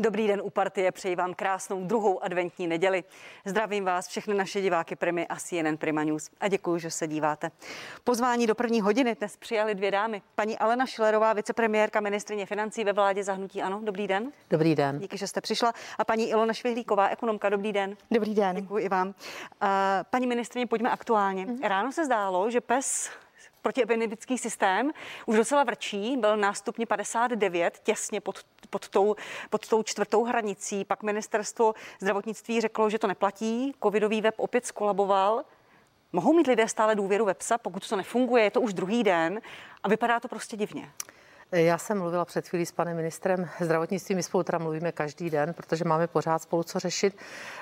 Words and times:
Dobrý 0.00 0.28
den 0.28 0.40
u 0.44 0.50
partie, 0.50 0.92
přeji 0.92 1.16
vám 1.16 1.34
krásnou 1.34 1.84
druhou 1.84 2.24
adventní 2.24 2.66
neděli. 2.66 3.04
Zdravím 3.44 3.84
vás, 3.84 4.08
všechny 4.08 4.34
naše 4.34 4.60
diváky 4.60 4.96
Primy 4.96 5.26
a 5.26 5.36
CNN 5.36 5.76
Prima 5.78 6.04
News 6.04 6.30
a 6.40 6.48
děkuji, 6.48 6.78
že 6.78 6.90
se 6.90 7.06
díváte. 7.06 7.50
Pozvání 8.04 8.46
do 8.46 8.54
první 8.54 8.80
hodiny 8.80 9.14
dnes 9.14 9.36
přijali 9.36 9.74
dvě 9.74 9.90
dámy. 9.90 10.22
Paní 10.34 10.58
Alena 10.58 10.86
Šilerová, 10.86 11.32
vicepremiérka 11.32 12.00
ministrině 12.00 12.46
financí 12.46 12.84
ve 12.84 12.92
vládě 12.92 13.24
zahnutí 13.24 13.62
Ano. 13.62 13.80
Dobrý 13.84 14.06
den. 14.08 14.32
Dobrý 14.50 14.74
den. 14.74 14.98
Díky, 14.98 15.18
že 15.18 15.26
jste 15.26 15.40
přišla. 15.40 15.72
A 15.98 16.04
paní 16.04 16.30
Ilona 16.30 16.52
Švihlíková, 16.52 17.08
ekonomka. 17.08 17.48
Dobrý 17.48 17.72
den. 17.72 17.96
Dobrý 18.10 18.34
den. 18.34 18.56
Děkuji 18.56 18.84
i 18.84 18.88
vám. 18.88 19.14
Paní 20.10 20.26
ministrině, 20.26 20.66
pojďme 20.66 20.90
aktuálně. 20.90 21.46
Mm. 21.46 21.58
Ráno 21.62 21.92
se 21.92 22.04
zdálo, 22.04 22.50
že 22.50 22.60
pes 22.60 23.10
protiepidemický 23.62 24.38
systém 24.38 24.90
už 25.26 25.36
docela 25.36 25.64
vrčí, 25.64 26.16
byl 26.16 26.36
na 26.36 26.54
stupni 26.54 26.86
59, 26.86 27.80
těsně 27.82 28.20
pod, 28.20 28.38
pod, 28.70 28.88
tou, 28.88 29.16
pod 29.50 29.68
tou 29.68 29.82
čtvrtou 29.82 30.24
hranicí. 30.24 30.84
Pak 30.84 31.02
ministerstvo 31.02 31.74
zdravotnictví 32.00 32.60
řeklo, 32.60 32.90
že 32.90 32.98
to 32.98 33.06
neplatí, 33.06 33.74
covidový 33.82 34.20
web 34.20 34.34
opět 34.36 34.66
skolaboval. 34.66 35.44
Mohou 36.12 36.32
mít 36.32 36.46
lidé 36.46 36.68
stále 36.68 36.94
důvěru 36.94 37.24
websa, 37.24 37.58
pokud 37.58 37.88
to 37.88 37.96
nefunguje, 37.96 38.44
je 38.44 38.50
to 38.50 38.60
už 38.60 38.74
druhý 38.74 39.02
den 39.02 39.40
a 39.82 39.88
vypadá 39.88 40.20
to 40.20 40.28
prostě 40.28 40.56
divně. 40.56 40.92
Já 41.52 41.78
jsem 41.78 41.98
mluvila 41.98 42.24
před 42.24 42.48
chvílí 42.48 42.66
s 42.66 42.72
panem 42.72 42.96
ministrem 42.96 43.48
zdravotnictví, 43.60 44.14
my 44.14 44.22
spolu 44.22 44.44
teda 44.44 44.58
mluvíme 44.58 44.92
každý 44.92 45.30
den, 45.30 45.54
protože 45.54 45.84
máme 45.84 46.06
pořád 46.06 46.42
spolu 46.42 46.62
co 46.62 46.78
řešit. 46.78 47.16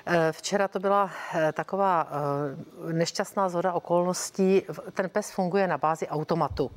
Eh, 0.06 0.33
včera 0.33 0.69
to 0.69 0.78
byla 0.78 1.11
eh, 1.34 1.52
taková 1.52 2.09
eh, 2.11 2.92
nešťastná 2.92 3.48
zhoda 3.48 3.73
okolností. 3.73 4.62
Ten 4.92 5.09
PES 5.11 5.30
funguje 5.30 5.69
na 5.69 5.78
bázi 5.78 6.08
automatu 6.08 6.70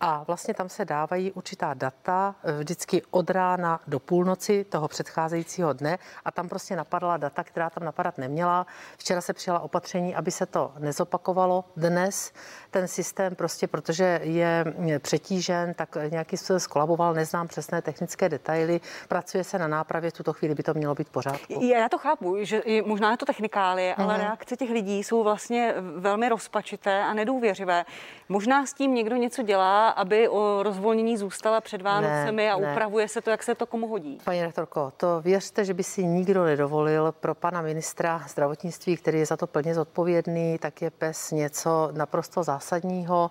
a 0.00 0.24
vlastně 0.26 0.54
tam 0.54 0.68
se 0.68 0.84
dávají 0.84 1.32
určitá 1.32 1.74
data 1.74 2.34
vždycky 2.58 3.02
od 3.10 3.30
rána 3.30 3.80
do 3.86 4.00
půlnoci 4.00 4.64
toho 4.64 4.88
předcházejícího 4.88 5.72
dne 5.72 5.98
a 6.24 6.30
tam 6.30 6.48
prostě 6.48 6.76
napadla 6.76 7.16
data, 7.16 7.44
která 7.44 7.70
tam 7.70 7.84
napadat 7.84 8.18
neměla. 8.18 8.66
Včera 8.98 9.20
se 9.20 9.32
přijala 9.32 9.60
opatření, 9.60 10.14
aby 10.14 10.30
se 10.30 10.46
to 10.46 10.72
nezopakovalo. 10.78 11.64
Dnes 11.76 12.32
ten 12.70 12.88
systém 12.88 13.34
prostě, 13.34 13.66
protože 13.66 14.20
je 14.22 14.64
přetížen, 14.98 15.74
tak 15.74 15.96
nějaký 16.10 16.36
skolaboval, 16.56 17.14
neznám 17.14 17.48
přesné 17.48 17.82
technické 17.82 18.28
detaily, 18.28 18.80
pracuje 19.08 19.44
se 19.44 19.58
na 19.58 19.68
nápravě, 19.68 20.10
v 20.10 20.12
tuto 20.12 20.32
chvíli 20.32 20.54
by 20.54 20.62
to 20.62 20.74
mělo 20.74 20.94
být 20.94 21.08
pořád. 21.08 21.36
Já 21.60 21.88
to 21.88 21.98
chápu, 21.98 22.36
že 22.40 22.62
možná 22.84 23.10
je 23.10 23.16
to 23.16 23.26
technikálie, 23.26 23.94
ale 23.94 24.14
uh-huh. 24.14 24.20
reakce 24.20 24.56
těch 24.56 24.70
lidí 24.70 25.04
jsou 25.04 25.22
vlastně 25.22 25.74
velmi 25.96 26.28
rozpačité 26.28 27.02
a 27.02 27.14
nedůvěřivé. 27.14 27.84
Možná 28.28 28.66
s 28.66 28.72
tím 28.72 28.94
někdo 28.94 29.16
něco 29.16 29.42
dělá, 29.42 29.88
aby 29.88 30.28
o 30.28 30.62
rozvolnění 30.62 31.16
zůstala 31.16 31.60
před 31.60 31.82
Vánocemi 31.82 32.44
ne, 32.44 32.52
a 32.52 32.58
ne. 32.58 32.72
upravuje 32.72 33.08
se 33.08 33.20
to, 33.20 33.30
jak 33.30 33.42
se 33.42 33.54
to 33.54 33.66
komu 33.66 33.88
hodí. 33.88 34.18
Paní 34.24 34.42
rektorko, 34.42 34.92
to 34.96 35.20
věřte, 35.20 35.64
že 35.64 35.74
by 35.74 35.82
si 35.82 36.04
nikdo 36.04 36.44
nedovolil 36.44 37.12
pro 37.12 37.34
pana 37.34 37.62
ministra 37.62 38.24
zdravotnictví, 38.28 38.96
který 38.96 39.18
je 39.18 39.26
za 39.26 39.36
to 39.36 39.46
plně 39.46 39.74
zodpovědný, 39.74 40.58
tak 40.58 40.82
je 40.82 40.90
pes 40.90 41.30
něco 41.30 41.90
naprosto 41.92 42.42
zásadního. 42.42 43.30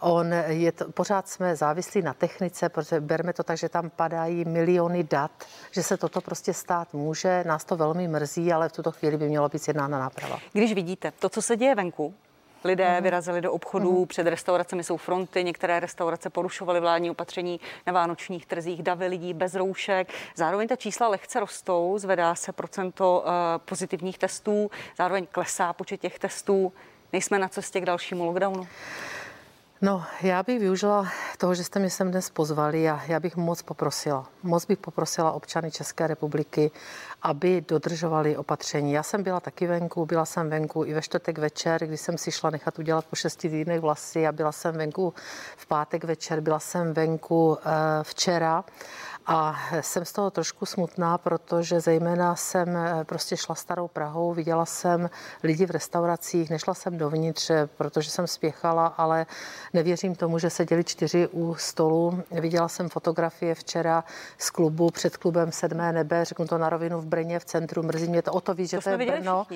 On 0.00 0.32
je 0.46 0.72
to, 0.72 0.92
pořád 0.92 1.28
jsme 1.28 1.56
závislí 1.56 2.02
na 2.02 2.14
technice, 2.14 2.55
protože 2.68 3.00
berme 3.00 3.32
to 3.32 3.42
tak, 3.42 3.58
že 3.58 3.68
tam 3.68 3.90
padají 3.90 4.44
miliony 4.44 5.04
dat, 5.04 5.30
že 5.70 5.82
se 5.82 5.96
toto 5.96 6.20
prostě 6.20 6.54
stát 6.54 6.94
může. 6.94 7.44
Nás 7.46 7.64
to 7.64 7.76
velmi 7.76 8.08
mrzí, 8.08 8.52
ale 8.52 8.68
v 8.68 8.72
tuto 8.72 8.92
chvíli 8.92 9.16
by 9.16 9.28
mělo 9.28 9.48
být 9.48 9.62
sjednána 9.62 9.98
náprava. 9.98 10.38
Když 10.52 10.74
vidíte 10.74 11.12
to, 11.18 11.28
co 11.28 11.42
se 11.42 11.56
děje 11.56 11.74
venku, 11.74 12.14
Lidé 12.64 12.96
mm. 12.96 13.02
vyrazili 13.02 13.40
do 13.40 13.52
obchodů, 13.52 14.00
mm. 14.00 14.06
před 14.06 14.26
restauracemi 14.26 14.84
jsou 14.84 14.96
fronty, 14.96 15.44
některé 15.44 15.80
restaurace 15.80 16.30
porušovaly 16.30 16.80
vládní 16.80 17.10
opatření 17.10 17.60
na 17.86 17.92
vánočních 17.92 18.46
trzích, 18.46 18.82
davy 18.82 19.06
lidí 19.06 19.34
bez 19.34 19.54
roušek. 19.54 20.08
Zároveň 20.34 20.68
ta 20.68 20.76
čísla 20.76 21.08
lehce 21.08 21.40
rostou, 21.40 21.98
zvedá 21.98 22.34
se 22.34 22.52
procento 22.52 23.24
uh, 23.26 23.32
pozitivních 23.64 24.18
testů, 24.18 24.70
zároveň 24.98 25.26
klesá 25.32 25.72
počet 25.72 26.00
těch 26.00 26.18
testů. 26.18 26.72
Nejsme 27.12 27.38
na 27.38 27.48
cestě 27.48 27.80
k 27.80 27.84
dalšímu 27.84 28.24
lockdownu. 28.24 28.68
No, 29.82 30.04
já 30.22 30.42
bych 30.42 30.60
využila 30.60 31.06
toho, 31.38 31.54
že 31.54 31.64
jste 31.64 31.78
mě 31.78 31.90
sem 31.90 32.10
dnes 32.10 32.30
pozvali 32.30 32.90
a 32.90 33.00
já 33.06 33.20
bych 33.20 33.36
moc 33.36 33.62
poprosila, 33.62 34.26
moc 34.42 34.66
bych 34.66 34.78
poprosila 34.78 35.32
občany 35.32 35.70
České 35.70 36.06
republiky, 36.06 36.70
aby 37.22 37.64
dodržovali 37.68 38.36
opatření. 38.36 38.92
Já 38.92 39.02
jsem 39.02 39.22
byla 39.22 39.40
taky 39.40 39.66
venku, 39.66 40.06
byla 40.06 40.24
jsem 40.24 40.50
venku 40.50 40.84
i 40.84 40.94
ve 40.94 41.02
čtvrtek 41.02 41.38
večer, 41.38 41.86
kdy 41.86 41.96
jsem 41.96 42.18
si 42.18 42.32
šla 42.32 42.50
nechat 42.50 42.78
udělat 42.78 43.04
po 43.04 43.16
šesti 43.16 43.50
týdnech 43.50 43.80
vlasy 43.80 44.26
a 44.26 44.32
byla 44.32 44.52
jsem 44.52 44.74
venku 44.74 45.14
v 45.56 45.66
pátek 45.66 46.04
večer, 46.04 46.40
byla 46.40 46.58
jsem 46.58 46.94
venku 46.94 47.58
eh, 47.58 47.70
včera 48.02 48.64
a 49.26 49.56
jsem 49.80 50.04
z 50.04 50.12
toho 50.12 50.30
trošku 50.30 50.66
smutná, 50.66 51.18
protože 51.18 51.80
zejména 51.80 52.36
jsem 52.36 52.76
eh, 52.76 53.04
prostě 53.04 53.36
šla 53.36 53.54
starou 53.54 53.88
Prahou, 53.88 54.34
viděla 54.34 54.66
jsem 54.66 55.10
lidi 55.42 55.66
v 55.66 55.70
restauracích, 55.70 56.50
nešla 56.50 56.74
jsem 56.74 56.98
dovnitř, 56.98 57.50
eh, 57.50 57.68
protože 57.76 58.10
jsem 58.10 58.26
spěchala, 58.26 58.86
ale 58.86 59.26
nevěřím 59.72 60.14
tomu, 60.14 60.38
že 60.38 60.50
seděli 60.50 60.84
čtyři 60.84 61.28
u 61.32 61.54
stolu. 61.54 62.22
Viděla 62.30 62.68
jsem 62.68 62.88
fotografie 62.88 63.54
včera 63.54 64.04
z 64.38 64.50
klubu 64.50 64.90
před 64.90 65.16
klubem 65.16 65.52
Sedmé 65.52 65.92
nebe, 65.92 66.24
řeknu 66.24 66.46
to 66.46 66.58
na 66.58 66.68
rovinu 66.68 67.00
v 67.00 67.06
Brně 67.06 67.38
v 67.38 67.44
centru, 67.44 67.82
mrzí 67.82 68.08
mě 68.08 68.22
to 68.22 68.32
o 68.32 68.40
to 68.40 68.54
víc, 68.54 68.70
že 68.70 68.76
to, 68.76 68.82
to 68.82 68.90
je 68.90 68.96
Brno. 68.96 69.46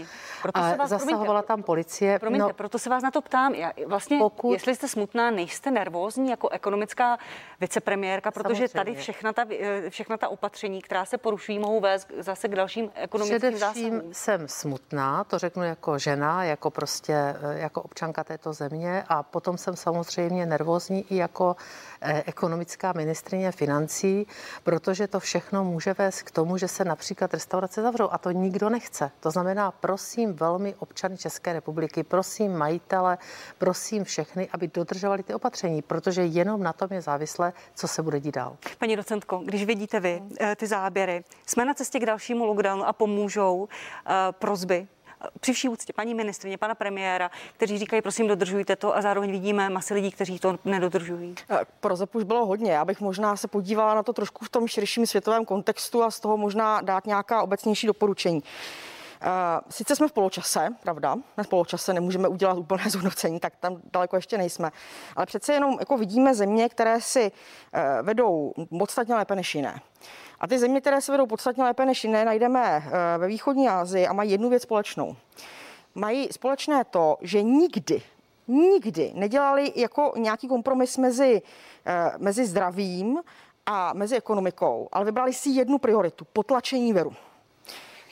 Proto 0.42 0.60
a 0.60 0.76
vás, 0.76 0.90
zasahovala 0.90 1.24
promiňte, 1.24 1.46
tam 1.46 1.62
policie. 1.62 2.18
Promiňte, 2.18 2.48
no, 2.48 2.52
proto 2.52 2.78
se 2.78 2.90
vás 2.90 3.02
na 3.02 3.10
to 3.10 3.22
ptám. 3.22 3.54
Já, 3.54 3.72
vlastně, 3.86 4.18
pokud, 4.18 4.52
jestli 4.52 4.74
jste 4.74 4.88
smutná, 4.88 5.30
nejste 5.30 5.70
nervózní 5.70 6.30
jako 6.30 6.48
ekonomická 6.48 7.18
vicepremiérka, 7.60 8.30
protože 8.30 8.68
samozřejmě. 8.68 8.78
tady 8.78 8.94
všechna 8.94 9.32
ta 9.32 9.44
Eh, 9.62 9.90
všechna 9.90 10.16
ta 10.16 10.28
opatření, 10.28 10.82
která 10.82 11.04
se 11.04 11.18
porušují, 11.18 11.58
mohou 11.58 11.80
vést 11.80 12.08
zase 12.18 12.48
k 12.48 12.54
dalším 12.54 12.90
ekonomickým 12.94 13.38
Především 13.38 13.90
zásahům? 13.90 14.14
jsem 14.14 14.48
smutná, 14.48 15.24
to 15.24 15.38
řeknu 15.38 15.62
jako 15.62 15.98
žena, 15.98 16.44
jako 16.44 16.70
prostě 16.70 17.12
eh, 17.14 17.58
jako 17.58 17.82
občanka 17.82 18.24
této 18.24 18.52
země 18.52 19.04
a 19.08 19.22
potom 19.22 19.58
jsem 19.58 19.76
samozřejmě 19.76 20.46
nervózní 20.46 21.04
i 21.10 21.16
jako 21.16 21.56
eh, 22.00 22.22
ekonomická 22.26 22.92
ministrině 22.92 23.52
financí, 23.52 24.26
protože 24.64 25.06
to 25.06 25.20
všechno 25.20 25.64
může 25.64 25.94
vést 25.94 26.22
k 26.22 26.30
tomu, 26.30 26.56
že 26.56 26.68
se 26.68 26.84
například 26.84 27.34
restaurace 27.34 27.82
zavřou 27.82 28.08
a 28.10 28.18
to 28.18 28.30
nikdo 28.30 28.70
nechce. 28.70 29.10
To 29.20 29.30
znamená, 29.30 29.70
prosím 29.70 30.34
velmi 30.34 30.74
občany 30.78 31.16
České 31.16 31.52
republiky, 31.52 32.02
prosím 32.02 32.56
majitele, 32.56 33.18
prosím 33.58 34.04
všechny, 34.04 34.48
aby 34.52 34.68
dodržovali 34.74 35.22
ty 35.22 35.34
opatření, 35.34 35.82
protože 35.82 36.22
jenom 36.24 36.62
na 36.62 36.72
tom 36.72 36.88
je 36.90 37.00
závislé, 37.02 37.52
co 37.74 37.88
se 37.88 38.02
bude 38.02 38.20
dít 38.20 38.34
dál. 38.34 38.56
Paní 38.78 38.96
docentko, 38.96 39.42
když 39.50 39.64
vidíte 39.64 40.00
vy 40.00 40.22
eh, 40.40 40.56
ty 40.56 40.66
záběry, 40.66 41.24
jsme 41.46 41.64
na 41.64 41.74
cestě 41.74 41.98
k 42.00 42.06
dalšímu 42.06 42.44
lockdownu 42.44 42.86
a 42.86 42.92
pomůžou 42.92 43.68
eh, 44.06 44.12
prozby 44.30 44.86
při 45.40 45.52
vší 45.52 45.68
úctě 45.68 45.92
paní 45.92 46.14
ministrině, 46.14 46.58
pana 46.58 46.74
premiéra, 46.74 47.30
kteří 47.56 47.78
říkají, 47.78 48.02
prosím, 48.02 48.28
dodržujte 48.28 48.76
to 48.76 48.96
a 48.96 49.02
zároveň 49.02 49.30
vidíme 49.30 49.70
masy 49.70 49.94
lidí, 49.94 50.10
kteří 50.10 50.38
to 50.38 50.58
nedodržují. 50.64 51.34
Eh, 51.50 51.60
pro 51.80 51.94
už 52.14 52.24
bylo 52.24 52.46
hodně. 52.46 52.72
Já 52.72 52.84
bych 52.84 53.00
možná 53.00 53.36
se 53.36 53.48
podívala 53.48 53.94
na 53.94 54.02
to 54.02 54.12
trošku 54.12 54.44
v 54.44 54.48
tom 54.48 54.68
širším 54.68 55.06
světovém 55.06 55.44
kontextu 55.44 56.02
a 56.02 56.10
z 56.10 56.20
toho 56.20 56.36
možná 56.36 56.80
dát 56.80 57.06
nějaká 57.06 57.42
obecnější 57.42 57.86
doporučení. 57.86 58.42
Eh, 59.22 59.60
sice 59.70 59.96
jsme 59.96 60.08
v 60.08 60.12
poločase, 60.12 60.68
pravda, 60.82 61.16
na 61.36 61.44
poločase 61.44 61.94
nemůžeme 61.94 62.28
udělat 62.28 62.58
úplné 62.58 62.84
zhodnocení, 62.90 63.40
tak 63.40 63.56
tam 63.56 63.80
daleko 63.92 64.16
ještě 64.16 64.38
nejsme, 64.38 64.70
ale 65.16 65.26
přece 65.26 65.52
jenom 65.52 65.76
jako 65.80 65.96
vidíme 65.96 66.34
země, 66.34 66.68
které 66.68 67.00
si 67.00 67.32
eh, 67.72 68.02
vedou 68.02 68.52
podstatně 68.78 69.14
lépe 69.14 69.36
než 69.36 69.54
jiné. 69.54 69.80
A 70.40 70.46
ty 70.46 70.58
země, 70.58 70.80
které 70.80 71.00
se 71.00 71.12
vedou 71.12 71.26
podstatně 71.26 71.64
lépe 71.64 71.86
než 71.86 72.04
jiné, 72.04 72.24
najdeme 72.24 72.82
eh, 72.86 73.18
ve 73.18 73.26
východní 73.26 73.68
Asii 73.68 74.06
a 74.06 74.12
mají 74.12 74.30
jednu 74.30 74.48
věc 74.48 74.62
společnou. 74.62 75.16
Mají 75.94 76.28
společné 76.32 76.84
to, 76.84 77.16
že 77.20 77.42
nikdy, 77.42 78.02
nikdy 78.48 79.12
nedělali 79.14 79.72
jako 79.76 80.12
nějaký 80.16 80.48
kompromis 80.48 80.96
mezi, 80.96 81.42
mezi 82.18 82.46
zdravím 82.46 83.20
a 83.66 83.92
mezi 83.92 84.16
ekonomikou, 84.16 84.88
ale 84.92 85.04
vybrali 85.04 85.32
si 85.32 85.50
jednu 85.50 85.78
prioritu, 85.78 86.26
potlačení 86.32 86.92
viru. 86.92 87.12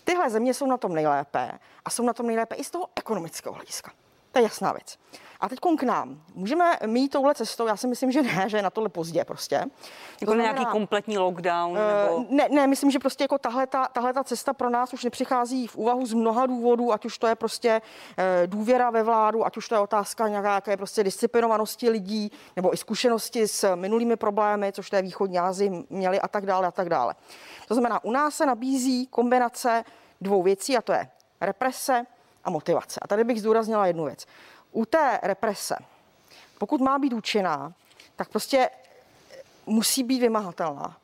Tyhle 0.08 0.30
země 0.30 0.54
jsou 0.54 0.66
na 0.66 0.76
tom 0.76 0.94
nejlépe 0.94 1.58
a 1.84 1.90
jsou 1.90 2.02
na 2.02 2.12
tom 2.12 2.26
nejlépe 2.26 2.54
i 2.54 2.64
z 2.64 2.70
toho 2.70 2.86
ekonomického 2.96 3.54
hlediska. 3.54 3.92
To 4.32 4.38
je 4.38 4.42
jasná 4.42 4.72
věc. 4.72 4.98
A 5.40 5.48
teď 5.48 5.58
k 5.78 5.82
nám. 5.82 6.22
Můžeme 6.34 6.78
mít 6.86 7.08
touhle 7.08 7.34
cestou? 7.34 7.66
Já 7.66 7.76
si 7.76 7.86
myslím, 7.86 8.12
že 8.12 8.22
ne, 8.22 8.44
že 8.48 8.56
je 8.56 8.62
na 8.62 8.70
tohle 8.70 8.88
pozdě 8.88 9.24
prostě. 9.24 9.64
Jako 10.20 10.32
to 10.32 10.40
nějaký 10.40 10.66
kompletní 10.66 11.18
lockdown? 11.18 11.70
Uh, 11.70 11.78
nebo... 11.78 12.26
ne, 12.30 12.48
ne, 12.50 12.66
myslím, 12.66 12.90
že 12.90 12.98
prostě 12.98 13.24
jako 13.24 13.38
tahle 13.38 13.66
ta, 13.66 13.88
tahle 13.88 14.12
ta 14.12 14.24
cesta 14.24 14.52
pro 14.52 14.70
nás 14.70 14.92
už 14.92 15.04
nepřichází 15.04 15.66
v 15.66 15.76
úvahu 15.76 16.06
z 16.06 16.12
mnoha 16.12 16.46
důvodů, 16.46 16.92
ať 16.92 17.04
už 17.04 17.18
to 17.18 17.26
je 17.26 17.34
prostě 17.34 17.82
uh, 17.82 18.24
důvěra 18.46 18.90
ve 18.90 19.02
vládu, 19.02 19.46
ať 19.46 19.56
už 19.56 19.68
to 19.68 19.74
je 19.74 19.80
otázka 19.80 20.28
nějaké 20.28 20.76
prostě 20.76 21.04
disciplinovanosti 21.04 21.90
lidí, 21.90 22.32
nebo 22.56 22.74
i 22.74 22.76
zkušenosti 22.76 23.48
s 23.48 23.74
minulými 23.74 24.16
problémy, 24.16 24.72
což 24.72 24.90
té 24.90 25.02
východní 25.02 25.38
Asii 25.38 25.84
měli 25.90 26.20
a 26.20 26.28
tak 26.28 26.46
dále 26.46 26.66
a 26.66 26.70
tak 26.70 26.88
dále. 26.88 27.14
To 27.68 27.74
znamená, 27.74 28.04
u 28.04 28.10
nás 28.10 28.34
se 28.34 28.46
nabízí 28.46 29.06
kombinace 29.06 29.84
dvou 30.20 30.42
věcí 30.42 30.76
a 30.76 30.82
to 30.82 30.92
je 30.92 31.08
represe 31.40 32.06
a 32.48 32.50
motivace. 32.50 33.00
A 33.02 33.06
tady 33.06 33.24
bych 33.24 33.40
zdůraznila 33.40 33.86
jednu 33.86 34.04
věc. 34.04 34.26
U 34.72 34.84
té 34.84 35.20
represe, 35.22 35.76
pokud 36.58 36.80
má 36.80 36.98
být 36.98 37.12
účinná, 37.12 37.72
tak 38.16 38.28
prostě 38.28 38.70
musí 39.66 40.02
být 40.02 40.20
vymahatelná. 40.20 40.96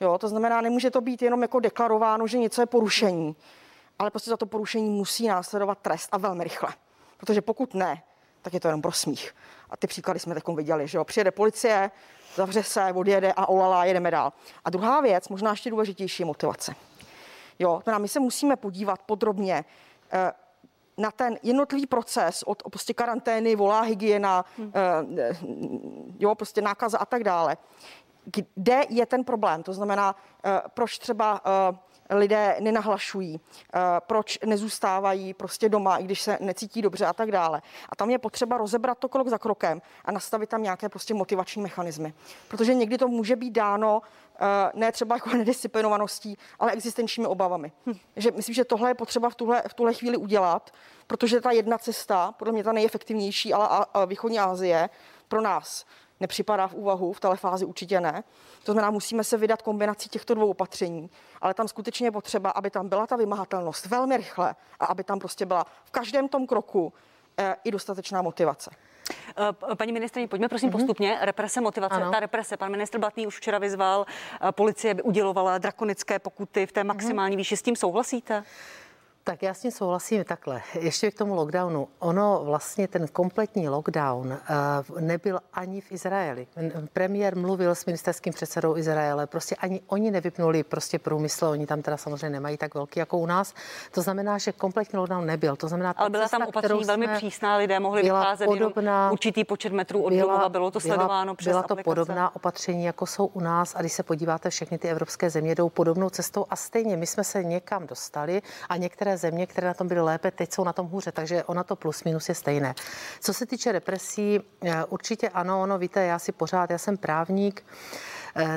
Jo, 0.00 0.18
to 0.18 0.28
znamená, 0.28 0.60
nemůže 0.60 0.90
to 0.90 1.00
být 1.00 1.22
jenom 1.22 1.42
jako 1.42 1.60
deklarováno, 1.60 2.26
že 2.26 2.38
něco 2.38 2.62
je 2.62 2.66
porušení, 2.66 3.36
ale 3.98 4.10
prostě 4.10 4.30
za 4.30 4.36
to 4.36 4.46
porušení 4.46 4.90
musí 4.90 5.28
následovat 5.28 5.78
trest 5.78 6.08
a 6.12 6.18
velmi 6.18 6.44
rychle. 6.44 6.68
Protože 7.16 7.42
pokud 7.42 7.74
ne, 7.74 8.02
tak 8.42 8.54
je 8.54 8.60
to 8.60 8.68
jenom 8.68 8.82
pro 8.82 8.92
smích. 8.92 9.34
A 9.70 9.76
ty 9.76 9.86
příklady 9.86 10.20
jsme 10.20 10.34
teď 10.34 10.44
viděli, 10.54 10.88
že 10.88 10.98
jo, 10.98 11.04
přijede 11.04 11.30
policie, 11.30 11.90
zavře 12.34 12.62
se, 12.62 12.92
odjede 12.92 13.32
a 13.32 13.48
olala, 13.48 13.84
jedeme 13.84 14.10
dál. 14.10 14.32
A 14.64 14.70
druhá 14.70 15.00
věc, 15.00 15.28
možná 15.28 15.50
ještě 15.50 15.70
důležitější, 15.70 16.22
je 16.22 16.26
motivace. 16.26 16.74
Jo, 17.58 17.82
to 17.84 17.98
my 17.98 18.08
se 18.08 18.20
musíme 18.20 18.56
podívat 18.56 19.02
podrobně 19.02 19.64
eh, 20.12 20.32
na 21.00 21.10
ten 21.10 21.38
jednotlivý 21.42 21.86
proces 21.86 22.42
od 22.42 22.62
prostě 22.62 22.94
karantény, 22.94 23.56
volá 23.56 23.80
hygiena, 23.80 24.44
hmm. 24.58 24.72
jo, 26.18 26.34
prostě 26.34 26.62
nákaza 26.62 26.98
a 26.98 27.04
tak 27.04 27.24
dále. 27.24 27.56
Kde 28.54 28.82
je 28.88 29.06
ten 29.06 29.24
problém? 29.24 29.62
To 29.62 29.72
znamená, 29.72 30.16
eh, 30.44 30.60
proč 30.74 30.98
třeba 30.98 31.40
lidé 32.10 32.56
nenahlašují, 32.60 33.40
proč 34.00 34.38
nezůstávají 34.44 35.34
prostě 35.34 35.68
doma, 35.68 35.96
i 35.96 36.04
když 36.04 36.20
se 36.20 36.38
necítí 36.40 36.82
dobře 36.82 37.06
a 37.06 37.12
tak 37.12 37.30
dále. 37.30 37.62
A 37.88 37.96
tam 37.96 38.10
je 38.10 38.18
potřeba 38.18 38.58
rozebrat 38.58 38.98
to 38.98 39.08
krok 39.08 39.28
za 39.28 39.38
krokem 39.38 39.82
a 40.04 40.12
nastavit 40.12 40.50
tam 40.50 40.62
nějaké 40.62 40.88
prostě 40.88 41.14
motivační 41.14 41.62
mechanismy. 41.62 42.14
Protože 42.48 42.74
někdy 42.74 42.98
to 42.98 43.08
může 43.08 43.36
být 43.36 43.50
dáno 43.50 44.02
Eh, 44.40 44.70
ne 44.74 44.92
třeba 44.92 45.16
jako 45.16 45.30
nedisciplinovaností, 45.36 46.38
ale 46.58 46.72
existenčními 46.72 47.26
obavami. 47.26 47.72
Hm. 47.86 47.94
Že 48.16 48.30
myslím, 48.30 48.54
že 48.54 48.64
tohle 48.64 48.90
je 48.90 48.94
potřeba 48.94 49.30
v 49.30 49.34
tuhle, 49.34 49.62
v 49.68 49.74
tuhle 49.74 49.94
chvíli 49.94 50.16
udělat, 50.16 50.70
protože 51.06 51.40
ta 51.40 51.50
jedna 51.50 51.78
cesta, 51.78 52.32
podle 52.32 52.52
mě 52.52 52.64
ta 52.64 52.72
nejefektivnější, 52.72 53.54
ale 53.54 53.68
a, 53.68 53.86
a 53.94 54.04
východní 54.04 54.38
Asie 54.38 54.90
pro 55.28 55.40
nás 55.40 55.84
nepřipadá 56.20 56.68
v 56.68 56.74
úvahu, 56.74 57.12
v 57.12 57.20
telefázi 57.20 57.64
určitě 57.64 58.00
ne. 58.00 58.24
To 58.64 58.72
znamená, 58.72 58.90
musíme 58.90 59.24
se 59.24 59.36
vydat 59.36 59.62
kombinací 59.62 60.08
těchto 60.08 60.34
dvou 60.34 60.50
opatření, 60.50 61.10
ale 61.40 61.54
tam 61.54 61.68
skutečně 61.68 62.06
je 62.06 62.10
potřeba, 62.10 62.50
aby 62.50 62.70
tam 62.70 62.88
byla 62.88 63.06
ta 63.06 63.16
vymahatelnost 63.16 63.86
velmi 63.86 64.16
rychle 64.16 64.54
a 64.80 64.84
aby 64.84 65.04
tam 65.04 65.18
prostě 65.18 65.46
byla 65.46 65.66
v 65.84 65.90
každém 65.90 66.28
tom 66.28 66.46
kroku 66.46 66.92
e, 67.38 67.56
i 67.64 67.70
dostatečná 67.70 68.22
motivace. 68.22 68.70
Eh, 69.70 69.76
paní 69.76 69.92
ministrině, 69.92 70.28
pojďme 70.28 70.48
prosím 70.48 70.68
mm-hmm. 70.68 70.72
postupně. 70.72 71.18
Represe, 71.20 71.60
motivace. 71.60 71.94
Ano. 71.94 72.10
Ta 72.10 72.20
represe. 72.20 72.56
Pan 72.56 72.70
ministr 72.70 72.98
Blatný 72.98 73.26
už 73.26 73.36
včera 73.36 73.58
vyzval, 73.58 74.06
eh, 74.48 74.52
policie 74.52 74.94
by 74.94 75.02
udělovala 75.02 75.58
drakonické 75.58 76.18
pokuty 76.18 76.66
v 76.66 76.72
té 76.72 76.80
mhm. 76.80 76.88
maximální 76.88 77.34
mm-hmm. 77.34 77.38
výši. 77.38 77.56
S 77.56 77.62
tím 77.62 77.76
souhlasíte? 77.76 78.44
Tak 79.30 79.42
já 79.42 79.54
s 79.54 79.60
tím 79.60 79.70
souhlasím 79.70 80.24
takhle. 80.24 80.62
Ještě 80.80 81.10
k 81.10 81.18
tomu 81.18 81.34
lockdownu. 81.34 81.88
Ono 81.98 82.40
vlastně 82.44 82.88
ten 82.88 83.08
kompletní 83.08 83.68
lockdown 83.68 84.32
eh, 84.32 85.00
nebyl 85.00 85.40
ani 85.54 85.80
v 85.80 85.92
Izraeli. 85.92 86.46
Premiér 86.92 87.36
mluvil 87.36 87.74
s 87.74 87.86
ministerským 87.86 88.32
předsedou 88.32 88.76
Izraele, 88.76 89.26
prostě 89.26 89.56
ani 89.56 89.80
oni 89.86 90.10
nevypnuli 90.10 90.62
prostě 90.62 90.98
průmysl, 90.98 91.46
oni 91.46 91.66
tam 91.66 91.82
teda 91.82 91.96
samozřejmě 91.96 92.30
nemají 92.30 92.56
tak 92.56 92.74
velký 92.74 93.00
jako 93.00 93.18
u 93.18 93.26
nás. 93.26 93.54
To 93.90 94.02
znamená, 94.02 94.38
že 94.38 94.52
kompletní 94.52 94.98
lockdown 94.98 95.26
nebyl. 95.26 95.56
To 95.56 95.68
znamená, 95.68 95.94
Ale 95.96 96.10
byla 96.10 96.24
cesta, 96.24 96.38
tam 96.38 96.48
opatření 96.48 96.84
velmi 96.84 97.08
přísná, 97.08 97.56
lidé 97.56 97.80
mohli 97.80 98.02
vycházet 98.02 98.46
podobná, 98.46 99.12
určitý 99.12 99.44
počet 99.44 99.72
metrů 99.72 100.02
od 100.02 100.12
byla, 100.12 100.48
bylo 100.48 100.70
to 100.70 100.80
sledováno 100.80 101.24
byla, 101.24 101.34
přes 101.34 101.50
Byla 101.50 101.62
to 101.62 101.72
aplikace. 101.72 101.84
podobná 101.84 102.36
opatření, 102.36 102.84
jako 102.84 103.06
jsou 103.06 103.26
u 103.26 103.40
nás 103.40 103.74
a 103.76 103.80
když 103.80 103.92
se 103.92 104.02
podíváte, 104.02 104.50
všechny 104.50 104.78
ty 104.78 104.88
evropské 104.88 105.30
země 105.30 105.54
jdou 105.54 105.68
podobnou 105.68 106.10
cestou 106.10 106.46
a 106.50 106.56
stejně 106.56 106.96
my 106.96 107.06
jsme 107.06 107.24
se 107.24 107.44
někam 107.44 107.86
dostali 107.86 108.42
a 108.68 108.76
některé 108.76 109.19
země, 109.20 109.46
které 109.46 109.66
na 109.66 109.74
tom 109.74 109.88
byly 109.88 110.00
lépe, 110.00 110.30
teď 110.30 110.52
jsou 110.52 110.64
na 110.64 110.72
tom 110.72 110.86
hůře, 110.86 111.12
takže 111.12 111.44
ona 111.44 111.64
to 111.64 111.76
plus 111.76 112.04
minus 112.04 112.28
je 112.28 112.34
stejné. 112.34 112.74
Co 113.20 113.34
se 113.34 113.46
týče 113.46 113.72
represí, 113.72 114.40
eh, 114.64 114.84
určitě 114.84 115.28
ano, 115.28 115.62
ono 115.62 115.78
víte, 115.78 116.04
já 116.04 116.18
si 116.18 116.32
pořád, 116.32 116.70
já 116.70 116.78
jsem 116.78 116.96
právník, 116.96 117.64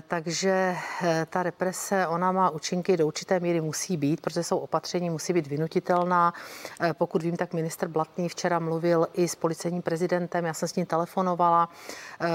takže 0.08 0.76
eh, 1.04 1.28
ta 1.30 1.44
represe, 1.44 2.08
ona 2.08 2.32
má 2.32 2.50
účinky 2.50 2.98
do 2.98 3.08
určité 3.08 3.40
míry 3.40 3.62
musí 3.62 3.98
být, 3.98 4.22
protože 4.22 4.44
jsou 4.44 4.58
opatření, 4.58 5.10
musí 5.10 5.34
být 5.34 5.48
vynutitelná. 5.48 6.34
Eh, 6.82 6.94
pokud 6.94 7.24
vím, 7.24 7.38
tak 7.38 7.54
minister 7.54 7.90
Blatný 7.90 8.30
včera 8.30 8.60
mluvil 8.60 9.08
i 9.14 9.28
s 9.28 9.36
policejním 9.36 9.82
prezidentem, 9.82 10.46
já 10.46 10.54
jsem 10.54 10.68
s 10.68 10.76
ním 10.76 10.86
telefonovala, 10.86 11.70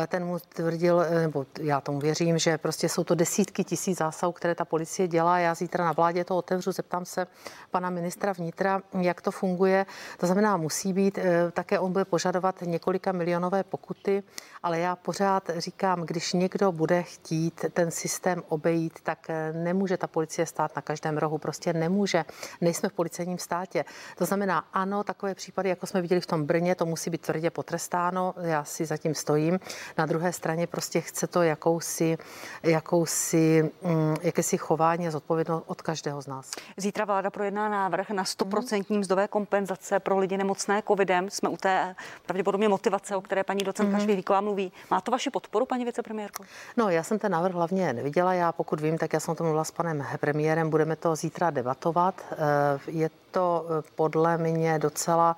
ten 0.09 0.25
mu 0.25 0.39
tvrdil, 0.39 1.05
nebo 1.21 1.47
já 1.61 1.81
tomu 1.81 2.01
věřím, 2.01 2.39
že 2.39 2.59
prostě 2.59 2.89
jsou 2.89 3.05
to 3.05 3.15
desítky 3.15 3.65
tisíc 3.65 3.99
zásahů, 3.99 4.33
které 4.33 4.55
ta 4.55 4.65
policie 4.65 5.09
dělá. 5.09 5.39
Já 5.39 5.55
zítra 5.55 5.85
na 5.85 5.93
vládě 5.93 6.25
to 6.25 6.37
otevřu, 6.37 6.73
zeptám 6.73 7.05
se 7.05 7.27
pana 7.71 7.91
ministra 7.91 8.33
vnitra, 8.33 8.83
jak 9.01 9.21
to 9.21 9.31
funguje. 9.31 9.87
To 10.19 10.27
znamená, 10.27 10.57
musí 10.57 10.93
být, 10.93 11.19
také 11.53 11.79
on 11.79 11.93
bude 11.93 12.05
požadovat 12.05 12.63
několika 12.63 13.13
milionové 13.13 13.65
pokuty, 13.65 14.23
ale 14.63 14.79
já 14.79 14.97
pořád 14.97 15.51
říkám, 15.57 16.03
když 16.03 16.33
někdo 16.33 16.73
bude 16.73 17.03
chtít 17.03 17.28
chtít 17.29 17.65
ten 17.73 17.91
systém 17.91 18.43
obejít, 18.49 19.01
tak 19.03 19.31
eh, 19.31 19.53
nemůže 19.53 19.97
ta 19.97 20.07
policie 20.07 20.47
stát 20.47 20.77
na 20.77 20.83
každém 20.83 21.19
rohu. 21.19 21.39
Prostě 21.39 21.73
nemůže. 21.73 22.25
Nejsme 22.61 22.89
v 22.89 22.93
policejním 22.93 23.39
státě. 23.39 23.85
To 24.17 24.25
znamená, 24.25 24.65
ano, 24.73 25.05
takové 25.05 25.35
případy, 25.35 25.69
jako 25.69 25.87
jsme 25.87 26.03
viděli 26.03 26.21
v 26.21 26.27
tom 26.27 26.45
Brně, 26.45 26.75
to 26.75 26.87
musí 26.87 27.11
být 27.11 27.21
tvrdě 27.21 27.51
potrestáno. 27.51 28.35
Já 28.41 28.65
si 28.65 28.87
zatím 28.87 29.15
stojím. 29.15 29.61
Na 29.99 30.07
druhé 30.07 30.33
straně 30.33 30.67
prostě 30.67 31.01
chce 31.01 31.27
to 31.27 31.43
jakousi, 31.43 32.19
jakousi 32.63 33.71
mm, 33.83 34.17
jakési 34.23 34.59
chování 34.59 35.09
a 35.09 35.11
zodpovědnost 35.11 35.65
od 35.67 35.83
každého 35.83 36.23
z 36.23 36.27
nás. 36.27 36.51
Zítra 36.77 37.05
vláda 37.05 37.31
projedná 37.31 37.69
návrh 37.69 38.11
na 38.11 38.25
100% 38.25 38.85
mm. 38.89 38.99
mzdové 38.99 39.29
kompenzace 39.29 40.01
pro 40.01 40.19
lidi 40.19 40.37
nemocné 40.37 40.83
covidem. 40.89 41.31
Jsme 41.31 41.49
u 41.49 41.57
té 41.57 41.95
pravděpodobně 42.27 42.69
motivace, 42.69 43.17
o 43.17 43.21
které 43.21 43.45
paní 43.45 43.65
docentka 43.65 43.97
mm. 43.97 44.03
Švihlíková 44.03 44.41
mluví. 44.41 44.73
Má 44.91 45.01
to 45.01 45.11
vaši 45.11 45.31
podporu, 45.31 45.67
paní 45.67 45.85
vicepremiérko? 45.85 46.45
No, 46.77 46.91
já 46.91 47.03
jsem 47.03 47.18
ten 47.19 47.33
návrh 47.33 47.55
hlavně 47.55 47.93
neviděla. 47.93 48.35
Já 48.35 48.53
pokud 48.53 48.81
vím, 48.81 48.99
tak 48.99 49.13
já 49.13 49.21
jsem 49.21 49.35
to 49.35 49.45
mluvila 49.45 49.65
s 49.65 49.71
panem 49.71 50.05
premiérem, 50.21 50.71
budeme 50.71 50.97
to 50.97 51.17
zítra 51.17 51.51
debatovat. 51.51 52.15
Eh, 52.33 52.37
je 52.87 53.11
to 53.31 53.67
eh, 53.69 53.83
podle 53.95 54.39
mě 54.39 54.79
docela, 54.79 55.37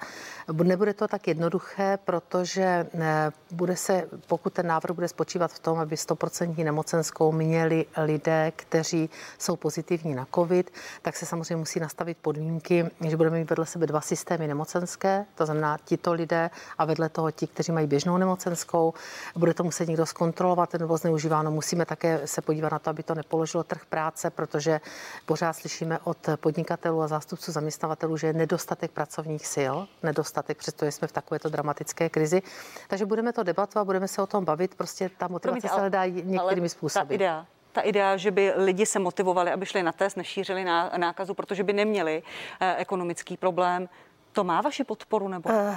nebude 0.53 0.95
to 0.95 1.09
tak 1.09 1.29
jednoduché, 1.29 1.99
protože 2.05 2.87
eh, 3.01 3.31
bude 3.51 3.77
se, 3.77 4.09
pokud 4.27 4.53
ten 4.53 4.67
návrh 4.67 4.95
bude 4.95 5.09
spočívat 5.09 5.53
v 5.53 5.59
tom, 5.59 5.79
aby 5.79 5.97
100% 5.97 6.65
nemocenskou 6.65 7.33
měli 7.33 7.87
lidé, 7.97 8.53
kteří 8.57 9.11
jsou 9.39 9.57
pozitivní 9.57 10.15
na 10.15 10.27
COVID, 10.35 10.71
tak 11.03 11.17
se 11.17 11.27
samozřejmě 11.27 11.57
musí 11.57 11.81
nastavit 11.81 12.19
podmínky, 12.23 12.91
že 13.09 13.17
budeme 13.17 13.39
mít 13.39 13.51
vedle 13.51 13.67
sebe 13.67 13.87
dva 13.87 14.01
systémy 14.01 14.47
nemocenské, 14.47 15.27
to 15.35 15.47
znamená 15.47 15.79
tito 15.85 16.13
lidé 16.13 16.51
a 16.79 16.85
vedle 16.85 17.09
toho 17.09 17.31
ti, 17.31 17.47
kteří 17.47 17.73
mají 17.73 17.87
běžnou 17.87 18.17
nemocenskou. 18.17 18.95
Bude 19.37 19.55
to 19.55 19.65
muset 19.65 19.89
někdo 19.89 20.07
zkontrolovat 20.07 20.73
nebo 20.75 20.97
zneužíváno. 20.97 21.51
Musíme 21.51 21.87
také 21.87 22.21
se 22.25 22.43
podívat 22.43 22.73
na 22.73 22.79
to, 22.79 22.91
aby 22.91 23.03
to 23.03 23.15
nepoložilo 23.15 23.65
trh 23.65 23.85
práce, 23.89 24.31
protože 24.31 24.81
pořád 25.27 25.53
slyšíme 25.53 25.99
od 26.05 26.19
podnikatelů 26.37 27.03
a 27.03 27.09
zástupců 27.09 27.53
zaměstnavatelů, 27.53 27.90
zaměstnavatelů, 27.91 28.17
že 28.17 28.27
je 28.27 28.33
nedostatek 28.33 28.91
pracovních 28.91 29.47
sil, 29.55 29.75
nedostatek, 30.03 30.59
přestože 30.59 30.93
jsme 30.93 31.09
v 31.09 31.13
takovéto 31.13 31.49
dramatické 31.49 32.09
krizi. 32.09 32.43
Takže 32.89 33.07
budeme 33.07 33.33
to 33.33 33.43
debatovat, 33.43 33.85
budeme 33.85 34.09
se 34.09 34.23
o 34.23 34.27
tom 34.27 34.45
bavit, 34.45 34.75
prostě 34.75 35.11
ta 35.19 35.29
motivace 35.29 35.61
Promiňte, 35.61 35.69
se 35.69 35.81
hledá 35.81 36.07
některými 36.07 36.69
způsoby. 36.69 37.09
Ta 37.09 37.15
idea, 37.15 37.47
ta 37.73 37.81
idea, 37.81 38.17
že 38.17 38.31
by 38.31 38.53
lidi 38.57 38.87
se 38.87 38.99
motivovali, 38.99 39.51
aby 39.51 39.67
šli 39.67 39.83
na 39.83 39.93
test, 39.93 40.17
nešířili 40.17 40.65
nákazu, 40.97 41.35
protože 41.35 41.65
by 41.65 41.73
neměli 41.73 42.23
eh, 42.61 42.77
ekonomický 42.77 43.37
problém, 43.37 43.89
to 44.33 44.45
má 44.45 44.61
vaši 44.61 44.85
podporu 44.85 45.29
nebo? 45.29 45.51
Uh, 45.51 45.75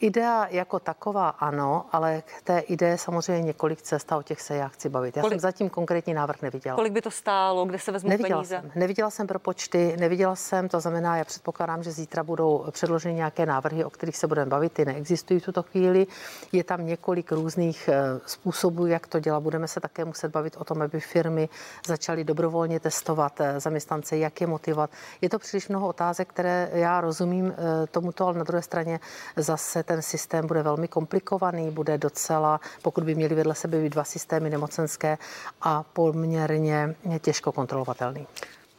Idea 0.00 0.46
jako 0.50 0.80
taková 0.80 1.28
ano, 1.28 1.86
ale 1.92 2.22
k 2.38 2.42
té 2.42 2.58
ideje 2.58 2.98
samozřejmě 2.98 3.42
několik 3.42 3.82
cest 3.82 4.12
a 4.12 4.16
o 4.16 4.22
těch 4.22 4.40
se 4.40 4.56
já 4.56 4.68
chci 4.68 4.88
bavit. 4.88 5.16
Já 5.16 5.22
kolik, 5.22 5.32
jsem 5.32 5.40
zatím 5.40 5.70
konkrétní 5.70 6.14
návrh 6.14 6.42
neviděla. 6.42 6.76
Kolik 6.76 6.92
by 6.92 7.02
to 7.02 7.10
stálo, 7.10 7.64
kde 7.64 7.78
se 7.78 7.92
vezmou 7.92 8.10
neviděla 8.10 8.40
peníze? 8.40 8.60
Jsem, 8.60 8.70
neviděla 8.74 9.10
jsem 9.10 9.26
pro 9.26 9.38
počty, 9.38 9.96
neviděla 10.00 10.36
jsem, 10.36 10.68
to 10.68 10.80
znamená, 10.80 11.16
já 11.16 11.24
předpokládám, 11.24 11.82
že 11.82 11.92
zítra 11.92 12.22
budou 12.22 12.64
předloženy 12.70 13.14
nějaké 13.14 13.46
návrhy, 13.46 13.84
o 13.84 13.90
kterých 13.90 14.16
se 14.16 14.26
budeme 14.26 14.50
bavit, 14.50 14.72
ty 14.72 14.84
neexistují 14.84 15.40
v 15.40 15.44
tuto 15.44 15.62
chvíli. 15.62 16.06
Je 16.52 16.64
tam 16.64 16.86
několik 16.86 17.32
různých 17.32 17.88
eh, 17.88 18.20
způsobů, 18.26 18.86
jak 18.86 19.06
to 19.06 19.20
dělat. 19.20 19.40
Budeme 19.40 19.68
se 19.68 19.80
také 19.80 20.04
muset 20.04 20.28
bavit 20.28 20.56
o 20.56 20.64
tom, 20.64 20.82
aby 20.82 21.00
firmy 21.00 21.48
začaly 21.86 22.24
dobrovolně 22.24 22.80
testovat 22.80 23.40
eh, 23.40 23.60
zaměstnance, 23.60 24.16
jak 24.16 24.40
je 24.40 24.46
motivovat. 24.46 24.90
Je 25.20 25.28
to 25.28 25.38
příliš 25.38 25.68
mnoho 25.68 25.88
otázek, 25.88 26.28
které 26.28 26.70
já 26.72 27.00
rozumím 27.00 27.52
eh, 27.52 27.86
tomuto, 27.86 28.26
ale 28.26 28.38
na 28.38 28.44
druhé 28.44 28.62
straně 28.62 29.00
zase 29.36 29.85
ten 29.86 30.02
systém 30.02 30.46
bude 30.46 30.62
velmi 30.62 30.88
komplikovaný, 30.88 31.70
bude 31.70 31.98
docela, 31.98 32.60
pokud 32.82 33.04
by 33.04 33.14
měli 33.14 33.34
vedle 33.34 33.54
sebe 33.54 33.82
být 33.82 33.92
dva 33.92 34.04
systémy 34.04 34.50
nemocenské 34.50 35.18
a 35.62 35.82
poměrně 35.82 36.94
těžko 37.20 37.52
kontrolovatelný. 37.52 38.26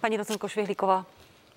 Paní 0.01 0.17
docentko 0.17 0.47
Švihlíková, 0.47 1.05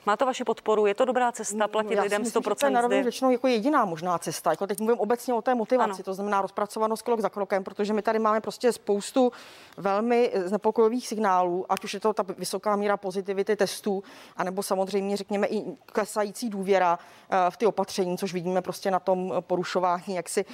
Má 0.06 0.16
to 0.16 0.26
vaši 0.26 0.44
podporu? 0.44 0.86
Je 0.86 0.94
to 0.94 1.04
dobrá 1.04 1.32
cesta 1.32 1.68
platit 1.68 1.94
Já 1.94 2.02
lidem 2.02 2.22
myslím, 2.22 2.42
100% 2.42 2.82
že 2.82 2.88
to 2.88 2.94
je 2.94 3.02
mzdy? 3.04 3.32
jako 3.32 3.46
jediná 3.46 3.84
možná 3.84 4.18
cesta. 4.18 4.50
Jako 4.50 4.66
teď 4.66 4.80
mluvím 4.80 4.98
obecně 5.00 5.34
o 5.34 5.42
té 5.42 5.54
motivaci, 5.54 5.90
Ano. 5.90 6.02
to 6.04 6.14
znamená 6.14 6.42
rozpracovanost 6.42 7.02
krok 7.02 7.20
za 7.20 7.28
krokem, 7.28 7.64
protože 7.64 7.92
my 7.92 8.02
tady 8.02 8.18
máme 8.18 8.40
prostě 8.40 8.72
spoustu 8.72 9.32
velmi 9.76 10.32
znepokojivých 10.34 11.08
signálů, 11.08 11.66
ať 11.68 11.84
už 11.84 11.94
je 11.94 12.00
to 12.00 12.12
ta 12.12 12.24
vysoká 12.38 12.76
míra 12.76 12.96
pozitivity 12.96 13.56
testů, 13.56 14.02
anebo 14.36 14.62
samozřejmě 14.62 15.16
řekněme 15.16 15.46
i 15.46 15.76
klesající 15.86 16.50
důvěra 16.50 16.98
eh, 17.30 17.36
v 17.50 17.56
ty 17.56 17.66
opatření, 17.66 18.18
což 18.18 18.32
vidíme 18.32 18.62
prostě 18.62 18.90
na 18.90 18.98
tom 19.00 19.32
porušování, 19.40 20.14
jak 20.14 20.28
si, 20.28 20.44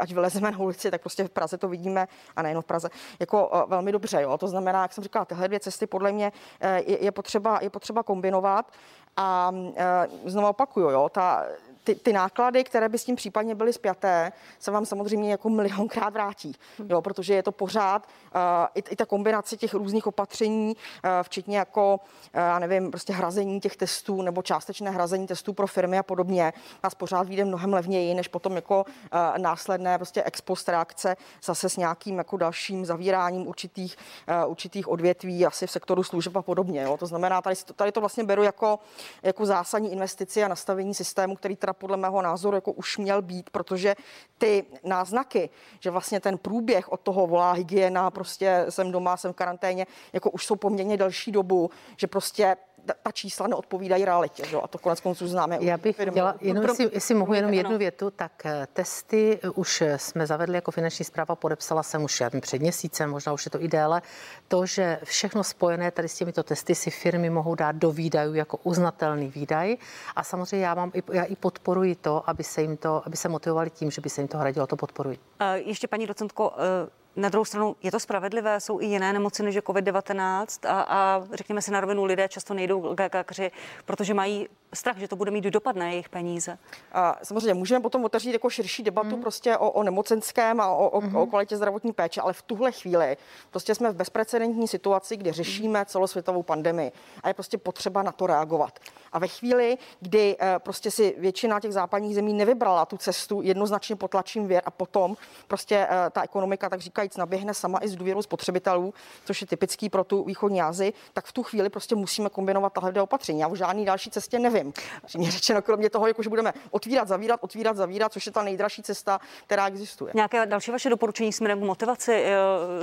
ať 0.00 0.12
vylezeme 0.12 0.50
na 0.50 0.58
ulici, 0.58 0.90
tak 0.90 1.00
prostě 1.00 1.24
v 1.24 1.30
Praze 1.30 1.58
to 1.58 1.68
vidíme, 1.68 2.08
a 2.36 2.42
nejen 2.42 2.62
v 2.62 2.64
Praze, 2.64 2.88
jako 3.20 3.50
eh, 3.54 3.62
velmi 3.66 3.92
dobře. 3.92 4.22
Jo. 4.22 4.38
To 4.38 4.48
znamená, 4.48 4.82
jak 4.82 4.92
jsem 4.92 5.04
říkala, 5.04 5.24
tyhle 5.24 5.48
dvě 5.48 5.60
cesty 5.60 5.86
podle 5.86 6.12
mě 6.12 6.32
eh, 6.60 6.82
je, 6.86 7.04
je, 7.04 7.12
potřeba, 7.12 7.58
je 7.62 7.70
potřeba 7.70 8.02
kombinovat. 8.02 8.72
A 9.16 9.52
e, 9.76 10.30
znovu 10.30 10.46
opakuju, 10.46 10.90
jo, 10.90 11.08
ta, 11.08 11.44
ty, 11.84 11.94
ty 11.94 12.12
náklady, 12.12 12.64
které 12.64 12.88
by 12.88 12.98
s 12.98 13.04
tím 13.04 13.16
případně 13.16 13.54
byly 13.54 13.72
spjaté, 13.72 14.32
se 14.58 14.70
vám 14.70 14.86
samozřejmě 14.86 15.30
jako 15.30 15.48
milionkrát 15.48 16.12
vrátí, 16.12 16.54
jo, 16.88 17.02
protože 17.02 17.34
je 17.34 17.42
to 17.42 17.52
pořád 17.52 18.06
uh, 18.34 18.40
i, 18.74 18.82
i 18.90 18.96
ta 18.96 19.06
kombinace 19.06 19.56
těch 19.56 19.74
různých 19.74 20.06
opatření, 20.06 20.76
uh, 20.76 21.10
včetně 21.22 21.58
jako, 21.58 22.00
uh, 22.34 22.40
já 22.40 22.58
nevím, 22.58 22.90
prostě 22.90 23.12
hrazení 23.12 23.60
těch 23.60 23.76
testů 23.76 24.22
nebo 24.22 24.42
částečné 24.42 24.90
hrazení 24.90 25.26
testů 25.26 25.52
pro 25.52 25.66
firmy 25.66 25.98
a 25.98 26.02
podobně, 26.02 26.52
nás 26.84 26.94
pořád 26.94 27.28
vyjde 27.28 27.44
mnohem 27.44 27.72
levněji, 27.72 28.14
než 28.14 28.28
potom 28.28 28.56
jako 28.56 28.84
uh, 28.84 29.38
následné 29.38 29.98
prostě 29.98 30.22
ex 30.22 30.40
post 30.40 30.68
reakce 30.68 31.16
zase 31.44 31.68
s 31.68 31.76
nějakým 31.76 32.18
jako 32.18 32.36
dalším 32.36 32.86
zavíráním 32.86 33.46
určitých, 33.46 33.96
uh, 34.44 34.50
určitých 34.50 34.88
odvětví, 34.88 35.46
asi 35.46 35.66
v 35.66 35.70
sektoru 35.70 36.02
služeb 36.02 36.36
a 36.36 36.42
podobně. 36.42 36.82
Jo. 36.82 36.96
To 36.96 37.06
znamená, 37.06 37.42
tady, 37.42 37.56
tady 37.76 37.92
to 37.92 38.00
vlastně 38.00 38.24
beru 38.24 38.42
jako, 38.42 38.78
jako 39.22 39.46
zásadní 39.46 39.92
investici 39.92 40.44
a 40.44 40.48
nastavení 40.48 40.94
systému, 40.94 41.36
který 41.36 41.56
teda 41.56 41.71
podle 41.72 41.96
mého 41.96 42.22
názoru 42.22 42.56
jako 42.56 42.72
už 42.72 42.98
měl 42.98 43.22
být, 43.22 43.50
protože 43.50 43.94
ty 44.38 44.64
náznaky, 44.84 45.50
že 45.80 45.90
vlastně 45.90 46.20
ten 46.20 46.38
průběh 46.38 46.92
od 46.92 47.00
toho 47.00 47.26
volá 47.26 47.52
hygiena, 47.52 48.10
prostě 48.10 48.66
jsem 48.68 48.92
doma, 48.92 49.16
jsem 49.16 49.32
v 49.32 49.36
karanténě, 49.36 49.86
jako 50.12 50.30
už 50.30 50.46
jsou 50.46 50.56
poměrně 50.56 50.96
delší 50.96 51.32
dobu, 51.32 51.70
že 51.96 52.06
prostě 52.06 52.56
ta- 52.86 52.94
čísla 53.12 53.46
neodpovídají 53.46 54.04
realitě, 54.04 54.44
že? 54.46 54.54
jo, 54.56 54.60
a 54.64 54.68
to 54.68 54.78
konec 54.78 55.00
konců 55.00 55.26
známe. 55.28 55.58
Já 55.60 55.76
bych 55.78 55.96
chtěla, 56.10 56.34
jenom 56.40 56.62
pro- 56.64 56.72
jestli, 56.72 56.90
jestli 56.92 57.14
mohu 57.14 57.34
jenom 57.34 57.52
jednu 57.52 57.70
ano. 57.70 57.78
větu, 57.78 58.10
tak 58.10 58.32
eh, 58.46 58.66
testy 58.72 59.38
eh, 59.42 59.50
už 59.50 59.82
jsme 59.96 60.26
zavedli 60.26 60.54
jako 60.54 60.70
finanční 60.70 61.04
zpráva, 61.04 61.36
podepsala 61.36 61.82
jsem 61.82 62.02
už 62.04 62.22
před 62.40 62.60
měsícem, 62.60 63.10
možná 63.10 63.32
už 63.32 63.44
je 63.44 63.50
to 63.50 63.62
i 63.62 63.68
déle, 63.68 64.02
to, 64.48 64.66
že 64.66 64.98
všechno 65.04 65.44
spojené 65.44 65.90
tady 65.90 66.08
s 66.08 66.14
těmito 66.16 66.42
testy 66.42 66.74
si 66.74 66.90
firmy 66.90 67.30
mohou 67.30 67.54
dát 67.54 67.76
do 67.76 67.90
výdajů 67.92 68.34
jako 68.34 68.56
uznatelný 68.62 69.28
výdaj 69.28 69.76
a 70.16 70.22
samozřejmě 70.24 70.66
já, 70.66 70.74
mám, 70.74 70.90
i- 70.94 71.02
já 71.16 71.24
i 71.24 71.36
podporuji 71.36 71.94
to, 71.94 72.30
aby 72.30 72.44
se 72.44 72.62
jim 72.62 72.76
to, 72.76 73.02
aby 73.06 73.16
se 73.16 73.28
motivovali 73.28 73.70
tím, 73.70 73.90
že 73.90 74.00
by 74.00 74.10
se 74.10 74.20
jim 74.20 74.28
to 74.28 74.38
hradilo, 74.38 74.66
to 74.66 74.76
podporuji. 74.76 75.18
Eh, 75.40 75.58
Ještě 75.58 75.88
paní 75.88 76.06
docentko, 76.06 76.52
eh, 76.86 76.90
na 77.16 77.28
druhou 77.28 77.44
stranu 77.44 77.76
je 77.82 77.90
to 77.90 78.00
spravedlivé, 78.00 78.60
jsou 78.60 78.80
i 78.80 78.86
jiné 78.86 79.12
nemoci 79.12 79.42
než 79.42 79.54
je 79.54 79.60
COVID-19 79.60 80.68
a, 80.68 80.80
a 80.80 81.22
řekněme 81.32 81.62
si 81.62 81.70
na 81.70 81.80
rovinu, 81.80 82.04
lidé 82.04 82.28
často 82.28 82.54
nejdou 82.54 82.94
k 82.94 83.00
lékaři, 83.00 83.50
protože 83.84 84.14
mají 84.14 84.48
strach, 84.74 84.96
že 84.96 85.08
to 85.08 85.16
bude 85.16 85.30
mít 85.30 85.44
dopad 85.44 85.76
na 85.76 85.88
jejich 85.88 86.08
peníze. 86.08 86.58
A 86.92 87.18
samozřejmě 87.22 87.54
můžeme 87.54 87.80
potom 87.80 88.04
otevřít 88.04 88.32
jako 88.32 88.50
širší 88.50 88.82
debatu 88.82 89.16
mm. 89.16 89.22
prostě 89.22 89.56
o, 89.56 89.70
o 89.70 89.82
nemocenském 89.82 90.60
a 90.60 90.68
o, 90.68 90.88
o, 90.88 91.00
mm. 91.00 91.16
o 91.16 91.26
kvalitě 91.26 91.56
zdravotní 91.56 91.92
péče, 91.92 92.20
ale 92.20 92.32
v 92.32 92.42
tuhle 92.42 92.72
chvíli 92.72 93.16
prostě 93.50 93.74
jsme 93.74 93.90
v 93.90 93.96
bezprecedentní 93.96 94.68
situaci, 94.68 95.16
kdy 95.16 95.32
řešíme 95.32 95.84
celosvětovou 95.84 96.42
pandemii 96.42 96.92
a 97.22 97.28
je 97.28 97.34
prostě 97.34 97.58
potřeba 97.58 98.02
na 98.02 98.12
to 98.12 98.26
reagovat. 98.26 98.78
A 99.12 99.18
ve 99.18 99.28
chvíli, 99.28 99.78
kdy 100.00 100.36
eh, 100.40 100.54
prostě 100.58 100.90
si 100.90 101.14
většina 101.18 101.60
těch 101.60 101.72
západních 101.72 102.14
zemí 102.14 102.32
nevybrala 102.32 102.86
tu 102.86 102.96
cestu 102.96 103.42
jednoznačně 103.42 103.96
potlačím 103.96 104.46
věr 104.46 104.62
a 104.66 104.70
potom 104.70 105.16
prostě 105.48 105.86
eh, 105.90 106.10
ta 106.10 106.22
ekonomika, 106.22 106.68
tak 106.68 106.80
říkajíc, 106.80 107.16
naběhne 107.16 107.54
sama 107.54 107.78
i 107.82 107.88
z 107.88 107.96
důvěru 107.96 108.22
spotřebitelů, 108.22 108.94
což 109.24 109.40
je 109.40 109.46
typický 109.46 109.90
pro 109.90 110.04
tu 110.04 110.24
východní 110.24 110.62
Asii, 110.62 110.92
tak 111.12 111.26
v 111.26 111.32
tu 111.32 111.42
chvíli 111.42 111.68
prostě 111.68 111.94
musíme 111.94 112.28
kombinovat 112.28 112.72
tahle 112.72 113.02
opatření. 113.02 113.40
Já 113.40 113.48
o 113.48 113.56
žádný 113.56 113.84
další 113.84 114.10
cestě 114.10 114.38
nevím. 114.38 114.61
Přímě 115.06 115.30
řečeno, 115.30 115.62
kromě 115.62 115.90
toho, 115.90 116.06
jako 116.06 116.22
že 116.22 116.28
budeme 116.28 116.52
otvírat, 116.70 117.08
zavírat, 117.08 117.40
otvírat, 117.42 117.76
zavírat, 117.76 118.12
což 118.12 118.26
je 118.26 118.32
ta 118.32 118.42
nejdražší 118.42 118.82
cesta, 118.82 119.20
která 119.46 119.66
existuje. 119.66 120.12
Nějaké 120.14 120.46
další 120.46 120.70
vaše 120.70 120.90
doporučení 120.90 121.32
směrem 121.32 121.60
k 121.60 121.64
motivaci 121.64 122.12
eh, 122.12 122.36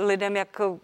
lidem, 0.04 0.36
jak 0.36 0.60
eh, 0.60 0.78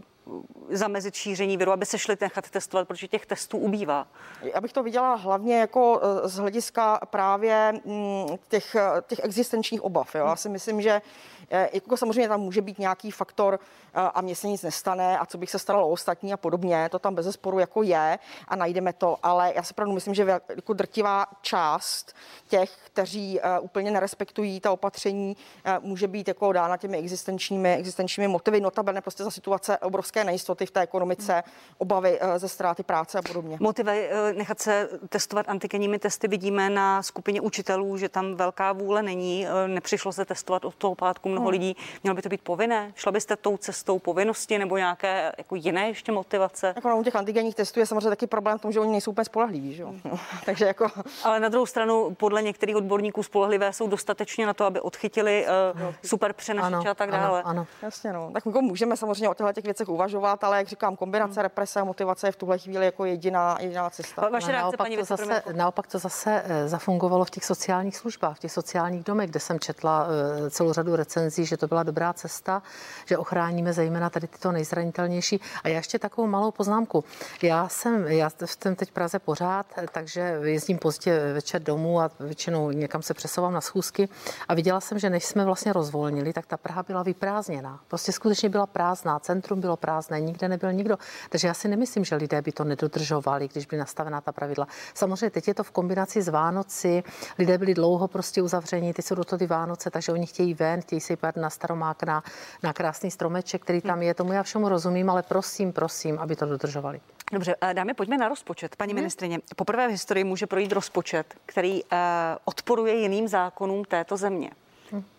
zamezit 0.76 1.14
šíření 1.14 1.56
viru, 1.56 1.72
aby 1.72 1.86
se 1.86 1.98
šli 1.98 2.16
nechat 2.20 2.50
testovat, 2.50 2.88
protože 2.88 3.08
těch 3.08 3.26
testů 3.26 3.58
ubývá. 3.58 4.06
Já 4.54 4.60
bych 4.60 4.72
to 4.72 4.82
viděla 4.82 5.14
hlavně 5.14 5.58
jako 5.58 6.00
eh, 6.02 6.28
z 6.28 6.36
hlediska 6.36 7.00
právě 7.10 7.72
mm, 7.84 8.26
těch, 8.48 8.76
těch 9.06 9.20
existenčních 9.22 9.82
obav. 9.82 10.14
Jo. 10.14 10.26
Já 10.26 10.36
si 10.36 10.48
myslím, 10.48 10.82
že 10.82 11.02
jako 11.50 11.96
samozřejmě 11.96 12.28
tam 12.28 12.40
může 12.40 12.62
být 12.62 12.78
nějaký 12.78 13.10
faktor 13.10 13.60
eh, 13.94 14.00
a 14.14 14.20
mně 14.20 14.36
se 14.36 14.48
nic 14.48 14.62
nestane 14.62 15.18
a 15.18 15.26
co 15.26 15.38
bych 15.38 15.50
se 15.50 15.58
staralo 15.58 15.88
o 15.88 15.90
ostatní 15.90 16.32
a 16.32 16.36
podobně, 16.36 16.88
to 16.88 16.98
tam 16.98 17.14
bez 17.14 17.26
zesporu 17.26 17.58
jako 17.58 17.82
je 17.82 18.18
a 18.48 18.56
najdeme 18.56 18.92
to, 18.92 19.16
ale 19.22 19.52
já 19.56 19.62
si 19.62 19.70
opravdu 19.74 19.94
myslím, 19.94 20.14
že 20.14 20.40
jako 20.48 20.72
drtivá 20.72 21.26
část 21.42 22.16
těch, 22.48 22.70
kteří 22.86 23.40
eh, 23.40 23.58
úplně 23.60 23.90
nerespektují 23.90 24.60
ta 24.60 24.72
opatření, 24.72 25.36
eh, 25.64 25.78
může 25.80 26.08
být 26.08 26.28
jako 26.28 26.52
dána 26.52 26.76
těmi 26.76 26.98
existenčními, 26.98 27.74
existenčními 27.74 28.28
motivy, 28.28 28.60
notabene 28.60 29.00
prostě 29.00 29.24
za 29.24 29.30
situace 29.30 29.78
obrovské 29.78 30.24
nejistoty 30.24 30.66
v 30.66 30.70
té 30.70 30.80
ekonomice, 30.80 31.42
obavy 31.78 32.18
eh, 32.20 32.38
ze 32.38 32.48
ztráty 32.48 32.82
práce 32.82 33.18
a 33.18 33.22
podobně. 33.22 33.56
Motivy 33.60 34.08
eh, 34.10 34.32
nechat 34.32 34.60
se 34.60 34.88
testovat 35.08 35.48
antigenními 35.48 35.98
testy 35.98 36.28
vidíme 36.28 36.70
na 36.70 37.02
skupině 37.02 37.40
učitelů, 37.40 37.96
že 37.96 38.08
tam 38.08 38.34
velká 38.34 38.72
vůle 38.72 39.02
není. 39.02 39.46
eh, 39.46 39.68
Nepřišlo 39.68 40.12
se 40.12 40.24
testovat 40.24 40.64
od 40.64 40.74
toho 40.74 40.94
pátku 40.94 41.28
mnoho 41.36 41.50
lidí. 41.50 41.76
Mělo 42.02 42.14
by 42.14 42.22
to 42.22 42.28
být 42.28 42.40
povinné? 42.40 42.92
Šla 42.94 43.12
byste 43.12 43.36
tou 43.36 43.56
cestou 43.56 43.98
povinnosti 43.98 44.58
nebo 44.58 44.76
nějaké 44.76 45.32
jako 45.38 45.54
jiné 45.54 45.88
ještě 45.88 46.12
motivace? 46.12 46.72
Jako 46.76 46.96
u 46.96 47.04
těch 47.04 47.16
antigenních 47.16 47.54
testů 47.54 47.80
je 47.80 47.86
samozřejmě 47.86 48.08
taky 48.08 48.26
problém 48.26 48.58
v 48.58 48.62
tom, 48.62 48.72
že 48.72 48.80
oni 48.80 48.92
nejsou 48.92 49.10
úplně 49.10 49.24
spolehliví, 49.24 49.74
že 49.74 49.82
jo? 49.82 49.94
No, 50.04 50.18
takže 50.44 50.64
jako 50.64 50.86
Ale 51.24 51.40
na 51.40 51.48
druhou 51.48 51.66
stranu, 51.66 52.14
podle 52.14 52.42
některých 52.42 52.76
odborníků 52.76 53.22
spolehlivé 53.22 53.72
jsou 53.72 53.88
dostatečně 53.88 54.46
na 54.46 54.54
to, 54.54 54.64
aby 54.64 54.80
odchytili 54.80 55.46
uh, 55.74 55.82
super 56.04 56.32
přenašiče 56.32 56.88
a 56.88 56.94
tak 56.94 57.10
dále. 57.10 57.42
ano, 57.42 57.48
ano. 57.48 57.66
jasně 57.82 58.12
no. 58.12 58.30
Tak 58.32 58.46
jako 58.46 58.62
můžeme 58.62 58.96
samozřejmě 58.96 59.28
o 59.28 59.34
těchto 59.34 59.52
těch 59.52 59.64
věcech 59.64 59.88
uvažovat, 59.88 60.44
ale 60.44 60.56
jak 60.56 60.68
říkám, 60.68 60.96
kombinace 60.96 61.42
represe 61.42 61.80
a 61.80 61.84
motivace 61.84 62.28
je 62.28 62.32
v 62.32 62.36
tuhle 62.36 62.58
chvíli 62.58 62.84
jako 62.84 63.04
jediná, 63.04 63.56
jediná 63.60 63.90
cesta. 63.90 64.28
Vaše 64.28 64.44
Ale 64.44 64.52
reakce, 64.52 64.62
naopak, 64.62 64.78
paní 64.78 64.96
to 64.96 65.04
zase, 65.04 65.42
naopak 65.52 65.86
to 65.86 65.98
zase 65.98 66.42
eh, 66.44 66.68
zafungovalo 66.68 67.24
v 67.24 67.30
těch 67.30 67.44
sociálních 67.44 67.96
službách, 67.96 68.36
v 68.36 68.40
těch 68.40 68.52
sociálních 68.52 69.04
domech, 69.04 69.30
kde 69.30 69.40
jsem 69.40 69.60
četla 69.60 70.06
eh, 70.46 70.50
celou 70.50 70.72
řadu 70.72 70.96
recenzí, 70.96 71.25
že 71.30 71.56
to 71.56 71.66
byla 71.66 71.82
dobrá 71.82 72.12
cesta, 72.12 72.62
že 73.06 73.18
ochráníme 73.18 73.72
zejména 73.72 74.10
tady 74.10 74.26
tyto 74.26 74.52
nejzranitelnější. 74.52 75.40
A 75.64 75.68
já 75.68 75.76
ještě 75.76 75.98
takovou 75.98 76.28
malou 76.28 76.50
poznámku. 76.50 77.04
Já 77.42 77.68
jsem, 77.68 78.06
já 78.06 78.30
jsem 78.44 78.76
teď 78.76 78.90
v 78.90 78.92
Praze 78.92 79.18
pořád, 79.18 79.66
takže 79.92 80.38
jezdím 80.42 80.78
pozdě 80.78 81.32
večer 81.32 81.62
domů 81.62 82.00
a 82.00 82.10
většinou 82.20 82.70
někam 82.70 83.02
se 83.02 83.14
přesouvám 83.14 83.52
na 83.52 83.60
schůzky 83.60 84.08
a 84.48 84.54
viděla 84.54 84.80
jsem, 84.80 84.98
že 84.98 85.10
než 85.10 85.24
jsme 85.24 85.44
vlastně 85.44 85.72
rozvolnili, 85.72 86.32
tak 86.32 86.46
ta 86.46 86.56
Praha 86.56 86.82
byla 86.82 87.02
vyprázdněná. 87.02 87.80
Prostě 87.88 88.12
skutečně 88.12 88.48
byla 88.48 88.66
prázdná, 88.66 89.18
centrum 89.18 89.60
bylo 89.60 89.76
prázdné, 89.76 90.20
nikde 90.20 90.48
nebyl 90.48 90.72
nikdo. 90.72 90.98
Takže 91.28 91.48
já 91.48 91.54
si 91.54 91.68
nemyslím, 91.68 92.04
že 92.04 92.16
lidé 92.16 92.42
by 92.42 92.52
to 92.52 92.64
nedodržovali, 92.64 93.48
když 93.48 93.66
by 93.66 93.76
nastavená 93.76 94.20
ta 94.20 94.32
pravidla. 94.32 94.66
Samozřejmě 94.94 95.30
teď 95.30 95.48
je 95.48 95.54
to 95.54 95.62
v 95.62 95.70
kombinaci 95.70 96.22
s 96.22 96.28
Vánoci, 96.28 97.02
lidé 97.38 97.58
byli 97.58 97.74
dlouho 97.74 98.08
prostě 98.08 98.42
uzavření, 98.42 98.92
teď 98.92 99.04
jsou 99.04 99.14
do 99.14 99.24
toho 99.24 99.38
ty 99.38 99.46
Vánoce, 99.46 99.90
takže 99.90 100.12
oni 100.12 100.26
chtějí 100.26 100.54
ven, 100.54 100.82
chtějí 100.82 101.00
si 101.00 101.15
jít 101.26 101.36
na 101.36 101.50
staromák, 101.50 102.02
na, 102.02 102.22
na 102.62 102.72
krásný 102.72 103.10
stromeček, 103.10 103.62
který 103.62 103.80
tam 103.80 104.02
je. 104.02 104.14
Tomu 104.14 104.32
já 104.32 104.42
všemu 104.42 104.68
rozumím, 104.68 105.10
ale 105.10 105.22
prosím, 105.22 105.72
prosím, 105.72 106.18
aby 106.18 106.36
to 106.36 106.46
dodržovali. 106.46 107.00
Dobře, 107.32 107.56
eh, 107.60 107.74
dámy, 107.74 107.94
pojďme 107.94 108.18
na 108.18 108.28
rozpočet. 108.28 108.76
Paní 108.76 108.94
ministrině, 108.94 109.40
poprvé 109.56 109.88
v 109.88 109.90
historii 109.90 110.24
může 110.24 110.46
projít 110.46 110.72
rozpočet, 110.72 111.34
který 111.46 111.84
uh, 111.84 111.98
odporuje 112.44 112.94
jiným 112.94 113.28
zákonům 113.28 113.84
této 113.84 114.16
země. 114.16 114.50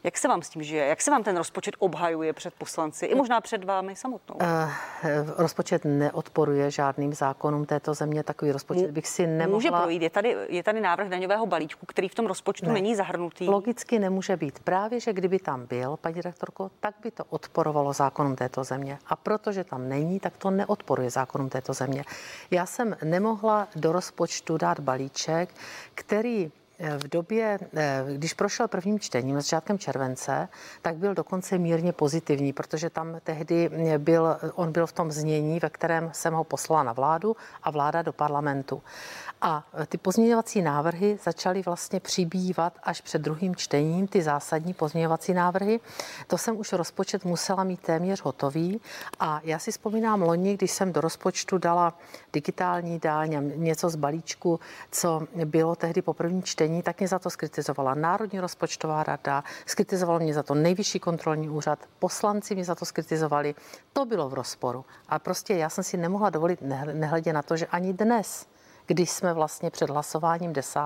Jak 0.04 0.18
se 0.18 0.28
vám 0.28 0.42
s 0.42 0.50
tím 0.50 0.64
žije? 0.64 0.86
Jak 0.86 1.02
se 1.02 1.12
vám 1.12 1.24
ten 1.24 1.38
rozpočet 1.38 1.76
obhajuje 1.80 2.34
před 2.34 2.54
poslanci 2.54 3.06
i 3.06 3.16
možná 3.16 3.42
před 3.42 3.64
vámi 3.64 3.96
samotnou? 3.96 4.36
Eh, 4.40 4.70
rozpočet 5.38 5.86
neodporuje 5.86 6.72
žádným 6.72 7.14
zákonům 7.14 7.66
této 7.66 7.94
země, 7.94 8.24
takový 8.24 8.52
rozpočet 8.52 8.92
bych 8.92 9.08
si 9.08 9.28
nemohla... 9.28 9.58
Může 9.58 9.72
projít. 9.72 10.02
Je 10.02 10.10
tady, 10.10 10.36
je 10.50 10.64
tady 10.64 10.82
návrh 10.82 11.10
daňového 11.10 11.46
balíčku, 11.46 11.86
který 11.86 12.08
v 12.08 12.16
tom 12.16 12.26
rozpočtu 12.26 12.66
ne. 12.66 12.74
není 12.74 12.96
zahrnutý. 12.96 13.48
Logicky 13.48 14.00
nemůže 14.00 14.38
být. 14.38 14.60
Právě, 14.60 15.00
že 15.00 15.14
kdyby 15.14 15.40
tam 15.40 15.66
byl, 15.66 15.98
paní 15.98 16.22
rektorko, 16.22 16.72
tak 16.80 16.96
by 17.04 17.12
to 17.12 17.24
odporovalo 17.30 17.94
zákonům 17.94 18.36
této 18.36 18.64
země. 18.64 19.00
A 19.08 19.16
protože 19.16 19.64
tam 19.64 19.90
není, 19.90 20.20
tak 20.20 20.38
to 20.38 20.52
neodporuje 20.52 21.10
zákonům 21.10 21.50
této 21.50 21.74
země. 21.74 22.04
Já 22.52 22.66
jsem 22.66 22.98
nemohla 23.04 23.68
do 23.76 23.92
rozpočtu 23.92 24.58
dát 24.58 24.80
balíček, 24.80 25.50
který 25.96 26.52
v 26.98 27.08
době, 27.08 27.60
eh, 27.76 28.04
když 28.18 28.34
prošel 28.34 28.68
prvním 28.68 29.00
čtením 29.00 29.36
začátkem 29.36 29.80
července, 29.80 30.48
tak 30.82 30.96
byl 30.96 31.14
dokonce 31.14 31.58
mírně 31.58 31.94
pozitivní, 31.94 32.54
protože 32.54 32.90
tam 32.90 33.18
tehdy 33.24 33.70
byl, 33.98 34.38
on 34.56 34.72
byl 34.72 34.88
v 34.88 34.92
tom 34.92 35.12
znění, 35.12 35.60
ve 35.60 35.70
kterém 35.70 36.10
jsem 36.14 36.34
ho 36.34 36.44
poslala 36.44 36.84
na 36.84 36.94
vládu 36.94 37.36
a 37.64 37.72
vláda 37.72 38.02
do 38.02 38.14
parlamentu. 38.14 38.82
A 39.42 39.68
ty 39.90 39.98
pozměňovací 39.98 40.62
návrhy 40.62 41.18
začaly 41.24 41.62
vlastně 41.62 42.00
přibývat 42.00 42.74
až 42.84 43.02
před 43.02 43.22
druhým 43.22 43.56
čtením, 43.56 44.08
ty 44.08 44.22
zásadní 44.22 44.74
pozměňovací 44.74 45.34
návrhy. 45.34 45.80
To 46.28 46.38
jsem 46.38 46.58
už 46.58 46.74
rozpočet 46.74 47.26
musela 47.26 47.64
mít 47.64 47.82
téměř 47.82 48.22
hotový. 48.22 48.82
A 49.20 49.42
já 49.44 49.60
si 49.60 49.72
vzpomínám 49.72 50.22
loni, 50.22 50.54
když 50.54 50.72
jsem 50.72 50.94
do 50.94 51.02
rozpočtu 51.02 51.58
dala 51.58 51.94
digitální 52.34 53.00
dáň 53.00 53.52
něco 53.56 53.90
z 53.90 53.96
balíčku, 53.96 54.60
co 54.92 55.28
bylo 55.46 55.76
tehdy 55.76 56.02
po 56.02 56.14
prvním 56.14 56.44
čtení, 56.44 56.67
tak 56.84 57.00
mě 57.00 57.08
za 57.08 57.20
to 57.20 57.30
skritizovala 57.30 57.94
Národní 57.94 58.40
rozpočtová 58.40 59.04
rada, 59.04 59.44
skritizoval 59.66 60.20
mě 60.20 60.34
za 60.34 60.44
to 60.44 60.56
nejvyšší 60.56 61.00
kontrolní 61.00 61.50
úřad, 61.50 61.80
poslanci 62.00 62.56
mě 62.56 62.66
za 62.66 62.76
to 62.76 62.86
skritizovali. 62.86 63.56
To 63.94 64.06
bylo 64.06 64.30
v 64.30 64.34
rozporu. 64.34 64.86
A 65.10 65.20
prostě 65.20 65.54
já 65.54 65.70
jsem 65.70 65.84
si 65.84 65.98
nemohla 65.98 66.30
dovolit, 66.30 66.60
nehledě 66.94 67.34
na 67.34 67.42
to, 67.42 67.58
že 67.58 67.66
ani 67.66 67.94
dnes 67.94 68.48
když 68.88 69.10
jsme 69.10 69.34
vlastně 69.34 69.70
před 69.70 69.90
hlasováním 69.90 70.54
10. 70.54 70.80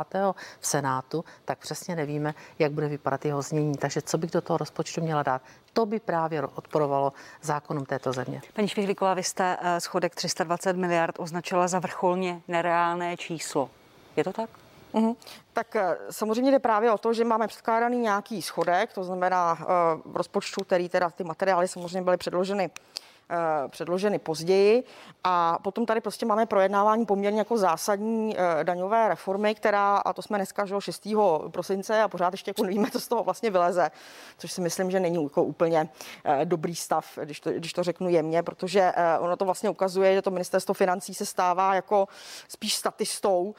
v 0.59 0.67
Senátu, 0.67 1.25
tak 1.45 1.57
přesně 1.57 1.95
nevíme, 1.95 2.33
jak 2.59 2.71
bude 2.71 2.88
vypadat 2.88 3.25
jeho 3.25 3.41
znění. 3.41 3.77
Takže 3.77 4.01
co 4.01 4.17
bych 4.17 4.31
do 4.31 4.41
toho 4.41 4.57
rozpočtu 4.57 5.01
měla 5.01 5.23
dát? 5.23 5.41
To 5.73 5.85
by 5.85 6.00
právě 6.00 6.41
odporovalo 6.41 7.13
zákonům 7.41 7.85
této 7.85 8.13
země. 8.13 8.41
Paní 8.53 8.67
Švihlíková, 8.67 9.13
vy 9.13 9.23
jste 9.23 9.57
eh, 9.61 9.79
schodek 9.81 10.15
320 10.15 10.77
miliard 10.77 11.15
označila 11.19 11.67
za 11.67 11.79
vrcholně 11.79 12.41
nereálné 12.47 13.17
číslo. 13.17 13.69
Je 14.15 14.23
to 14.23 14.33
tak? 14.33 14.50
Uhum. 14.91 15.15
Tak 15.53 15.75
eh, 15.75 15.98
samozřejmě 16.10 16.51
jde 16.51 16.60
právě 16.60 16.91
o 16.91 16.98
to, 16.98 17.13
že 17.13 17.25
máme 17.25 17.48
předkládaný 17.48 17.98
nějaký 17.98 18.41
schodek, 18.41 18.93
to 18.93 19.03
znamená 19.03 19.53
uh, 19.53 20.13
rozpočtu, 20.13 20.63
který 20.63 20.89
teda 20.89 21.10
ty 21.10 21.24
materiály 21.24 21.67
samozřejmě 21.67 22.01
byly 22.01 22.17
předloženy 22.17 22.69
předloženy 23.67 24.19
později. 24.19 24.83
A 25.23 25.59
potom 25.63 25.85
tady 25.85 26.01
prostě 26.01 26.25
máme 26.25 26.45
projednávání 26.45 27.05
poměrně 27.05 27.39
jako 27.39 27.57
zásadní 27.57 28.35
eh, 28.38 28.63
daňové 28.63 29.07
reformy, 29.07 29.55
která, 29.55 29.97
a 29.97 30.13
to 30.13 30.21
jsme 30.21 30.38
dneska 30.38 30.65
že 30.65 30.75
6. 30.79 31.07
prosince 31.51 32.01
a 32.01 32.07
pořád 32.07 32.33
ještě 32.33 32.50
jako 32.50 32.63
nevíme, 32.63 32.91
co 32.91 33.00
z 33.00 33.07
toho 33.07 33.23
vlastně 33.23 33.50
vyleze, 33.50 33.91
což 34.38 34.51
si 34.51 34.61
myslím, 34.61 34.91
že 34.91 35.00
není 35.00 35.23
jako 35.23 35.43
úplně 35.43 35.89
eh, 36.23 36.45
dobrý 36.45 36.75
stav, 36.75 37.05
když 37.23 37.39
to, 37.39 37.51
když 37.51 37.73
to 37.73 37.83
řeknu 37.83 38.09
jemně, 38.09 38.43
protože 38.43 38.93
ono 39.19 39.38
to 39.38 39.45
vlastně 39.45 39.69
ukazuje, 39.69 40.15
že 40.15 40.21
to 40.21 40.31
ministerstvo 40.31 40.73
financí 40.73 41.13
se 41.13 41.25
stává 41.25 41.75
jako 41.75 42.07
spíš 42.47 42.75
statistou 42.75 43.55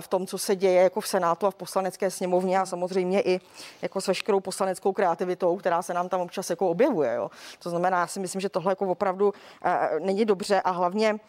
v 0.00 0.08
tom, 0.08 0.26
co 0.26 0.38
se 0.38 0.56
děje 0.56 0.82
jako 0.82 1.00
v 1.00 1.08
Senátu 1.08 1.46
a 1.46 1.50
v 1.50 1.54
poslanecké 1.54 2.10
sněmovně 2.10 2.58
a 2.58 2.66
samozřejmě 2.66 3.22
i 3.22 3.40
jako 3.82 4.00
s 4.00 4.06
veškerou 4.06 4.40
poslaneckou 4.40 4.92
kreativitou, 4.92 5.56
která 5.56 5.82
se 5.82 5.94
nám 5.94 6.08
tam 6.08 6.20
občas 6.20 6.50
jako 6.50 6.68
objevuje. 6.68 7.14
Jo. 7.14 7.30
To 7.58 7.70
znamená, 7.70 8.00
já 8.00 8.06
si 8.06 8.20
myslím, 8.20 8.40
že 8.40 8.48
tohle 8.48 8.72
jako 8.72 8.86
opravdu 8.86 9.11
opravdu 9.12 9.32
eh, 9.64 10.00
není 10.00 10.24
dobře 10.24 10.60
a 10.60 10.70
hlavně 10.70 11.20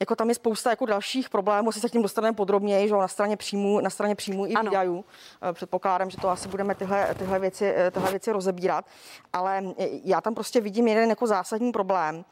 jako 0.00 0.16
tam 0.16 0.28
je 0.28 0.34
spousta 0.34 0.70
jako 0.70 0.86
dalších 0.86 1.30
problémů, 1.30 1.72
se 1.72 1.88
tím 1.88 2.02
dostaneme 2.02 2.36
podrobněji, 2.36 2.88
že 2.88 2.94
na 2.94 3.08
straně 3.08 3.36
příjmů, 3.36 3.80
na 3.80 3.90
straně 3.90 4.14
příjmů 4.14 4.46
i 4.46 4.54
výdajů. 4.62 5.04
Eh, 5.42 5.52
předpokládám, 5.52 6.10
že 6.10 6.16
to 6.16 6.28
asi 6.28 6.48
budeme 6.48 6.74
tyhle, 6.74 7.14
tyhle, 7.18 7.38
věci, 7.38 7.74
eh, 7.76 7.90
tyhle 7.90 8.10
věci 8.10 8.32
rozebírat, 8.32 8.84
ale 9.32 9.62
já 10.04 10.20
tam 10.20 10.34
prostě 10.34 10.60
vidím 10.60 10.88
jeden 10.88 11.10
jako 11.10 11.26
zásadní 11.26 11.72
problém 11.72 12.24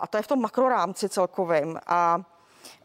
a 0.00 0.06
to 0.06 0.16
je 0.16 0.22
v 0.22 0.26
tom 0.26 0.40
makrorámci 0.40 1.08
celkovým 1.08 1.78
a 1.86 2.20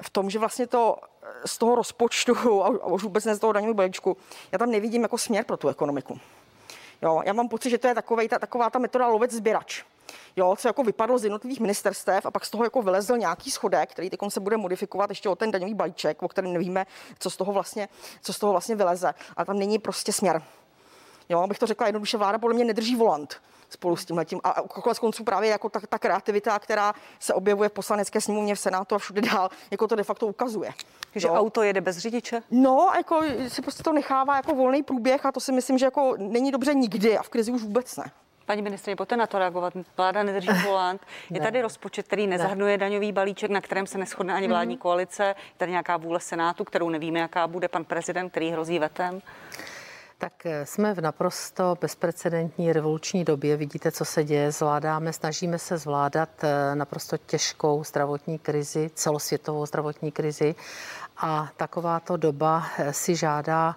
v 0.02 0.10
tom, 0.10 0.30
že 0.30 0.40
vlastně 0.40 0.68
to 0.68 0.98
z 1.46 1.58
toho 1.58 1.76
rozpočtu 1.76 2.64
a 2.64 2.86
už 2.86 3.04
vůbec 3.04 3.26
ne 3.26 3.36
z 3.36 3.40
toho 3.40 3.54
daňového 3.54 3.74
balíčku, 3.74 4.18
já 4.52 4.58
tam 4.58 4.72
nevidím 4.72 5.02
jako 5.02 5.18
směr 5.18 5.46
pro 5.46 5.58
tu 5.58 5.68
ekonomiku. 5.68 6.20
Jo, 7.04 7.22
já 7.26 7.34
mám 7.34 7.50
pocit, 7.50 7.70
že 7.70 7.78
to 7.78 7.88
je 7.88 7.96
takovej, 7.96 8.30
ta, 8.30 8.40
taková 8.40 8.70
ta 8.70 8.80
metoda 8.80 9.08
lovec 9.08 9.32
sběrač 9.32 9.84
jo, 10.36 10.56
co 10.58 10.68
jako 10.68 10.84
vypadlo 10.84 11.18
z 11.18 11.24
jednotlivých 11.24 11.60
ministerstev 11.60 12.26
a 12.26 12.32
pak 12.32 12.46
z 12.46 12.50
toho 12.50 12.64
jako 12.64 12.82
vylezl 12.82 13.18
nějaký 13.18 13.52
schodek, 13.52 13.92
který 13.92 14.10
teď 14.10 14.20
se 14.30 14.40
bude 14.40 14.58
modifikovat 14.58 15.10
ještě 15.10 15.30
o 15.30 15.36
ten 15.36 15.52
daňový 15.52 15.74
balíček, 15.74 16.24
o 16.24 16.28
kterém 16.28 16.54
nevíme, 16.54 16.86
co 17.20 17.30
z 17.30 17.38
toho 17.38 17.54
vlastně, 17.54 17.90
co 18.22 18.34
z 18.34 18.40
toho 18.40 18.52
vlastně 18.52 18.76
vyleze. 18.76 19.14
A 19.38 19.46
tam 19.46 19.60
není 19.60 19.80
prostě 19.80 20.14
směr. 20.14 20.42
Jo, 21.30 21.40
abych 21.40 21.60
to 21.60 21.66
řekla 21.66 21.88
jednoduše, 21.88 22.18
vláda 22.18 22.38
podle 22.38 22.56
mě 22.56 22.66
nedrží 22.66 22.96
volant 22.96 23.42
spolu 23.74 23.96
s 23.96 24.06
tím 24.06 24.18
letím. 24.18 24.40
A 24.44 24.62
konec 24.62 25.00
konců 25.00 25.24
právě 25.24 25.50
jako 25.50 25.70
ta, 25.70 25.80
ta 25.90 26.00
kreativita, 26.00 26.60
která 26.60 26.94
se 27.20 27.34
objevuje 27.34 27.70
v 27.70 27.72
poslanecké 27.72 28.22
sněmovně, 28.22 28.56
v 28.56 28.60
Senátu 28.60 28.96
a 28.96 28.98
všude 28.98 29.22
dál, 29.22 29.50
jako 29.72 29.88
to 29.88 29.96
de 29.96 30.04
facto 30.04 30.28
ukazuje. 30.28 30.72
Že 31.16 31.28
jo. 31.28 31.34
auto 31.34 31.64
jede 31.64 31.82
bez 31.82 31.98
řidiče? 31.98 32.44
No, 32.52 32.92
jako 32.98 33.22
si 33.48 33.62
prostě 33.62 33.84
to 33.84 33.94
nechává 33.94 34.36
jako 34.36 34.56
volný 34.56 34.84
průběh 34.84 35.26
a 35.26 35.32
to 35.32 35.40
si 35.40 35.52
myslím, 35.52 35.78
že 35.78 35.86
jako 35.86 36.16
není 36.18 36.52
dobře 36.52 36.74
nikdy 36.74 37.18
a 37.18 37.24
v 37.24 37.30
krizi 37.30 37.52
už 37.52 37.62
vůbec 37.64 37.98
ne. 37.98 38.12
Paní 38.46 38.62
ministrině, 38.62 38.96
pojďte 38.96 39.18
na 39.18 39.28
to 39.28 39.40
reagovat. 39.40 39.74
Vláda 39.98 40.24
nedrží 40.24 40.50
volant. 40.66 41.02
Je 41.30 41.42
tady 41.42 41.62
rozpočet, 41.62 42.08
který 42.08 42.28
nezahrnuje 42.28 42.74
ne. 42.74 42.78
daňový 42.78 43.12
balíček, 43.12 43.52
na 43.52 43.62
kterém 43.62 43.88
se 43.88 43.98
neschodne 43.98 44.34
ani 44.34 44.48
vládní 44.48 44.76
mm-hmm. 44.76 44.82
koalice. 44.82 45.24
Je 45.24 45.36
tady 45.58 45.72
nějaká 45.72 45.98
vůle 45.98 46.20
Senátu, 46.20 46.64
kterou 46.64 46.90
nevíme, 46.90 47.20
jaká 47.20 47.48
bude 47.48 47.68
pan 47.68 47.84
prezident, 47.84 48.30
který 48.30 48.52
hrozí 48.52 48.80
vetem. 48.80 49.22
Tak 50.18 50.46
eh, 50.46 50.66
jsme 50.66 50.94
v 50.94 51.02
naprosto 51.02 51.78
bezprecedentní 51.82 52.74
revoluční 52.74 53.24
době. 53.24 53.58
Vidíte, 53.58 53.92
co 53.92 54.06
se 54.06 54.24
děje. 54.24 54.52
Zvládáme, 54.52 55.14
snažíme 55.14 55.60
se 55.60 55.78
zvládat 55.78 56.30
eh, 56.44 56.76
naprosto 56.76 57.18
těžkou 57.18 57.84
zdravotní 57.84 58.40
krizi, 58.40 58.92
celosvětovou 58.94 59.66
zdravotní 59.66 60.12
krizi. 60.12 60.56
A 61.18 61.50
takováto 61.58 62.18
doba 62.18 62.66
eh, 62.78 62.94
si 62.94 63.16
žádá, 63.16 63.76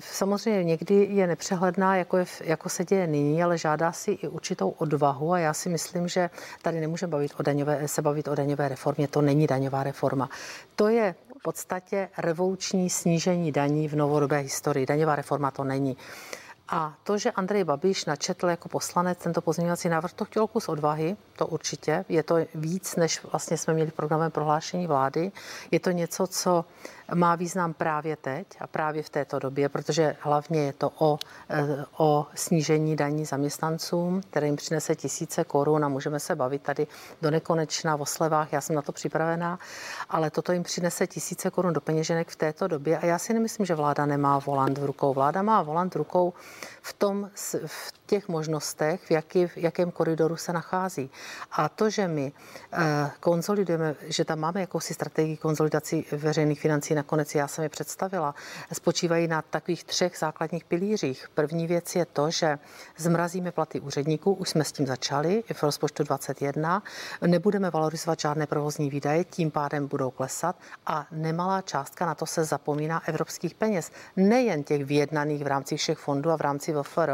samozřejmě 0.00 0.64
někdy 0.64 0.94
je 1.10 1.26
nepřehledná, 1.26 1.96
jako, 1.96 2.16
je, 2.16 2.24
jako 2.40 2.68
se 2.68 2.84
děje 2.84 3.06
nyní, 3.06 3.42
ale 3.42 3.58
žádá 3.58 3.92
si 3.92 4.10
i 4.10 4.28
určitou 4.28 4.68
odvahu 4.68 5.32
a 5.32 5.38
já 5.38 5.54
si 5.54 5.68
myslím, 5.68 6.08
že 6.08 6.30
tady 6.62 6.80
nemůžeme 6.80 7.10
bavit 7.10 7.32
o 7.38 7.42
daňové, 7.42 7.88
se 7.88 8.02
bavit 8.02 8.28
o 8.28 8.34
daňové 8.34 8.68
reformě, 8.68 9.08
to 9.08 9.22
není 9.22 9.46
daňová 9.46 9.82
reforma. 9.82 10.28
To 10.76 10.88
je 10.88 11.14
podstatě 11.44 12.08
revoluční 12.18 12.90
snížení 12.90 13.52
daní 13.52 13.88
v 13.88 13.96
novodobé 13.96 14.38
historii. 14.38 14.86
Daňová 14.86 15.16
reforma 15.16 15.50
to 15.50 15.64
není. 15.64 15.96
A 16.68 16.94
to, 17.04 17.18
že 17.18 17.30
Andrej 17.30 17.64
Babiš 17.64 18.04
načetl 18.04 18.48
jako 18.48 18.68
poslanec 18.68 19.18
tento 19.18 19.40
pozměňovací 19.40 19.88
návrh, 19.88 20.12
to 20.12 20.24
chtělo 20.24 20.46
kus 20.46 20.68
odvahy, 20.68 21.16
to 21.36 21.46
určitě. 21.46 22.04
Je 22.08 22.22
to 22.22 22.36
víc, 22.54 22.96
než 22.96 23.20
vlastně 23.32 23.58
jsme 23.58 23.74
měli 23.74 23.90
v 23.90 23.94
programem 23.94 24.30
prohlášení 24.30 24.86
vlády. 24.86 25.32
Je 25.70 25.80
to 25.80 25.90
něco, 25.90 26.26
co 26.26 26.64
má 27.14 27.34
význam 27.34 27.74
právě 27.74 28.16
teď 28.16 28.46
a 28.60 28.66
právě 28.66 29.02
v 29.02 29.08
této 29.08 29.38
době, 29.38 29.68
protože 29.68 30.16
hlavně 30.20 30.64
je 30.64 30.72
to 30.72 30.92
o, 30.98 31.18
eh, 31.50 31.84
o 31.96 32.26
snížení 32.34 32.96
daní 32.96 33.24
zaměstnancům, 33.24 34.20
které 34.30 34.46
jim 34.46 34.56
přinese 34.56 34.94
tisíce 34.94 35.44
korun 35.44 35.84
a 35.84 35.88
můžeme 35.88 36.20
se 36.20 36.36
bavit 36.36 36.62
tady 36.62 36.86
do 37.22 37.30
nekonečna 37.30 37.96
o 37.96 38.06
slevách, 38.06 38.52
já 38.52 38.60
jsem 38.60 38.76
na 38.76 38.82
to 38.82 38.92
připravená, 38.92 39.58
ale 40.08 40.30
toto 40.30 40.52
jim 40.52 40.62
přinese 40.62 41.06
tisíce 41.06 41.50
korun 41.50 41.72
do 41.72 41.80
peněženek 41.80 42.28
v 42.28 42.36
této 42.36 42.68
době 42.68 42.98
a 42.98 43.06
já 43.06 43.18
si 43.18 43.34
nemyslím, 43.34 43.66
že 43.66 43.74
vláda 43.74 44.06
nemá 44.06 44.38
volant 44.38 44.78
v 44.78 44.84
rukou. 44.84 45.14
Vláda 45.14 45.42
má 45.42 45.62
volant 45.62 45.94
v 45.94 45.98
rukou 45.98 46.32
v 46.82 46.92
tom, 46.92 47.30
v 47.66 47.92
těch 48.06 48.28
možnostech, 48.28 49.00
v, 49.00 49.10
jaký, 49.10 49.46
v 49.46 49.56
jakém 49.56 49.90
koridoru 49.90 50.36
se 50.36 50.52
nachází. 50.52 51.10
A 51.52 51.68
to, 51.68 51.90
že 51.90 52.08
my 52.08 52.32
eh, 52.72 53.10
konzolidujeme, 53.20 53.94
že 54.02 54.24
tam 54.24 54.38
máme 54.38 54.60
jakousi 54.60 54.94
strategii 54.94 55.36
konzolidací 55.36 56.06
veřejných 56.12 56.60
financí, 56.60 56.93
nakonec 56.94 57.34
já 57.34 57.48
jsem 57.48 57.62
je 57.62 57.68
představila, 57.68 58.34
spočívají 58.72 59.28
na 59.28 59.42
takových 59.42 59.84
třech 59.84 60.18
základních 60.18 60.64
pilířích. 60.64 61.28
První 61.34 61.66
věc 61.66 61.96
je 61.96 62.06
to, 62.06 62.30
že 62.30 62.58
zmrazíme 62.96 63.52
platy 63.52 63.80
úředníků, 63.80 64.32
už 64.32 64.48
jsme 64.48 64.64
s 64.64 64.72
tím 64.72 64.86
začali 64.86 65.44
v 65.52 65.62
rozpočtu 65.62 66.02
21, 66.02 66.82
nebudeme 67.26 67.70
valorizovat 67.70 68.20
žádné 68.20 68.46
provozní 68.46 68.90
výdaje, 68.90 69.24
tím 69.24 69.50
pádem 69.50 69.86
budou 69.88 70.10
klesat 70.10 70.56
a 70.86 71.06
nemalá 71.10 71.62
částka 71.62 72.06
na 72.06 72.14
to 72.14 72.26
se 72.26 72.44
zapomíná 72.44 73.08
evropských 73.08 73.54
peněz. 73.54 73.90
Nejen 74.16 74.64
těch 74.64 74.84
vyjednaných 74.84 75.44
v 75.44 75.46
rámci 75.46 75.76
všech 75.76 75.98
fondů 75.98 76.30
a 76.30 76.36
v 76.36 76.40
rámci 76.40 76.72
VFR, 76.72 77.10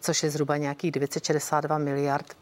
což 0.00 0.22
je 0.22 0.30
zhruba 0.30 0.56
nějakých 0.56 0.92
962 0.92 1.78
miliard 1.78 2.36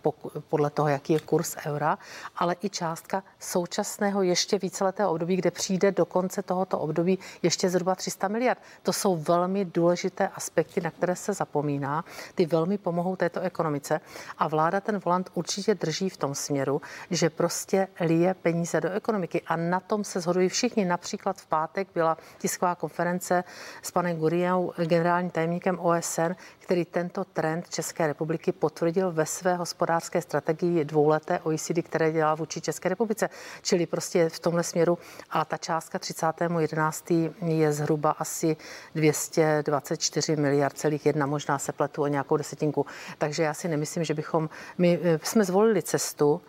podle 0.49 0.70
toho, 0.70 0.88
jaký 0.88 1.12
je 1.12 1.20
kurz 1.20 1.57
eura, 1.66 1.99
ale 2.37 2.57
i 2.62 2.68
částka 2.68 3.23
současného 3.40 4.23
ještě 4.23 4.59
víceletého 4.59 5.11
období, 5.11 5.37
kde 5.37 5.51
přijde 5.51 5.92
do 5.92 6.07
konce 6.07 6.42
tohoto 6.42 6.73
období 6.78 7.18
ještě 7.42 7.70
zhruba 7.70 7.94
300 7.94 8.28
miliard. 8.28 8.58
To 8.82 8.92
jsou 8.92 9.16
velmi 9.16 9.64
důležité 9.64 10.28
aspekty, 10.28 10.80
na 10.80 10.90
které 10.90 11.16
se 11.16 11.32
zapomíná. 11.32 12.04
Ty 12.34 12.46
velmi 12.46 12.78
pomohou 12.78 13.16
této 13.16 13.40
ekonomice 13.40 14.00
a 14.38 14.48
vláda 14.48 14.80
ten 14.80 14.98
volant 14.98 15.30
určitě 15.34 15.74
drží 15.74 16.08
v 16.08 16.16
tom 16.16 16.34
směru, 16.34 16.82
že 17.10 17.30
prostě 17.30 17.88
lije 18.00 18.34
peníze 18.34 18.80
do 18.80 18.90
ekonomiky 18.90 19.42
a 19.46 19.56
na 19.56 19.80
tom 19.80 20.04
se 20.04 20.20
shodují 20.20 20.48
všichni. 20.48 20.84
Například 20.84 21.37
v 21.37 21.46
pátek 21.46 21.88
byla 21.94 22.16
tisková 22.38 22.74
konference 22.74 23.44
s 23.82 23.90
panem 23.90 24.16
Guriou, 24.16 24.72
generálním 24.76 25.30
tajemníkem 25.30 25.78
OSN, 25.78 26.32
který 26.58 26.84
tento 26.84 27.24
trend 27.24 27.70
České 27.70 28.06
republiky 28.06 28.52
potvrdil 28.52 29.12
ve 29.12 29.26
své 29.26 29.54
hospodářské 29.56 30.22
strategii 30.22 30.84
dvouleté 30.84 31.40
OECD, 31.40 31.82
které 31.82 32.12
dělá 32.12 32.34
vůči 32.34 32.60
České 32.60 32.88
republice. 32.88 33.28
Čili 33.62 33.87
prostě 33.87 34.28
v 34.28 34.38
tomhle 34.38 34.62
směru 34.62 34.98
a 35.30 35.44
ta 35.44 35.56
částka 35.56 35.98
31. 35.98 36.63
1.11. 36.66 37.33
je 37.46 37.72
zhruba 37.72 38.11
asi 38.11 38.57
224 38.94 40.37
miliard 40.37 40.79
celých 40.79 41.07
jedna, 41.07 41.27
možná 41.27 41.59
se 41.59 41.72
pletu 41.72 42.03
o 42.03 42.07
nějakou 42.07 42.37
desetinku. 42.37 42.87
Takže 43.18 43.42
já 43.42 43.55
si 43.55 43.68
nemyslím, 43.68 44.05
že 44.05 44.14
bychom, 44.14 44.48
my 44.79 44.98
eh, 45.03 45.18
jsme 45.22 45.44
zvolili 45.44 45.83
cestu, 45.83 46.40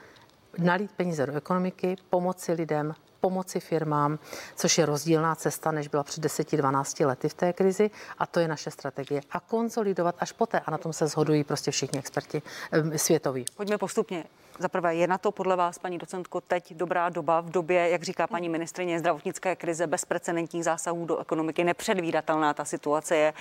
nalít 0.57 0.91
peníze 0.91 1.25
do 1.25 1.33
ekonomiky, 1.33 1.95
pomoci 2.09 2.51
lidem, 2.51 2.95
pomoci 3.21 3.59
firmám, 3.59 4.19
což 4.55 4.77
je 4.77 4.85
rozdílná 4.85 5.35
cesta, 5.35 5.71
než 5.71 5.87
byla 5.87 6.03
před 6.03 6.25
10-12 6.25 7.07
lety 7.07 7.29
v 7.29 7.33
té 7.33 7.53
krizi 7.53 7.91
a 8.17 8.25
to 8.25 8.39
je 8.39 8.47
naše 8.47 8.71
strategie. 8.71 9.21
A 9.31 9.39
konsolidovat 9.39 10.15
až 10.19 10.31
poté, 10.31 10.59
a 10.59 10.71
na 10.71 10.77
tom 10.77 10.93
se 10.93 11.07
shodují 11.07 11.43
prostě 11.43 11.71
všichni 11.71 11.99
experti 11.99 12.41
eh, 12.71 12.97
světoví. 12.97 13.45
Pojďme 13.57 13.77
postupně. 13.77 14.23
Za 14.59 14.69
prvé, 14.69 14.95
je 14.95 15.07
na 15.07 15.17
to 15.17 15.31
podle 15.31 15.55
vás, 15.55 15.77
paní 15.77 15.97
docentko, 15.97 16.41
teď 16.41 16.73
dobrá 16.73 17.09
doba 17.09 17.41
v 17.41 17.49
době, 17.49 17.89
jak 17.89 18.03
říká 18.03 18.27
paní 18.27 18.49
ministrině, 18.49 18.99
zdravotnické 18.99 19.55
krize, 19.55 19.87
bezprecedentních 19.87 20.63
zásahů 20.63 21.05
do 21.05 21.17
ekonomiky, 21.17 21.63
nepředvídatelná 21.63 22.53
ta 22.53 22.65
situace 22.65 23.15
je. 23.15 23.33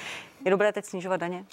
Je 0.44 0.50
dobré 0.50 0.72
teď 0.72 0.84
snižovat 0.84 1.16
daně? 1.16 1.44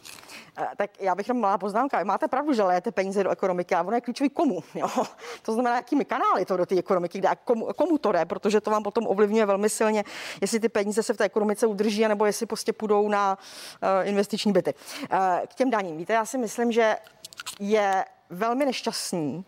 Eh, 0.57 0.67
tak 0.77 1.01
já 1.01 1.15
bych 1.15 1.27
jenom 1.27 1.41
malá 1.41 1.57
poznámka. 1.57 2.03
Máte 2.03 2.27
pravdu, 2.27 2.53
že 2.53 2.63
lejete 2.63 2.91
peníze 2.91 3.23
do 3.23 3.29
ekonomiky, 3.29 3.75
a 3.75 3.81
ono 3.81 3.91
je 3.91 4.01
klíčový 4.01 4.29
komu. 4.29 4.63
Jo? 4.75 4.87
To 5.41 5.53
znamená, 5.53 5.75
jakými 5.75 6.05
kanály 6.05 6.45
to 6.45 6.57
do 6.57 6.65
té 6.65 6.79
ekonomiky 6.79 7.21
jde 7.21 7.27
a 7.27 7.35
komu, 7.35 7.67
komu 7.75 7.97
to 7.97 8.11
jde, 8.11 8.25
protože 8.25 8.61
to 8.61 8.71
vám 8.71 8.83
potom 8.83 9.07
ovlivňuje 9.07 9.45
velmi 9.45 9.69
silně, 9.69 10.03
jestli 10.41 10.59
ty 10.59 10.69
peníze 10.69 11.03
se 11.03 11.13
v 11.13 11.17
té 11.17 11.23
ekonomice 11.23 11.67
udrží, 11.67 12.07
nebo 12.07 12.25
jestli 12.25 12.45
prostě 12.45 12.73
půjdou 12.73 13.09
na 13.09 13.37
uh, 13.37 14.07
investiční 14.07 14.51
byty. 14.51 14.73
Uh, 15.01 15.17
k 15.47 15.53
těm 15.53 15.69
daním. 15.69 15.97
Víte, 15.97 16.13
já 16.13 16.25
si 16.25 16.37
myslím, 16.37 16.71
že 16.71 16.97
je 17.59 18.05
velmi 18.31 18.65
nešťastný 18.65 19.45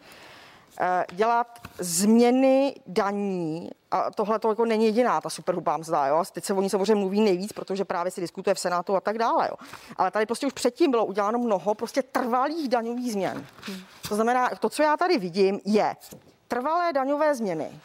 eh, 0.80 1.06
dělat 1.12 1.60
změny 1.80 2.76
daní, 2.88 3.70
a 3.92 4.12
tohle 4.12 4.40
to 4.40 4.50
jako 4.50 4.66
není 4.66 4.86
jediná 4.86 5.22
ta 5.22 5.30
superhrubá 5.30 5.78
mzda, 5.78 6.08
jo? 6.08 6.24
Teď 6.34 6.44
se 6.44 6.54
o 6.54 6.62
ní 6.62 6.70
samozřejmě 6.70 6.96
mluví 6.96 7.22
nejvíc, 7.22 7.54
protože 7.54 7.86
právě 7.86 8.12
se 8.12 8.22
diskutuje 8.22 8.54
v 8.54 8.60
Senátu 8.60 8.96
a 8.96 9.02
tak 9.02 9.18
dále, 9.18 9.48
jo? 9.52 9.56
Ale 9.98 10.12
tady 10.12 10.26
prostě 10.26 10.48
už 10.48 10.54
předtím 10.54 10.92
bylo 10.92 11.06
uděláno 11.06 11.40
mnoho 11.40 11.76
prostě 11.76 12.04
trvalých 12.04 12.70
daňových 12.70 13.12
změn. 13.12 13.46
To 14.10 14.16
znamená, 14.16 14.50
to, 14.50 14.70
co 14.70 14.84
já 14.84 14.98
tady 14.98 15.18
vidím, 15.18 15.60
je 15.66 15.96
trvalé 16.48 16.94
daňové 16.94 17.36
změny, 17.36 17.82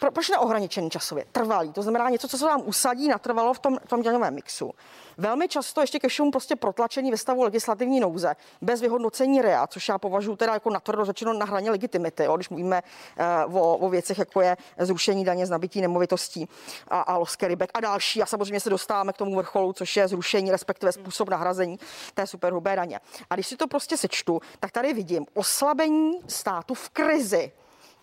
pro, 0.00 0.12
proč 0.12 0.28
neohraničený 0.30 0.90
časově? 0.90 1.24
Trvalý. 1.32 1.72
To 1.72 1.82
znamená 1.82 2.10
něco, 2.10 2.28
co 2.28 2.38
se 2.38 2.44
vám 2.44 2.62
usadí 2.64 3.08
natrvalo 3.08 3.54
v 3.54 3.58
tom, 3.58 3.78
v 3.84 3.88
tom 3.88 4.02
daňovém 4.02 4.34
mixu. 4.34 4.74
Velmi 5.18 5.48
často 5.48 5.80
ještě 5.80 5.98
ke 5.98 6.08
všemu 6.08 6.30
prostě 6.30 6.56
protlačení 6.56 7.10
ve 7.10 7.16
stavu 7.16 7.42
legislativní 7.42 8.00
nouze, 8.00 8.36
bez 8.62 8.80
vyhodnocení 8.80 9.42
REA, 9.42 9.66
což 9.66 9.88
já 9.88 9.98
považuji 9.98 10.36
teda 10.36 10.54
jako 10.54 10.70
natvrdo 10.70 11.04
řečeno 11.04 11.32
na 11.32 11.46
hraně 11.46 11.70
legitimity, 11.70 12.24
jo, 12.24 12.36
když 12.36 12.48
mluvíme 12.48 12.82
uh, 13.46 13.56
o, 13.56 13.76
o, 13.76 13.88
věcech, 13.88 14.18
jako 14.18 14.40
je 14.40 14.56
zrušení 14.78 15.24
daně 15.24 15.46
z 15.46 15.50
nabití 15.50 15.80
nemovitostí 15.80 16.48
a, 16.88 17.00
a 17.00 17.16
loské 17.16 17.48
rybek 17.48 17.70
a 17.74 17.80
další. 17.80 18.22
A 18.22 18.26
samozřejmě 18.26 18.60
se 18.60 18.70
dostáváme 18.70 19.12
k 19.12 19.16
tomu 19.16 19.36
vrcholu, 19.36 19.72
což 19.72 19.96
je 19.96 20.08
zrušení, 20.08 20.50
respektive 20.50 20.92
způsob 20.92 21.28
nahrazení 21.28 21.78
té 22.14 22.26
superhrubé 22.26 22.76
daně. 22.76 23.00
A 23.30 23.34
když 23.34 23.46
si 23.46 23.56
to 23.56 23.66
prostě 23.66 23.96
sečtu, 23.96 24.40
tak 24.60 24.70
tady 24.70 24.94
vidím 24.94 25.26
oslabení 25.34 26.20
státu 26.28 26.74
v 26.74 26.88
krizi 26.88 27.52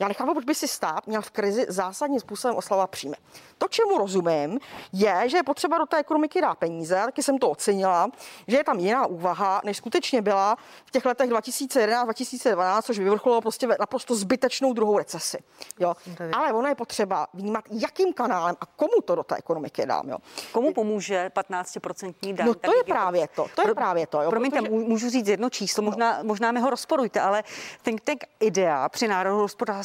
já 0.04 0.08
nechápu, 0.08 0.34
proč 0.34 0.46
by 0.46 0.56
si 0.56 0.68
stát 0.68 1.08
měl 1.08 1.22
v 1.22 1.32
krizi 1.32 1.66
zásadním 1.70 2.20
způsobem 2.20 2.58
oslava 2.58 2.88
příjmy. 2.88 3.16
To, 3.58 3.68
čemu 3.68 3.98
rozumím, 3.98 4.60
je, 4.94 5.30
že 5.30 5.38
je 5.38 5.44
potřeba 5.44 5.78
do 5.78 5.86
té 5.86 5.98
ekonomiky 5.98 6.42
dát 6.42 6.58
peníze, 6.58 7.02
taky 7.06 7.24
jsem 7.24 7.38
to 7.38 7.50
ocenila, 7.50 8.10
že 8.48 8.58
je 8.58 8.64
tam 8.64 8.80
jiná 8.80 9.06
úvaha, 9.06 9.62
než 9.64 9.78
skutečně 9.78 10.22
byla 10.22 10.58
v 10.86 10.92
těch 10.92 11.06
letech 11.06 11.30
2011-2012, 11.30 12.82
což 12.82 13.00
vyvrcholilo 13.00 13.42
prostě 13.42 13.68
naprosto 13.80 14.16
zbytečnou 14.16 14.74
druhou 14.74 14.98
recesi. 14.98 15.38
Jo. 15.80 15.94
Ale 16.34 16.54
ono 16.54 16.68
je 16.68 16.76
potřeba 16.76 17.28
vnímat, 17.34 17.66
jakým 17.72 18.14
kanálem 18.14 18.56
a 18.62 18.66
komu 18.66 19.02
to 19.06 19.16
do 19.16 19.24
té 19.24 19.36
ekonomiky 19.36 19.86
dám. 19.86 20.10
Jo. 20.10 20.18
Komu 20.52 20.74
pomůže 20.74 21.32
15% 21.36 22.34
daň? 22.34 22.48
No 22.48 22.54
to 22.54 22.76
je 22.76 22.84
právě 22.84 23.28
to. 23.36 23.46
To 23.56 23.68
je 23.68 23.76
právě 23.76 24.08
to. 24.08 24.22
Jo, 24.22 24.30
Promiňte, 24.30 24.62
protože... 24.62 24.72
můžu 24.72 25.10
říct 25.10 25.28
jedno 25.28 25.50
číslo, 25.50 25.84
možná, 25.84 26.20
možná 26.24 26.52
mi 26.52 26.60
ho 26.60 26.70
rozporujte, 26.70 27.22
ale 27.22 27.44
think 27.82 28.02
tank 28.02 28.24
IDEA 28.40 28.90
při 28.90 29.08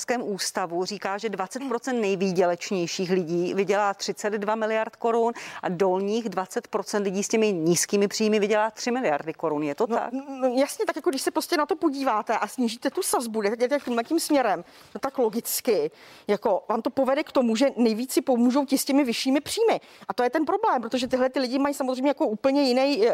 Národohospodářském 0.09 0.35
ústavu 0.35 0.85
říká, 0.85 1.19
že 1.19 1.29
20% 1.29 2.01
nejvýdělečnějších 2.01 3.11
lidí 3.11 3.55
vydělá 3.55 3.95
32 3.95 4.55
miliard 4.55 4.97
korun 4.97 5.33
a 5.63 5.69
dolních 5.69 6.31
20% 6.31 7.03
lidí 7.03 7.23
s 7.23 7.29
těmi 7.29 7.53
nízkými 7.53 8.09
příjmy 8.09 8.41
vydělá 8.41 8.71
3 8.71 8.91
miliardy 8.91 9.33
korun. 9.33 9.63
Je 9.63 9.75
to 9.75 9.87
no, 9.89 9.97
tak? 9.97 10.13
No, 10.13 10.49
jasně, 10.49 10.87
tak 10.87 10.97
jako 10.97 11.11
když 11.11 11.23
se 11.23 11.31
prostě 11.31 11.57
na 11.57 11.67
to 11.67 11.77
podíváte 11.77 12.39
a 12.39 12.47
snížíte 12.47 12.91
tu 12.91 13.03
sazbu, 13.03 13.43
jdete 13.43 13.79
tímhle 13.85 14.05
tím 14.05 14.21
směrem, 14.21 14.65
no 14.95 14.99
tak 15.01 15.19
logicky, 15.19 15.91
jako 16.29 16.65
vám 16.69 16.83
to 16.83 16.91
povede 16.91 17.25
k 17.25 17.33
tomu, 17.33 17.57
že 17.57 17.71
nejvíc 17.77 18.13
si 18.13 18.23
pomůžou 18.23 18.65
ti 18.65 18.79
s 18.79 18.85
těmi 18.85 19.05
vyššími 19.05 19.41
příjmy. 19.41 19.81
A 20.09 20.15
to 20.15 20.23
je 20.23 20.31
ten 20.31 20.45
problém, 20.45 20.83
protože 20.83 21.09
tyhle 21.09 21.31
ty 21.31 21.41
lidi 21.41 21.59
mají 21.59 21.75
samozřejmě 21.75 22.11
jako 22.11 22.27
úplně 22.27 22.63
jiný, 22.63 23.05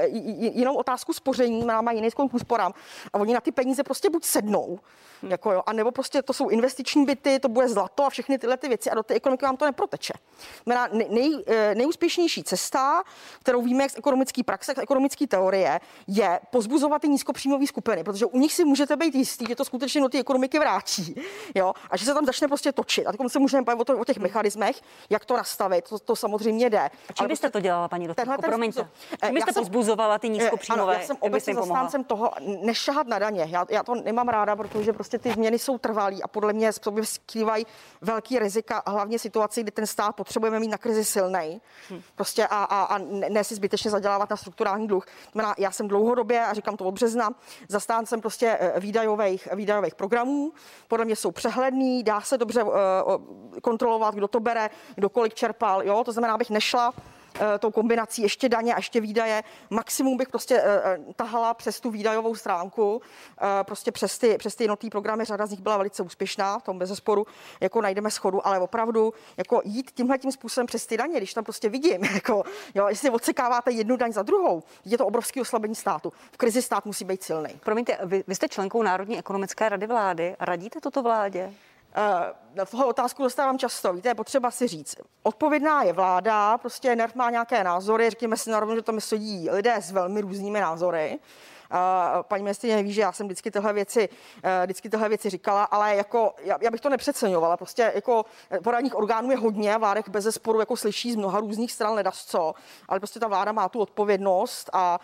jinou 0.55 0.75
otázku 0.75 1.13
spoření, 1.13 1.65
mají 1.65 1.99
jiný 1.99 2.11
sklon 2.11 2.29
k 2.29 2.35
úsporám 2.35 2.73
a 3.13 3.19
oni 3.19 3.35
na 3.35 3.41
ty 3.41 3.53
peníze 3.53 3.83
prostě 3.83 4.11
buď 4.11 4.25
sednou, 4.25 4.79
hmm. 5.23 5.31
jako 5.31 5.53
jo, 5.53 5.63
anebo 5.67 5.91
prostě 5.91 6.23
to 6.23 6.33
jsou 6.33 6.49
investiční 6.75 7.05
byty, 7.05 7.39
to 7.39 7.49
bude 7.49 7.69
zlato 7.69 8.05
a 8.05 8.11
všechny 8.11 8.39
tyhle 8.39 8.57
ty 8.57 8.69
věci 8.69 8.91
a 8.91 8.95
do 8.95 9.03
té 9.03 9.15
ekonomiky 9.15 9.45
vám 9.45 9.57
to 9.57 9.65
neproteče. 9.65 10.15
Znamená, 10.65 10.89
nej, 11.11 11.45
eh, 11.47 11.75
nejúspěšnější 11.75 12.43
cesta, 12.45 13.03
kterou 13.41 13.63
víme 13.63 13.89
z 13.89 13.99
ekonomické 13.99 14.43
praxe, 14.45 14.75
z 14.75 14.79
ekonomické 14.79 15.27
teorie, 15.27 15.81
je 16.07 16.41
pozbuzovat 16.51 17.03
ty 17.03 17.09
nízkopříjmové 17.09 17.67
skupiny, 17.67 18.05
protože 18.05 18.27
u 18.27 18.39
nich 18.39 18.53
si 18.53 18.65
můžete 18.65 18.97
být 18.97 19.15
jistý, 19.15 19.47
že 19.49 19.57
to 19.57 19.65
skutečně 19.65 20.01
do 20.01 20.09
té 20.09 20.19
ekonomiky 20.19 20.59
vrátí. 20.59 21.15
Jo? 21.55 21.73
A 21.91 21.97
že 21.97 22.05
se 22.05 22.15
tam 22.15 22.27
začne 22.27 22.49
prostě 22.49 22.73
točit. 22.73 23.07
A 23.07 23.13
teď 23.13 23.21
se 23.29 23.39
můžeme 23.39 23.63
bavit 23.63 23.91
o, 23.91 23.99
o 23.99 24.05
těch 24.05 24.19
mechanismech, 24.19 24.81
jak 25.11 25.25
to 25.25 25.37
nastavit, 25.37 25.89
to, 25.89 25.99
to 25.99 26.17
samozřejmě 26.17 26.71
jde. 26.71 26.91
A 27.09 27.13
čím 27.13 27.29
byste 27.29 27.47
prostě, 27.47 27.51
to 27.51 27.61
dělala, 27.61 27.89
paní 27.89 28.07
docentko? 28.07 28.43
Promiňte. 28.43 28.89
Eh, 29.23 29.27
čím 29.27 29.35
byste 29.35 29.53
pozbuzovala 29.53 30.19
ty 30.19 30.29
nízkopříjmové? 30.29 30.93
Ano, 30.93 31.01
já 31.01 31.07
jsem 31.07 31.17
obecně 31.21 31.55
zastáncem 31.55 32.05
toho 32.05 32.31
nešahat 32.63 33.07
na 33.07 33.19
daně. 33.19 33.47
Já, 33.49 33.67
já, 33.71 33.83
to 33.83 33.95
nemám 33.95 34.29
ráda, 34.29 34.57
protože 34.57 34.93
prostě 34.93 35.19
ty 35.19 35.33
změny 35.33 35.59
jsou 35.59 35.79
trvalé 35.79 36.17
a 36.23 36.29
podle 36.29 36.53
mě 36.53 36.64
skrývají 36.73 37.67
velký 38.01 38.39
rizika 38.39 38.79
a 38.79 38.91
hlavně 38.91 39.19
situaci, 39.19 39.63
kdy 39.63 39.71
ten 39.71 39.87
stát 39.87 40.17
potřebujeme 40.17 40.61
mít 40.61 40.69
na 40.69 40.79
krizi 40.79 41.05
silný. 41.05 41.61
Hmm. 41.91 42.03
Prostě 42.15 42.47
a, 42.47 42.65
a, 42.65 42.83
a 42.83 42.99
ne 43.29 43.45
si 43.45 43.55
zbytečně 43.55 43.91
zadělávat 43.91 44.31
na 44.31 44.37
strukturální 44.37 44.87
dluh. 44.87 45.07
Znamená, 45.33 45.55
já 45.59 45.71
jsem 45.71 45.89
dlouhodobě, 45.89 46.47
a 46.47 46.55
říkám 46.55 46.77
to 46.77 46.85
od 46.85 46.93
března, 46.93 47.31
zastáncem 47.69 48.21
prostě 48.21 48.59
eh, 48.61 48.81
výdajových, 48.81 49.49
výdajových 49.55 49.95
programů. 49.95 50.53
Podle 50.89 51.05
mě 51.05 51.17
jsou 51.17 51.31
přehledný, 51.31 52.03
dá 52.03 52.21
se 52.21 52.39
dobře 52.39 52.63
uh, 52.63 52.73
kontrolovat, 53.63 54.15
kdo 54.15 54.29
to 54.29 54.41
bere, 54.41 54.71
kdo 54.95 55.09
kolik 55.09 55.35
čerpal. 55.35 55.83
Jo? 55.83 56.05
To 56.05 56.13
znamená, 56.13 56.35
abych 56.35 56.51
nešla 56.51 56.93
tou 57.59 57.71
kombinací 57.71 58.23
ještě 58.23 58.49
daně 58.49 58.75
a 58.75 58.77
ještě 58.77 59.01
výdaje. 59.01 59.43
Maximum 59.71 60.17
bych 60.17 60.29
prostě 60.29 60.63
eh, 60.65 60.81
eh, 60.85 60.99
tahala 61.17 61.55
přes 61.55 61.81
tu 61.81 61.91
výdajovou 61.91 62.35
stránku, 62.35 63.03
prostě 63.63 63.93
přes 63.93 64.19
ty, 64.19 64.39
přes 64.39 64.55
ty 64.55 64.65
jednotlivé 64.65 64.91
programy. 64.91 65.25
Řada 65.25 65.47
z 65.47 65.51
nich 65.51 65.61
byla 65.61 65.77
velice 65.77 66.03
úspěšná, 66.03 66.59
v 66.59 66.63
tom 66.63 66.79
bez 66.79 67.03
jako 67.61 67.81
najdeme 67.81 68.11
schodu, 68.11 68.47
ale 68.47 68.59
opravdu 68.59 69.15
jako 69.37 69.61
jít 69.65 69.91
tímhle 69.91 70.19
tím 70.19 70.33
způsobem 70.33 70.67
přes 70.67 70.87
ty 70.87 70.97
daně, 70.97 71.17
když 71.17 71.35
tam 71.35 71.45
prostě 71.45 71.69
vidím, 71.69 72.05
jako, 72.15 72.43
jo, 72.75 72.89
jestli 72.89 73.11
odsekáváte 73.11 73.71
jednu 73.71 73.97
daň 73.97 74.13
za 74.13 74.23
druhou, 74.23 74.63
je 74.85 74.99
to 74.99 75.07
obrovský 75.07 75.41
oslabení 75.41 75.75
státu. 75.75 76.13
V 76.33 76.37
krizi 76.37 76.63
stát 76.63 76.87
musí 76.87 77.05
být 77.05 77.23
silný. 77.23 77.51
Promiňte, 77.65 77.99
vy, 78.05 78.25
vy 78.27 78.35
jste 78.35 78.49
členkou 78.49 78.83
Národní 78.83 79.19
ekonomické 79.19 79.69
rady 79.69 79.87
vlády. 79.87 80.37
Radíte 80.41 80.81
toto 80.81 81.03
vládě? 81.03 81.53
Tohle 82.71 82.87
otázku 82.87 83.23
dostávám 83.23 83.59
často. 83.59 83.93
Víte, 83.93 84.09
je 84.09 84.15
potřeba 84.15 84.51
si 84.51 84.69
říct. 84.69 84.95
Odpovědná 85.23 85.83
je 85.83 85.93
vláda, 85.93 86.59
prostě 86.59 86.97
NERV 86.97 87.15
má 87.15 87.31
nějaké 87.31 87.65
názory, 87.65 88.11
řekněme 88.11 88.37
si 88.37 88.51
narovně, 88.51 88.77
že 88.77 88.83
tam 88.83 89.01
sedí 89.01 89.51
lidé 89.51 89.75
s 89.77 89.91
velmi 89.91 90.21
různými 90.21 90.61
názory. 90.61 91.19
Uh, 91.19 91.54
paní 92.23 92.43
ministrině 92.45 92.83
ví, 92.83 92.93
že 92.93 93.01
já 93.01 93.13
jsem 93.13 93.27
vždycky 93.27 93.51
tyhle 93.51 93.73
věci, 93.73 94.09
uh, 94.09 94.51
vždycky 94.65 94.91
tyhle 94.91 95.09
věci 95.09 95.31
říkala, 95.31 95.65
ale 95.65 95.97
jako 95.97 96.35
já, 96.45 96.59
já 96.61 96.71
bych 96.71 96.81
to 96.81 96.89
nepřeceňovala. 96.89 97.57
Prostě 97.57 97.93
jako 97.95 98.25
poradních 98.65 98.97
orgánů 98.97 99.31
je 99.31 99.37
hodně, 99.37 99.79
vládek 99.79 100.09
bez 100.09 100.35
sporu 100.35 100.61
jako 100.61 100.77
slyší 100.77 101.13
z 101.13 101.17
mnoha 101.17 101.41
různých 101.41 101.73
stran 101.73 101.95
nedas 101.95 102.25
co, 102.25 102.55
ale 102.89 103.01
prostě 103.01 103.21
ta 103.21 103.29
vláda 103.29 103.53
má 103.53 103.69
tu 103.69 103.81
odpovědnost 103.81 104.71
a 104.73 105.01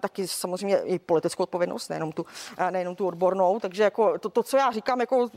taky 0.00 0.28
samozřejmě 0.28 0.78
i 0.78 0.98
politickou 0.98 1.42
odpovědnost, 1.42 1.88
nejenom 1.88 2.12
tu, 2.12 2.26
nejenom 2.70 2.96
tu 2.96 3.06
odbornou. 3.06 3.60
Takže 3.60 3.82
jako 3.82 4.18
to, 4.18 4.28
to, 4.28 4.42
co 4.42 4.56
já 4.56 4.70
říkám, 4.70 5.00
jako 5.00 5.28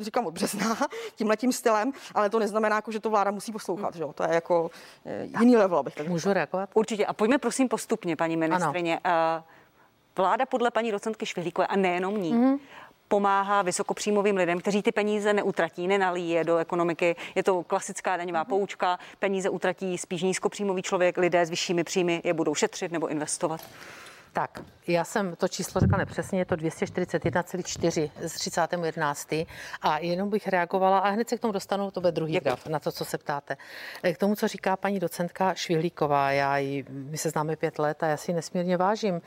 říkám 0.00 0.26
od 0.26 0.34
března 0.34 0.76
tímhle 1.14 1.36
tím 1.36 1.52
stylem, 1.52 1.92
ale 2.14 2.30
to 2.30 2.38
neznamená, 2.38 2.76
jako, 2.76 2.92
že 2.92 3.00
to 3.00 3.10
vláda 3.10 3.30
musí 3.30 3.52
poslouchat. 3.52 3.94
Že? 3.94 4.04
To 4.14 4.22
je 4.22 4.34
jako 4.34 4.70
jiný 5.40 5.56
level, 5.56 5.78
abych 5.78 5.94
tak 5.94 6.08
Můžu 6.08 6.32
reagovat? 6.32 6.70
Určitě. 6.74 7.06
A 7.06 7.12
pojďme 7.12 7.38
prosím 7.38 7.68
postupně, 7.68 8.16
paní 8.16 8.36
ministrině. 8.36 9.00
Ano. 9.04 9.44
Vláda 10.16 10.46
podle 10.46 10.70
paní 10.70 10.90
docentky 10.90 11.26
Švihlíkové 11.26 11.66
a 11.66 11.76
nejenom 11.76 12.22
ní, 12.22 12.34
mm-hmm 12.34 12.58
pomáhá 13.10 13.62
vysokopříjmovým 13.62 14.36
lidem, 14.36 14.60
kteří 14.60 14.82
ty 14.82 14.92
peníze 14.92 15.32
neutratí, 15.32 15.88
nenalí 15.88 16.30
je 16.30 16.44
do 16.44 16.56
ekonomiky. 16.56 17.16
Je 17.34 17.42
to 17.42 17.62
klasická 17.62 18.16
daňová 18.16 18.44
poučka. 18.44 18.98
Peníze 19.18 19.48
utratí 19.48 19.98
spíš 19.98 20.22
nízkopříjmový 20.22 20.82
člověk, 20.82 21.18
lidé 21.18 21.46
s 21.46 21.50
vyššími 21.50 21.84
příjmy 21.84 22.20
je 22.24 22.34
budou 22.34 22.54
šetřit 22.54 22.92
nebo 22.92 23.08
investovat. 23.08 23.60
Tak, 24.32 24.62
já 24.86 25.04
jsem 25.04 25.36
to 25.36 25.48
číslo 25.48 25.80
řekla 25.80 25.98
nepřesně, 25.98 26.38
je 26.38 26.44
to 26.44 26.54
241,4 26.54 28.10
z 28.20 28.34
30.11. 28.36 29.46
A 29.82 29.98
jenom 29.98 30.30
bych 30.30 30.48
reagovala, 30.48 30.98
a 30.98 31.08
hned 31.08 31.28
se 31.28 31.36
k 31.36 31.40
tomu 31.40 31.52
dostanu, 31.52 31.90
to 31.90 32.00
bude 32.00 32.12
druhý 32.12 32.32
Děkuji. 32.32 32.44
graf, 32.44 32.66
na 32.66 32.78
to, 32.78 32.92
co 32.92 33.04
se 33.04 33.18
ptáte. 33.18 33.56
K 34.14 34.18
tomu, 34.18 34.36
co 34.36 34.48
říká 34.48 34.76
paní 34.76 34.98
docentka 34.98 35.54
Švihlíková, 35.54 36.30
já 36.30 36.58
ji, 36.58 36.84
my 36.88 37.18
se 37.18 37.30
známe 37.30 37.56
pět 37.56 37.78
let 37.78 38.02
a 38.02 38.06
já 38.06 38.16
si 38.16 38.32
nesmírně 38.32 38.76
vážím. 38.76 39.20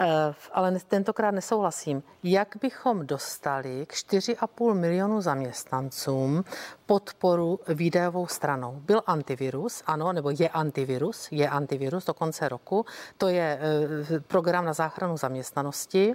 Eh, 0.00 0.34
ale 0.52 0.78
tentokrát 0.88 1.30
nesouhlasím. 1.30 2.02
Jak 2.22 2.56
bychom 2.60 3.06
dostali 3.06 3.86
k 3.86 3.92
4,5 3.92 4.74
milionu 4.74 5.20
zaměstnancům 5.20 6.44
podporu 6.86 7.60
výdajovou 7.68 8.26
stranou? 8.26 8.80
Byl 8.80 9.02
antivirus, 9.06 9.82
ano, 9.86 10.12
nebo 10.12 10.30
je 10.30 10.48
antivirus, 10.48 11.28
je 11.30 11.48
antivirus 11.48 12.04
do 12.04 12.14
konce 12.14 12.48
roku. 12.48 12.84
To 13.18 13.28
je 13.28 13.58
eh, 14.12 14.20
program 14.20 14.64
na 14.64 14.72
záchranu 14.72 15.16
zaměstnanosti 15.16 16.14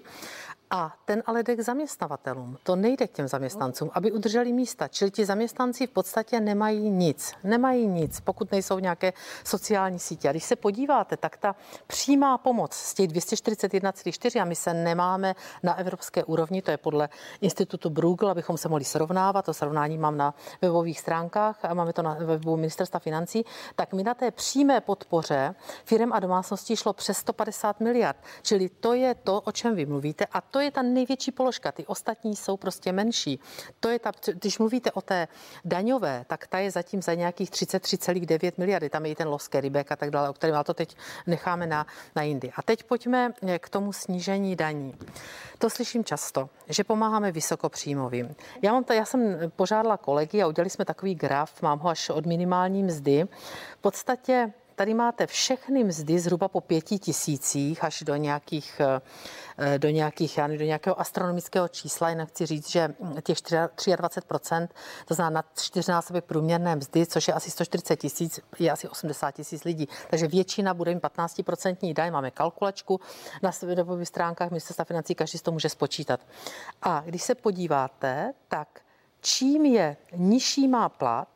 a 0.71 0.95
ten 1.05 1.23
ale 1.25 1.43
jde 1.43 1.55
k 1.55 1.59
zaměstnavatelům. 1.59 2.57
To 2.63 2.75
nejde 2.75 3.07
k 3.07 3.11
těm 3.11 3.27
zaměstnancům, 3.27 3.91
aby 3.93 4.11
udrželi 4.11 4.53
místa. 4.53 4.87
Čili 4.87 5.11
ti 5.11 5.25
zaměstnanci 5.25 5.87
v 5.87 5.89
podstatě 5.89 6.39
nemají 6.39 6.89
nic. 6.89 7.33
Nemají 7.43 7.87
nic, 7.87 8.19
pokud 8.19 8.51
nejsou 8.51 8.79
nějaké 8.79 9.13
sociální 9.43 9.99
sítě. 9.99 10.29
A 10.29 10.31
když 10.31 10.43
se 10.43 10.55
podíváte, 10.55 11.17
tak 11.17 11.37
ta 11.37 11.55
přímá 11.87 12.37
pomoc 12.37 12.73
z 12.73 12.93
těch 12.93 13.07
241,4 13.07 14.41
a 14.41 14.45
my 14.45 14.55
se 14.55 14.73
nemáme 14.73 15.35
na 15.63 15.75
evropské 15.75 16.23
úrovni, 16.23 16.61
to 16.61 16.71
je 16.71 16.77
podle 16.77 17.09
institutu 17.41 17.89
Bruegel, 17.89 18.29
abychom 18.29 18.57
se 18.57 18.69
mohli 18.69 18.85
srovnávat, 18.85 19.45
to 19.45 19.53
srovnání 19.53 19.97
mám 19.97 20.17
na 20.17 20.33
webových 20.61 20.99
stránkách 20.99 21.65
a 21.65 21.73
máme 21.73 21.93
to 21.93 22.01
na 22.01 22.17
webu 22.19 22.55
ministerstva 22.57 22.99
financí, 22.99 23.45
tak 23.75 23.93
my 23.93 24.03
na 24.03 24.13
té 24.13 24.31
přímé 24.31 24.81
podpoře 24.81 25.55
firm 25.85 26.13
a 26.13 26.19
domácností 26.19 26.75
šlo 26.75 26.93
přes 26.93 27.17
150 27.17 27.79
miliard. 27.79 28.17
Čili 28.41 28.69
to 28.69 28.93
je 28.93 29.15
to, 29.15 29.41
o 29.41 29.51
čem 29.51 29.75
vy 29.75 29.85
mluvíte 29.85 30.25
a 30.25 30.41
to 30.41 30.60
je 30.61 30.71
ta 30.71 30.81
největší 30.81 31.31
položka, 31.31 31.71
ty 31.71 31.85
ostatní 31.85 32.35
jsou 32.35 32.57
prostě 32.57 32.91
menší. 32.91 33.39
To 33.79 33.89
je 33.89 33.99
ta, 33.99 34.11
když 34.33 34.59
mluvíte 34.59 34.91
o 34.91 35.01
té 35.01 35.27
daňové, 35.65 36.25
tak 36.27 36.47
ta 36.47 36.59
je 36.59 36.71
zatím 36.71 37.01
za 37.01 37.13
nějakých 37.13 37.51
33,9 37.51 38.51
miliardy. 38.57 38.89
Tam 38.89 39.05
je 39.05 39.11
i 39.11 39.15
ten 39.15 39.27
lovský 39.27 39.61
rybek 39.61 39.91
a 39.91 39.95
tak 39.95 40.11
dále, 40.11 40.29
o 40.29 40.33
kterém 40.33 40.63
to 40.63 40.73
teď 40.73 40.95
necháme 41.27 41.67
na, 41.67 41.87
na 42.15 42.23
jindy. 42.23 42.51
A 42.55 42.61
teď 42.61 42.83
pojďme 42.83 43.33
k 43.59 43.69
tomu 43.69 43.93
snížení 43.93 44.55
daní. 44.55 44.95
To 45.57 45.69
slyším 45.69 46.03
často, 46.03 46.49
že 46.67 46.83
pomáháme 46.83 47.31
vysokopříjmovým. 47.31 48.35
Já, 48.61 48.71
mám 48.71 48.83
to, 48.83 48.93
já 48.93 49.05
jsem 49.05 49.51
požádala 49.55 49.97
kolegy 49.97 50.41
a 50.41 50.47
udělali 50.47 50.69
jsme 50.69 50.85
takový 50.85 51.15
graf, 51.15 51.61
mám 51.61 51.79
ho 51.79 51.89
až 51.89 52.09
od 52.09 52.25
minimální 52.25 52.83
mzdy. 52.83 53.27
V 53.77 53.81
podstatě 53.81 54.53
tady 54.81 54.93
máte 54.93 55.27
všechny 55.27 55.83
mzdy 55.83 56.19
zhruba 56.19 56.47
po 56.47 56.61
pěti 56.61 56.99
tisících 56.99 57.83
až 57.83 58.03
do 58.03 58.15
nějakých, 58.15 58.81
eh, 59.57 59.79
do 59.79 59.89
nějakých, 59.89 60.37
já 60.37 60.47
do 60.47 60.53
nějakého 60.53 60.99
astronomického 60.99 61.67
čísla. 61.67 62.09
Jinak 62.09 62.29
chci 62.29 62.45
říct, 62.45 62.71
že 62.71 62.93
těch 63.23 63.37
23%, 63.37 64.73
to 65.05 65.13
znamená 65.13 65.33
na 65.33 65.43
čtyřnásobek 65.55 66.25
průměrné 66.25 66.75
mzdy, 66.75 67.05
což 67.05 67.27
je 67.27 67.33
asi 67.33 67.51
140 67.51 67.95
tisíc, 67.95 68.39
je 68.59 68.71
asi 68.71 68.89
80 68.89 69.31
tisíc 69.31 69.63
lidí. 69.63 69.87
Takže 70.09 70.27
většina 70.27 70.73
bude 70.73 70.93
mít 70.93 71.03
15% 71.03 71.93
daň. 71.93 72.11
Máme 72.11 72.31
kalkulačku 72.31 72.99
na 73.43 73.51
webových 73.61 74.07
stránkách 74.07 74.49
ministerstva 74.49 74.85
financí, 74.85 75.15
každý 75.15 75.37
si 75.37 75.43
to 75.43 75.51
může 75.51 75.69
spočítat. 75.69 76.19
A 76.81 77.03
když 77.05 77.21
se 77.21 77.35
podíváte, 77.35 78.33
tak 78.47 78.81
čím 79.21 79.65
je 79.65 79.97
nižší 80.15 80.67
má 80.67 80.89
plat, 80.89 81.29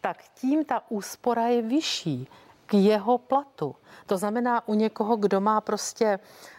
tak 0.00 0.22
tím 0.34 0.64
ta 0.64 0.90
úspora 0.90 1.46
je 1.46 1.62
vyšší 1.62 2.28
k 2.72 2.74
jeho 2.74 3.18
platu. 3.18 3.76
To 4.06 4.18
znamená 4.18 4.68
u 4.68 4.74
někoho, 4.74 5.16
kdo 5.16 5.40
má 5.40 5.60
prostě 5.60 6.18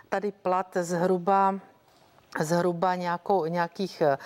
tady 0.09 0.31
plat 0.31 0.77
zhruba 0.81 1.59
zhruba 2.39 2.95
nějakou, 2.95 3.45
nějakých 3.45 4.01
eh, 4.01 4.17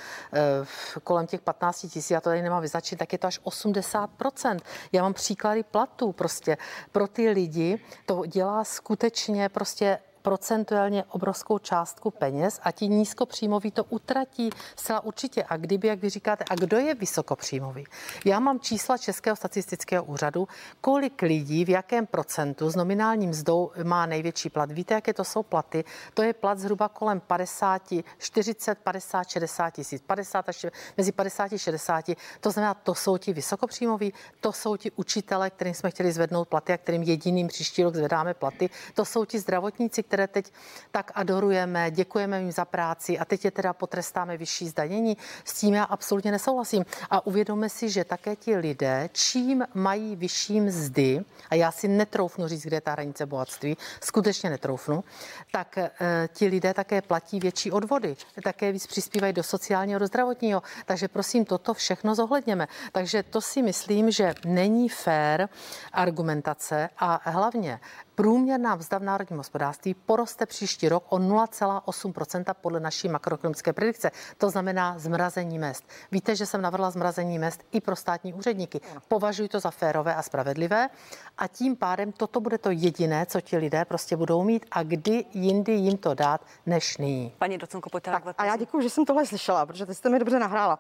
kolem 1.03 1.27
těch 1.27 1.41
15 1.41 1.81
tisíc, 1.81 2.11
já 2.11 2.21
to 2.21 2.29
tady 2.29 2.41
nemám 2.41 2.61
vyznačit, 2.61 2.95
tak 2.95 3.13
je 3.13 3.19
to 3.19 3.27
až 3.27 3.39
80%. 3.39 4.59
Já 4.91 5.01
mám 5.01 5.13
příklady 5.13 5.63
platů 5.63 6.11
prostě. 6.11 6.57
Pro 6.91 7.07
ty 7.07 7.29
lidi 7.29 7.79
to 8.05 8.25
dělá 8.25 8.63
skutečně 8.63 9.49
prostě 9.49 9.99
procentuálně 10.21 11.03
obrovskou 11.03 11.57
částku 11.57 12.11
peněz 12.11 12.59
a 12.63 12.71
ti 12.71 12.87
nízkopříjmoví 12.87 13.71
to 13.71 13.83
utratí 13.83 14.49
zcela 14.75 14.99
určitě. 14.99 15.43
A 15.49 15.57
kdyby, 15.57 15.87
jak 15.87 15.99
vy 15.99 16.09
říkáte, 16.09 16.45
a 16.49 16.55
kdo 16.55 16.77
je 16.77 16.95
vysokopříjmový? 16.95 17.85
Já 18.25 18.39
mám 18.39 18.59
čísla 18.59 18.97
Českého 18.97 19.35
statistického 19.35 20.03
úřadu, 20.03 20.47
kolik 20.81 21.21
lidí 21.21 21.65
v 21.65 21.69
jakém 21.69 22.07
procentu 22.07 22.69
s 22.69 22.75
nominálním 22.75 23.29
mzdou 23.29 23.71
má 23.83 24.05
největší 24.05 24.49
plat. 24.49 24.71
Víte, 24.71 24.93
jaké 24.93 25.13
to 25.13 25.23
jsou 25.23 25.43
platy? 25.43 25.83
To 26.13 26.23
je 26.23 26.33
plat 26.33 26.59
zhruba 26.59 26.89
kolem 26.89 27.19
50, 27.19 27.93
40, 28.17 28.77
50, 28.77 29.29
60 29.29 29.69
tisíc. 29.69 30.01
50 30.07 30.49
až 30.49 30.65
mezi 30.97 31.11
50 31.11 31.53
a 31.53 31.57
60. 31.57 32.05
To 32.39 32.51
znamená, 32.51 32.73
to 32.73 32.95
jsou 32.95 33.17
ti 33.17 33.33
vysokopříjmoví, 33.33 34.13
to 34.41 34.53
jsou 34.53 34.77
ti 34.77 34.91
učitele, 34.91 35.49
kterým 35.49 35.73
jsme 35.73 35.91
chtěli 35.91 36.11
zvednout 36.11 36.47
platy 36.47 36.73
a 36.73 36.77
kterým 36.77 37.03
jediným 37.03 37.47
příští 37.47 37.83
rok 37.83 37.95
zvedáme 37.95 38.33
platy. 38.33 38.69
To 38.93 39.05
jsou 39.05 39.25
ti 39.25 39.39
zdravotníci, 39.39 40.03
které 40.03 40.16
které 40.17 40.27
teď 40.27 40.53
tak 40.91 41.11
adorujeme, 41.15 41.91
děkujeme 41.91 42.39
jim 42.39 42.51
za 42.51 42.65
práci 42.65 43.19
a 43.19 43.25
teď 43.25 43.45
je 43.45 43.51
teda 43.51 43.73
potrestáme 43.73 44.37
vyšší 44.37 44.67
zdanění. 44.67 45.17
S 45.45 45.53
tím 45.53 45.73
já 45.73 45.83
absolutně 45.83 46.31
nesouhlasím. 46.31 46.85
A 47.09 47.25
uvědomme 47.25 47.69
si, 47.69 47.89
že 47.89 48.03
také 48.03 48.35
ti 48.35 48.57
lidé, 48.57 49.09
čím 49.13 49.65
mají 49.73 50.15
vyšší 50.15 50.61
mzdy, 50.61 51.21
a 51.49 51.55
já 51.55 51.71
si 51.71 51.87
netroufnu 51.87 52.47
říct, 52.47 52.63
kde 52.63 52.77
je 52.77 52.81
ta 52.81 52.91
hranice 52.91 53.25
bohatství, 53.25 53.77
skutečně 54.01 54.49
netroufnu, 54.49 55.03
tak 55.51 55.77
e, 55.77 55.91
ti 56.33 56.47
lidé 56.47 56.73
také 56.73 57.01
platí 57.01 57.39
větší 57.39 57.71
odvody, 57.71 58.15
také 58.43 58.71
víc 58.71 58.87
přispívají 58.87 59.33
do 59.33 59.43
sociálního, 59.43 59.99
do 59.99 60.07
zdravotního. 60.07 60.63
Takže 60.85 61.07
prosím, 61.07 61.45
toto 61.45 61.73
všechno 61.73 62.15
zohledněme. 62.15 62.67
Takže 62.91 63.23
to 63.23 63.41
si 63.41 63.61
myslím, 63.61 64.11
že 64.11 64.33
není 64.45 64.89
fér 64.89 65.49
argumentace 65.93 66.89
a 66.97 67.21
hlavně 67.29 67.79
průměrná 68.17 68.75
mzda 68.75 68.97
v 68.97 69.03
národním 69.03 69.37
hospodářství 69.37 69.93
poroste 69.93 70.45
příští 70.45 70.89
rok 70.89 71.03
o 71.09 71.17
0,8% 71.17 72.53
podle 72.61 72.79
naší 72.79 73.09
makroekonomické 73.09 73.73
predikce. 73.73 74.11
To 74.37 74.49
znamená 74.49 74.99
zmrazení 74.99 75.59
mest. 75.59 75.83
Víte, 76.11 76.35
že 76.35 76.45
jsem 76.45 76.61
navrhla 76.61 76.91
zmrazení 76.91 77.39
mest 77.39 77.63
i 77.71 77.81
pro 77.81 77.95
státní 77.95 78.33
úředníky. 78.33 78.81
Považuji 79.07 79.49
to 79.49 79.59
za 79.59 79.71
férové 79.71 80.15
a 80.15 80.21
spravedlivé 80.21 80.89
a 81.37 81.47
tím 81.47 81.75
pádem 81.75 82.11
toto 82.11 82.39
bude 82.39 82.57
to 82.57 82.71
jediné, 82.71 83.25
co 83.25 83.41
ti 83.41 83.57
lidé 83.57 83.85
prostě 83.85 84.17
budou 84.17 84.43
mít 84.43 84.65
a 84.71 84.83
kdy 84.83 85.25
jindy 85.33 85.71
jim 85.71 85.97
to 85.97 86.13
dát, 86.13 86.41
než 86.65 86.97
nyní. 86.97 87.33
Paní 87.37 87.57
Docenko, 87.57 87.89
pojďte 87.89 88.11
tak, 88.11 88.23
A 88.37 88.45
já 88.45 88.55
děkuji, 88.55 88.81
že 88.81 88.89
jsem 88.89 89.05
tohle 89.05 89.25
slyšela, 89.25 89.65
protože 89.65 89.85
ty 89.85 89.95
jste 89.95 90.09
mi 90.09 90.19
dobře 90.19 90.39
nahrála. 90.39 90.79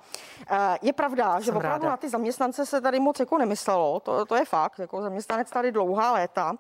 Eh, 0.51 0.77
je 0.81 0.93
pravda, 0.93 1.33
jsem 1.33 1.43
že 1.43 1.51
opravdu 1.51 1.83
ráda. 1.83 1.89
na 1.89 1.97
ty 1.97 2.09
zaměstnance 2.09 2.65
se 2.65 2.81
tady 2.81 2.99
moc 2.99 3.19
jako 3.19 3.37
nemyslelo, 3.37 3.99
to, 3.99 4.25
to 4.25 4.35
je 4.35 4.45
fakt, 4.45 4.79
jako 4.79 5.01
zaměstnanec 5.01 5.49
tady 5.49 5.71
dlouhá 5.71 6.13
léta 6.13 6.53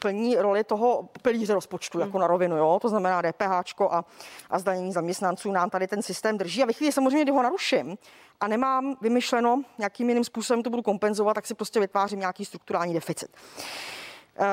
plní 0.00 0.21
plní 0.22 0.36
roli 0.36 0.64
toho 0.64 1.08
pilíře 1.22 1.54
rozpočtu, 1.54 1.98
jako 1.98 2.18
na 2.18 2.26
rovinu, 2.26 2.56
jo? 2.56 2.78
to 2.82 2.88
znamená 2.88 3.22
DPH 3.22 3.82
a, 3.90 4.04
a 4.50 4.58
zdanění 4.58 4.92
zaměstnanců 4.92 5.52
nám 5.52 5.70
tady 5.70 5.86
ten 5.86 6.02
systém 6.02 6.38
drží. 6.38 6.62
A 6.62 6.66
ve 6.66 6.72
chvíli 6.72 6.92
samozřejmě, 6.92 7.22
kdy 7.22 7.32
ho 7.32 7.42
naruším 7.42 7.98
a 8.40 8.48
nemám 8.48 8.96
vymyšleno, 9.00 9.62
jakým 9.78 10.08
jiným 10.08 10.24
způsobem 10.24 10.62
to 10.62 10.70
budu 10.70 10.82
kompenzovat, 10.82 11.34
tak 11.34 11.46
si 11.46 11.54
prostě 11.54 11.80
vytvářím 11.80 12.20
nějaký 12.20 12.44
strukturální 12.44 12.94
deficit. 12.94 13.28
Uh, 14.40 14.46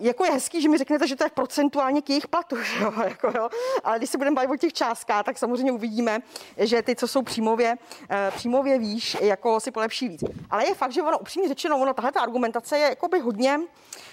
jako 0.00 0.24
je 0.24 0.30
hezký, 0.30 0.62
že 0.62 0.68
mi 0.68 0.78
řeknete, 0.78 1.06
že 1.06 1.16
to 1.16 1.24
je 1.24 1.30
procentuálně 1.30 2.02
k 2.02 2.10
jejich 2.10 2.28
platu, 2.28 2.56
že 2.62 2.84
jo? 2.84 2.92
Jako, 3.04 3.32
jo? 3.36 3.48
ale 3.84 3.98
když 3.98 4.10
se 4.10 4.18
budeme 4.18 4.34
bavit 4.34 4.50
o 4.50 4.56
těch 4.56 4.72
částkách, 4.72 5.24
tak 5.24 5.38
samozřejmě 5.38 5.72
uvidíme, 5.72 6.18
že 6.56 6.82
ty, 6.82 6.96
co 6.96 7.08
jsou 7.08 7.22
přímově, 7.22 7.76
uh, 8.00 8.36
přímově 8.36 8.78
výš, 8.78 9.16
jako 9.20 9.60
si 9.60 9.70
polepší 9.70 10.08
víc. 10.08 10.24
Ale 10.50 10.66
je 10.66 10.74
fakt, 10.74 10.92
že 10.92 11.02
ono 11.02 11.18
upřímně 11.18 11.48
řečeno, 11.48 11.78
ono 11.78 11.94
tahle 11.94 12.12
ta 12.12 12.20
argumentace 12.20 12.78
je 12.78 12.88
jakoby 12.88 13.20
hodně 13.20 13.60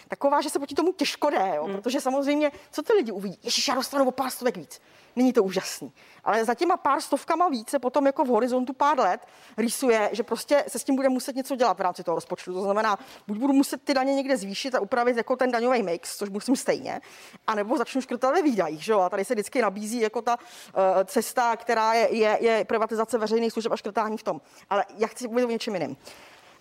taková, 0.07 0.41
že 0.41 0.49
se 0.49 0.59
proti 0.59 0.75
tomu 0.75 0.93
těžko 0.93 1.29
jde, 1.29 1.53
jo? 1.55 1.63
Hmm. 1.63 1.75
protože 1.75 2.01
samozřejmě, 2.01 2.51
co 2.71 2.81
ty 2.81 2.93
lidi 2.93 3.11
uvidí? 3.11 3.39
Ježiš, 3.43 3.67
já 3.67 3.75
dostanu 3.75 4.07
o 4.07 4.11
pár 4.11 4.29
stovek 4.29 4.57
víc. 4.57 4.81
Není 5.15 5.33
to 5.33 5.43
úžasný. 5.43 5.91
Ale 6.23 6.45
za 6.45 6.53
těma 6.53 6.77
pár 6.77 7.01
stovkama 7.01 7.49
více 7.49 7.79
potom 7.79 8.05
jako 8.05 8.23
v 8.23 8.27
horizontu 8.27 8.73
pár 8.73 8.99
let 8.99 9.21
rýsuje, 9.57 10.09
že 10.11 10.23
prostě 10.23 10.63
se 10.67 10.79
s 10.79 10.83
tím 10.83 10.95
bude 10.95 11.09
muset 11.09 11.35
něco 11.35 11.55
dělat 11.55 11.77
v 11.77 11.81
rámci 11.81 12.03
toho 12.03 12.15
rozpočtu. 12.15 12.53
To 12.53 12.61
znamená, 12.61 12.99
buď 13.27 13.37
budu 13.37 13.53
muset 13.53 13.81
ty 13.83 13.93
daně 13.93 14.13
někde 14.13 14.37
zvýšit 14.37 14.75
a 14.75 14.79
upravit 14.79 15.17
jako 15.17 15.35
ten 15.35 15.51
daňový 15.51 15.83
mix, 15.83 16.17
což 16.17 16.29
musím 16.29 16.55
stejně, 16.55 17.01
anebo 17.47 17.77
začnu 17.77 18.01
škrtat 18.01 18.33
ve 18.33 18.41
výdajích. 18.41 18.83
Že 18.83 18.91
jo? 18.91 18.99
A 18.99 19.09
tady 19.09 19.25
se 19.25 19.33
vždycky 19.33 19.61
nabízí 19.61 19.99
jako 19.99 20.21
ta 20.21 20.37
uh, 20.37 20.83
cesta, 21.05 21.55
která 21.55 21.93
je, 21.93 22.15
je, 22.15 22.37
je 22.41 22.65
privatizace 22.65 23.17
veřejných 23.17 23.53
služeb 23.53 23.71
a 23.71 23.77
škrtání 23.77 24.17
v 24.17 24.23
tom. 24.23 24.41
Ale 24.69 24.85
já 24.97 25.07
chci 25.07 25.27
mluvit 25.27 25.45
o 25.45 25.49
něčem 25.49 25.73
jiném. 25.73 25.95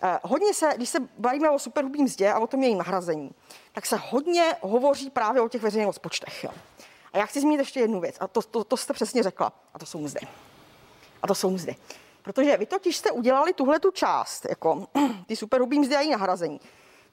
Uh, 0.02 0.11
hodně 0.22 0.54
se, 0.54 0.72
když 0.76 0.88
se 0.88 0.98
bavíme 1.18 1.50
o 1.50 1.59
superhrubým 1.59 2.04
mzdě 2.04 2.32
a 2.32 2.38
o 2.38 2.46
tom 2.46 2.62
jejím 2.62 2.78
nahrazení, 2.78 3.30
tak 3.72 3.87
se 3.87 3.96
hodně 3.96 4.54
hovoří 4.61 5.11
právě 5.11 5.42
o 5.42 5.48
těch 5.48 5.62
veřejných 5.62 5.87
rozpočtech. 5.87 6.44
Jo. 6.44 6.50
A 7.12 7.18
já 7.18 7.26
chci 7.26 7.40
zmínit 7.40 7.59
ještě 7.59 7.80
jednu 7.80 8.00
věc, 8.00 8.16
a 8.20 8.26
to, 8.26 8.42
to, 8.42 8.64
to 8.64 8.76
jste 8.76 8.92
přesně 8.92 9.22
řekla, 9.22 9.52
a 9.74 9.78
to 9.78 9.87
jsou 9.87 10.00
mzdy. 10.00 10.20
A 11.22 11.26
to 11.26 11.35
jsou 11.35 11.50
mzdy. 11.50 11.76
Protože 12.22 12.56
vy 12.56 12.66
totiž 12.66 12.96
jste 12.96 13.11
udělali 13.11 13.52
tuhle 13.52 13.80
tu 13.80 13.90
část, 13.90 14.46
jako 14.48 14.87
ty 15.26 15.37
superhrubý 15.37 15.78
mzdy 15.78 15.96
a 15.96 16.00
její 16.00 16.11
nahrazení. 16.11 16.61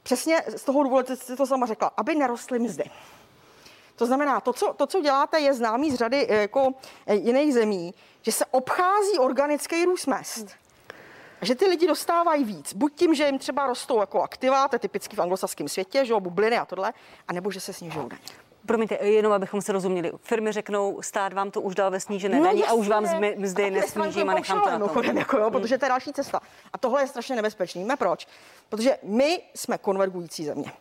Přesně 0.03 0.43
z 0.55 0.63
toho 0.63 0.83
důvodu 0.83 1.15
jste 1.15 1.35
to 1.35 1.47
sama 1.47 1.65
řekla, 1.65 1.91
aby 1.97 2.15
nerostly 2.15 2.59
mzdy. 2.59 2.83
To 3.95 4.05
znamená, 4.05 4.39
to 4.39 4.53
co, 4.53 4.73
to, 4.73 4.87
co 4.87 5.01
děláte, 5.01 5.39
je 5.39 5.53
známý 5.53 5.91
z 5.91 5.95
řady 5.95 6.27
eh, 6.29 6.41
jako 6.41 6.73
eh, 7.05 7.15
jiných 7.15 7.53
zemí, 7.53 7.93
že 8.21 8.31
se 8.31 8.45
obchází 8.45 9.19
organický 9.19 9.85
růst 9.85 10.07
mest. 10.07 10.47
Že 11.41 11.55
ty 11.55 11.65
lidi 11.65 11.87
dostávají 11.87 12.43
víc. 12.43 12.73
Buď 12.73 12.93
tím, 12.95 13.15
že 13.15 13.25
jim 13.25 13.39
třeba 13.39 13.67
rostou 13.67 13.99
jako 13.99 14.21
aktiva, 14.21 14.67
to 14.67 14.75
je 14.75 14.79
typicky 14.79 15.15
v 15.15 15.21
anglosaském 15.21 15.67
světě, 15.67 16.05
že 16.05 16.13
jo, 16.13 16.19
bubliny 16.19 16.57
a 16.57 16.65
tohle, 16.65 16.93
anebo 17.27 17.51
že 17.51 17.59
se 17.59 17.73
snižují 17.73 18.09
daně. 18.09 18.21
Promiňte, 18.65 18.95
jenom 18.95 19.33
abychom 19.33 19.61
se 19.61 19.71
rozuměli. 19.71 20.11
Firmy 20.21 20.51
řeknou, 20.51 21.01
stát 21.01 21.33
vám 21.33 21.51
to 21.51 21.61
už 21.61 21.75
dal 21.75 21.91
ve 21.91 21.99
snížené 21.99 22.37
no, 22.37 22.43
daní 22.43 22.63
a 22.63 22.73
už 22.73 22.87
vám 22.87 23.05
zmy, 23.05 23.35
mzdy 23.37 23.71
nesnížím 23.71 24.29
a 24.29 24.33
nechám 24.33 24.61
to 24.61 24.69
na 24.69 24.87
tom. 24.87 25.17
Jako 25.17 25.37
jo, 25.37 25.51
protože 25.51 25.77
to 25.77 25.85
je 25.85 25.89
další 25.89 26.13
cesta. 26.13 26.39
A 26.73 26.77
tohle 26.77 27.01
je 27.01 27.07
strašně 27.07 27.35
nebezpečný. 27.35 27.81
Víme 27.81 27.95
proč? 27.95 28.27
Protože 28.69 28.97
my 29.03 29.41
jsme 29.55 29.77
konvergující 29.77 30.45
země. 30.45 30.71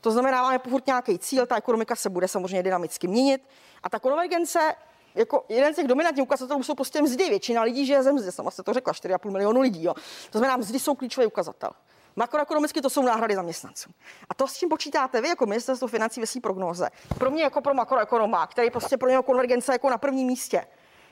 To 0.00 0.10
znamená, 0.10 0.42
máme 0.42 0.58
pořád 0.58 0.86
nějaký 0.86 1.18
cíl, 1.18 1.46
ta 1.46 1.56
ekonomika 1.56 1.96
se 1.96 2.10
bude 2.10 2.28
samozřejmě 2.28 2.62
dynamicky 2.62 3.08
měnit 3.08 3.48
a 3.82 3.88
ta 3.88 3.98
konvergence 3.98 4.74
jako 5.16 5.44
jeden 5.48 5.72
z 5.72 5.76
těch 5.76 5.86
dominantních 5.86 6.22
ukazatelů 6.22 6.62
jsou 6.62 6.74
prostě 6.74 7.02
mzdy. 7.02 7.28
Většina 7.28 7.62
lidí 7.62 7.86
žije 7.86 8.02
ze 8.02 8.12
mzdy, 8.12 8.32
sama 8.32 8.50
se 8.50 8.62
to 8.62 8.72
řekla, 8.72 8.92
4,5 8.92 9.30
milionu 9.30 9.60
lidí. 9.60 9.84
Jo. 9.84 9.94
To 10.30 10.38
znamená, 10.38 10.56
mzdy 10.56 10.80
jsou 10.80 10.94
klíčový 10.94 11.26
ukazatel. 11.26 11.70
Makroekonomicky 12.16 12.80
to 12.80 12.90
jsou 12.90 13.02
náhrady 13.02 13.34
zaměstnanců. 13.34 13.90
A 14.28 14.34
to, 14.34 14.48
s 14.48 14.56
čím 14.56 14.68
počítáte 14.68 15.20
vy 15.20 15.28
jako 15.28 15.46
ministerstvo 15.46 15.88
financí 15.88 16.20
ve 16.20 16.26
své 16.26 16.40
prognoze, 16.40 16.88
pro 17.18 17.30
mě 17.30 17.42
jako 17.42 17.60
pro 17.60 17.74
makroekonoma, 17.74 18.46
který 18.46 18.70
prostě 18.70 18.96
pro 18.96 19.08
něho 19.08 19.22
konvergence 19.22 19.72
jako 19.72 19.90
na 19.90 19.98
prvním 19.98 20.26
místě, 20.26 20.66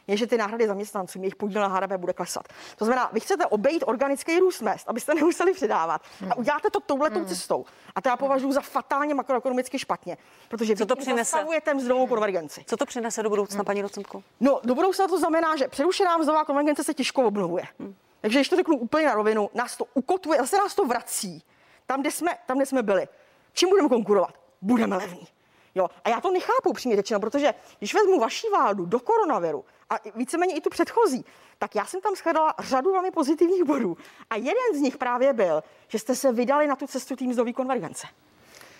je, 0.06 0.16
že 0.16 0.26
ty 0.26 0.36
náhrady 0.38 0.66
zaměstnanců, 0.66 1.18
jejich 1.18 1.36
podíl 1.36 1.60
na 1.60 1.68
HDP 1.68 1.92
bude 1.92 2.12
klesat. 2.12 2.48
To 2.76 2.84
znamená, 2.84 3.10
vy 3.12 3.20
chcete 3.20 3.46
obejít 3.46 3.84
organický 3.86 4.38
růst 4.38 4.60
mest, 4.60 4.88
abyste 4.88 5.14
nemuseli 5.20 5.52
přidávat. 5.52 6.02
A 6.30 6.34
uděláte 6.34 6.70
to 6.70 6.80
touhletou 6.80 7.18
hmm. 7.18 7.28
cestou. 7.28 7.64
A 7.94 8.00
to 8.00 8.08
já 8.08 8.16
považuji 8.16 8.52
za 8.52 8.60
fatálně 8.60 9.14
makroekonomicky 9.14 9.78
špatně, 9.78 10.16
protože 10.48 10.76
Co 10.76 10.86
to 10.86 10.96
přinese? 10.96 11.30
zastavujete 11.30 11.74
mzdovou 11.74 12.06
konvergenci. 12.06 12.64
Co 12.66 12.76
to 12.76 12.86
přinese 12.86 13.22
do 13.22 13.28
budoucna, 13.28 13.56
hmm. 13.56 13.64
paní 13.64 13.82
Docentko? 13.82 14.22
No, 14.40 14.60
do 14.64 14.74
budoucna 14.74 15.08
to 15.08 15.18
znamená, 15.18 15.56
že 15.56 15.68
přerušená 15.68 16.18
mzdová 16.18 16.44
konvergence 16.44 16.84
se 16.84 16.94
těžko 16.94 17.22
obnovuje. 17.22 17.64
Hmm. 17.78 17.94
Takže 18.20 18.38
když 18.38 18.48
to 18.48 18.56
řeknu 18.56 18.76
úplně 18.76 19.06
na 19.06 19.14
rovinu, 19.14 19.50
nás 19.54 19.76
to 19.76 19.84
ukotuje, 19.94 20.38
zase 20.38 20.56
nás 20.56 20.74
to 20.74 20.84
vrací 20.84 21.42
tam, 21.86 22.00
kde 22.00 22.10
jsme, 22.10 22.30
tam, 22.46 22.56
kde 22.56 22.66
jsme 22.66 22.82
byli. 22.82 23.08
Čím 23.52 23.68
budeme 23.68 23.88
konkurovat? 23.88 24.34
Budeme 24.62 24.96
levní. 24.96 25.26
Jo, 25.74 25.88
a 26.04 26.08
já 26.08 26.20
to 26.20 26.30
nechápu 26.30 26.72
přímě 26.72 26.96
řečeno, 26.96 27.20
protože 27.20 27.54
když 27.78 27.94
vezmu 27.94 28.20
vaší 28.20 28.46
vládu 28.50 28.86
do 28.86 29.00
koronaviru 29.00 29.64
a 29.90 29.94
víceméně 30.14 30.54
i 30.54 30.60
tu 30.60 30.70
předchozí, 30.70 31.24
tak 31.58 31.74
já 31.74 31.84
jsem 31.84 32.00
tam 32.00 32.14
shledala 32.14 32.54
řadu 32.58 32.92
velmi 32.92 33.10
pozitivních 33.10 33.64
bodů. 33.64 33.96
A 34.30 34.36
jeden 34.36 34.74
z 34.74 34.80
nich 34.80 34.96
právě 34.96 35.32
byl, 35.32 35.62
že 35.88 35.98
jste 35.98 36.14
se 36.14 36.32
vydali 36.32 36.66
na 36.66 36.76
tu 36.76 36.86
cestu 36.86 37.16
tým 37.16 37.32
zdový 37.32 37.52
konvergence. 37.52 38.06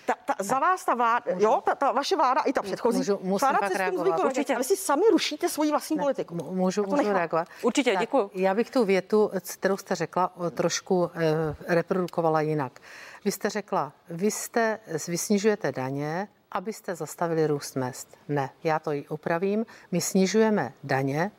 Ta, 0.07 0.15
ta, 0.25 0.35
za 0.39 0.59
vás 0.59 0.85
ta 0.85 0.95
vláda, 0.95 1.35
můžu? 1.35 1.47
jo, 1.47 1.63
ta, 1.65 1.75
ta 1.75 1.93
vaše 1.93 2.17
vláda 2.17 2.41
i 2.41 2.53
ta 2.53 2.63
předchozí, 2.63 2.99
můžu, 2.99 3.19
musím 3.23 3.49
vláda 3.49 3.59
pak 3.59 3.75
reagovat. 3.75 4.25
Určitě. 4.25 4.57
Vy 4.57 4.65
si 4.65 4.77
sami 4.77 5.03
rušíte 5.13 5.49
svoji 5.49 5.71
vlastní 5.71 5.97
ne, 5.97 6.03
politiku. 6.03 6.35
Můžu, 6.35 6.85
můžu 6.87 7.13
reagovat. 7.13 7.49
Určitě, 7.63 7.97
děkuji. 7.97 8.31
Já 8.35 8.55
bych 8.55 8.71
tu 8.71 8.85
větu, 8.85 9.31
kterou 9.59 9.77
jste 9.77 9.95
řekla, 9.95 10.33
trošku 10.55 11.11
eh, 11.15 11.75
reprodukovala 11.75 12.41
jinak. 12.41 12.81
Vy 13.25 13.33
jste 13.33 13.51
řekla, 13.51 13.93
vy, 14.09 14.31
jste, 14.31 14.81
vy 15.09 15.19
snižujete 15.19 15.73
daně, 15.73 16.29
abyste 16.55 16.95
zastavili 16.95 17.47
růst 17.47 17.77
mest. 17.77 18.19
Ne, 18.29 18.51
já 18.65 18.79
to 18.79 18.93
i 18.93 19.09
upravím. 19.09 19.67
My 19.93 20.01
snižujeme 20.01 20.73
daně, 20.85 21.31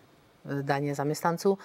daně 0.62 0.96
zaměstnanců, 0.96 1.58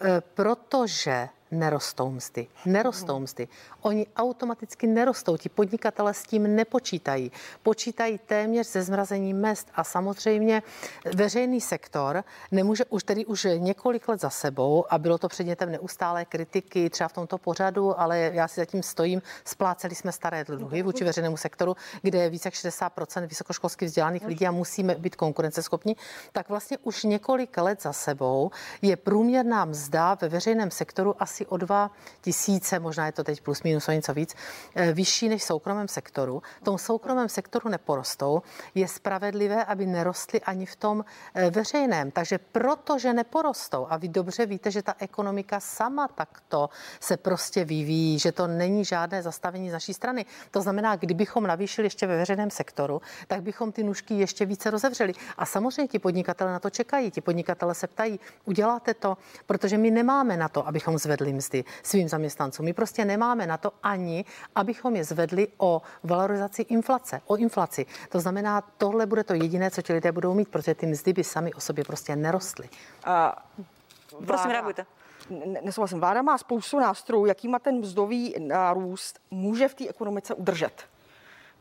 eh, 0.00 0.20
protože 0.34 1.28
nerostou 1.52 2.10
mzdy. 2.10 2.46
Nerostou 2.66 3.18
mzdy. 3.18 3.48
Oni 3.80 4.06
automaticky 4.16 4.86
nerostou. 4.86 5.36
Ti 5.36 5.48
podnikatele 5.48 6.14
s 6.14 6.22
tím 6.22 6.56
nepočítají. 6.56 7.32
Počítají 7.62 8.18
téměř 8.26 8.66
se 8.66 8.82
zmrazením 8.82 9.36
mest 9.36 9.68
a 9.74 9.84
samozřejmě 9.84 10.62
veřejný 11.14 11.60
sektor 11.60 12.24
nemůže 12.50 12.84
už 12.84 13.04
tedy 13.04 13.26
už 13.26 13.46
několik 13.58 14.08
let 14.08 14.20
za 14.20 14.30
sebou 14.30 14.84
a 14.90 14.98
bylo 14.98 15.18
to 15.18 15.28
předmětem 15.28 15.72
neustálé 15.72 16.24
kritiky 16.24 16.90
třeba 16.90 17.08
v 17.08 17.12
tomto 17.12 17.38
pořadu, 17.38 18.00
ale 18.00 18.18
já 18.18 18.48
si 18.48 18.60
zatím 18.60 18.82
stojím, 18.82 19.22
spláceli 19.44 19.94
jsme 19.94 20.12
staré 20.12 20.44
dluhy 20.44 20.82
vůči 20.82 21.04
veřejnému 21.04 21.36
sektoru, 21.36 21.76
kde 22.02 22.18
je 22.18 22.30
více 22.30 22.46
jak 22.46 22.54
60% 22.54 23.26
vysokoškolsky 23.26 23.84
vzdělaných 23.84 24.26
lidí 24.26 24.46
a 24.46 24.50
musíme 24.50 24.94
být 24.94 25.16
konkurenceschopní, 25.16 25.96
tak 26.32 26.48
vlastně 26.48 26.78
už 26.78 27.04
několik 27.04 27.56
let 27.56 27.82
za 27.82 27.92
sebou 27.92 28.50
je 28.82 28.96
průměrná 28.96 29.64
mzda 29.64 30.14
ve 30.20 30.28
veřejném 30.28 30.70
sektoru 30.70 31.14
asi 31.18 31.41
o 31.46 31.56
2 31.56 31.90
tisíce, 32.20 32.78
možná 32.78 33.06
je 33.06 33.12
to 33.12 33.24
teď 33.24 33.40
plus 33.40 33.62
minus 33.62 33.88
o 33.88 33.92
něco 33.92 34.14
víc, 34.14 34.34
eh, 34.74 34.92
vyšší 34.92 35.28
než 35.28 35.42
v 35.42 35.44
soukromém 35.44 35.88
sektoru. 35.88 36.42
V 36.60 36.64
tom 36.64 36.78
soukromém 36.78 37.28
sektoru 37.28 37.68
neporostou. 37.68 38.42
Je 38.74 38.88
spravedlivé, 38.88 39.64
aby 39.64 39.86
nerostly 39.86 40.40
ani 40.40 40.66
v 40.66 40.76
tom 40.76 41.04
eh, 41.34 41.50
veřejném. 41.50 42.10
Takže 42.10 42.38
protože 42.38 43.12
neporostou, 43.12 43.86
a 43.90 43.96
vy 43.96 44.08
dobře 44.08 44.46
víte, 44.46 44.70
že 44.70 44.82
ta 44.82 44.94
ekonomika 44.98 45.60
sama 45.60 46.08
takto 46.08 46.70
se 47.00 47.16
prostě 47.16 47.64
vyvíjí, 47.64 48.18
že 48.18 48.32
to 48.32 48.46
není 48.46 48.84
žádné 48.84 49.22
zastavení 49.22 49.70
z 49.70 49.72
naší 49.72 49.94
strany. 49.94 50.26
To 50.50 50.60
znamená, 50.60 50.96
kdybychom 50.96 51.46
navýšili 51.46 51.86
ještě 51.86 52.06
ve 52.06 52.16
veřejném 52.16 52.50
sektoru, 52.50 53.02
tak 53.26 53.42
bychom 53.42 53.72
ty 53.72 53.82
nůžky 53.82 54.14
ještě 54.14 54.46
více 54.46 54.70
rozevřeli. 54.70 55.12
A 55.36 55.46
samozřejmě 55.46 55.88
ti 55.88 55.98
podnikatele 55.98 56.52
na 56.52 56.58
to 56.58 56.70
čekají. 56.70 57.10
Ti 57.10 57.20
podnikatele 57.20 57.74
se 57.74 57.86
ptají, 57.86 58.20
uděláte 58.44 58.94
to, 58.94 59.16
protože 59.46 59.78
my 59.78 59.90
nemáme 59.90 60.36
na 60.36 60.48
to, 60.48 60.66
abychom 60.66 60.98
zvedli 60.98 61.31
mzdy 61.32 61.64
svým 61.82 62.08
zaměstnancům. 62.08 62.64
My 62.64 62.72
prostě 62.72 63.04
nemáme 63.04 63.46
na 63.46 63.56
to 63.56 63.72
ani, 63.82 64.24
abychom 64.54 64.96
je 64.96 65.04
zvedli 65.04 65.48
o 65.58 65.82
valorizaci 66.04 66.62
inflace, 66.62 67.20
o 67.26 67.36
inflaci. 67.36 67.86
To 68.08 68.20
znamená, 68.20 68.60
tohle 68.60 69.06
bude 69.06 69.24
to 69.24 69.34
jediné, 69.34 69.70
co 69.70 69.82
ti 69.82 69.92
lidé 69.92 70.12
budou 70.12 70.34
mít, 70.34 70.48
protože 70.48 70.74
ty 70.74 70.86
mzdy 70.86 71.12
by 71.12 71.24
sami 71.24 71.54
o 71.54 71.60
sobě 71.60 71.84
prostě 71.84 72.16
nerostly. 72.16 72.68
Uh, 73.06 74.24
Prosím, 74.26 74.50
reagujte 74.50 74.86
nesouhlasím. 75.62 76.00
Vláda 76.00 76.22
má 76.22 76.38
spoustu 76.38 76.80
nástrojů, 76.80 77.26
jaký 77.26 77.48
má 77.48 77.58
ten 77.58 77.78
mzdový 77.78 78.34
nárůst 78.38 79.18
může 79.30 79.68
v 79.68 79.74
té 79.74 79.88
ekonomice 79.88 80.34
udržet. 80.34 80.91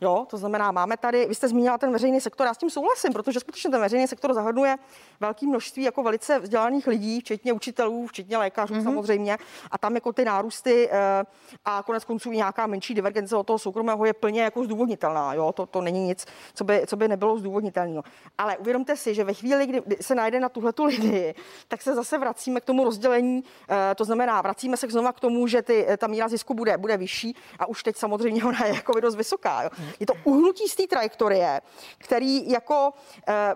Jo, 0.03 0.25
to 0.29 0.37
znamená, 0.37 0.71
máme 0.71 0.97
tady, 0.97 1.25
vy 1.25 1.35
jste 1.35 1.47
zmínila 1.47 1.77
ten 1.77 1.91
veřejný 1.91 2.21
sektor, 2.21 2.47
já 2.47 2.53
s 2.53 2.57
tím 2.57 2.69
souhlasím, 2.69 3.13
protože 3.13 3.39
skutečně 3.39 3.69
ten 3.69 3.81
veřejný 3.81 4.07
sektor 4.07 4.33
zahrnuje 4.33 4.77
velké 5.19 5.45
množství 5.47 5.83
jako 5.83 6.03
velice 6.03 6.39
vzdělaných 6.39 6.87
lidí, 6.87 7.19
včetně 7.19 7.53
učitelů, 7.53 8.07
včetně 8.07 8.37
lékařů 8.37 8.73
mm-hmm. 8.73 8.83
samozřejmě, 8.83 9.37
a 9.71 9.77
tam 9.77 9.95
jako 9.95 10.13
ty 10.13 10.25
nárůsty 10.25 10.89
e, 10.91 11.23
a 11.65 11.83
konec 11.83 12.03
konců 12.03 12.31
i 12.31 12.37
nějaká 12.37 12.67
menší 12.67 12.93
divergence 12.93 13.35
od 13.35 13.47
toho 13.47 13.59
soukromého 13.59 14.05
je 14.05 14.13
plně 14.13 14.41
jako 14.41 14.63
zdůvodnitelná. 14.63 15.33
Jo, 15.33 15.51
to, 15.51 15.65
to 15.65 15.81
není 15.81 16.07
nic, 16.07 16.25
co 16.53 16.63
by, 16.63 16.83
co 16.87 16.95
by 16.95 17.07
nebylo 17.07 17.37
zdůvodnitelného. 17.37 18.03
Ale 18.37 18.57
uvědomte 18.57 18.95
si, 18.95 19.15
že 19.15 19.23
ve 19.23 19.33
chvíli, 19.33 19.67
kdy 19.67 19.83
se 20.01 20.15
najde 20.15 20.39
na 20.39 20.49
tuhle 20.49 20.73
tu 20.73 20.85
linii, 20.85 21.35
tak 21.67 21.81
se 21.81 21.95
zase 21.95 22.17
vracíme 22.17 22.61
k 22.61 22.65
tomu 22.65 22.83
rozdělení, 22.83 23.43
e, 23.91 23.95
to 23.95 24.05
znamená, 24.05 24.41
vracíme 24.41 24.77
se 24.77 24.87
znova 24.87 25.13
k 25.13 25.19
tomu, 25.19 25.47
že 25.47 25.61
ty, 25.61 25.87
ta 25.97 26.07
míra 26.07 26.27
zisku 26.27 26.53
bude, 26.53 26.77
bude 26.77 26.97
vyšší 26.97 27.35
a 27.59 27.65
už 27.65 27.83
teď 27.83 27.95
samozřejmě 27.95 28.43
ona 28.43 28.65
je 28.65 28.75
jako 28.75 28.99
dost 28.99 29.15
vysoká. 29.15 29.63
Jo. 29.63 29.69
Je 29.99 30.05
to 30.05 30.13
uhnutí 30.23 30.67
z 30.67 30.75
té 30.75 30.87
trajektorie, 30.87 31.61
který 31.97 32.49
jako 32.49 32.93
eh, 33.27 33.55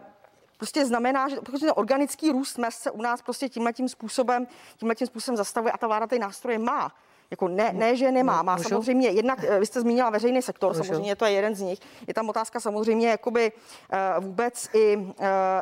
prostě 0.57 0.85
znamená, 0.85 1.29
že 1.29 1.35
protože 1.35 1.65
ten 1.65 1.73
organický 1.75 2.31
růst 2.31 2.57
mest 2.57 2.81
se 2.81 2.91
u 2.91 3.01
nás 3.01 3.21
prostě 3.21 3.49
tímhle 3.49 3.73
tím 3.73 3.89
způsobem, 3.89 4.47
tímhle 4.77 4.95
tím 4.95 5.07
způsobem 5.07 5.37
zastavuje 5.37 5.71
a 5.71 5.77
ta 5.77 5.87
vláda 5.87 6.07
ty 6.07 6.19
nástroje 6.19 6.59
má. 6.59 6.91
Jako 7.31 7.47
ne, 7.47 7.73
ne, 7.73 7.95
že 7.95 8.11
nemá. 8.11 8.41
Má 8.43 8.55
Můžu? 8.55 8.69
samozřejmě, 8.69 9.09
jednak 9.09 9.43
eh, 9.43 9.59
vy 9.59 9.65
jste 9.65 9.81
zmínila 9.81 10.09
veřejný 10.09 10.41
sektor, 10.41 10.71
Můžu? 10.71 10.83
samozřejmě 10.83 11.15
to 11.15 11.25
je 11.25 11.31
jeden 11.31 11.55
z 11.55 11.61
nich. 11.61 11.79
Je 12.07 12.13
tam 12.13 12.29
otázka 12.29 12.59
samozřejmě 12.59 13.09
jakoby 13.09 13.51
uh, 13.51 14.23
vůbec 14.23 14.69
i, 14.73 14.97
uh, 14.97 15.13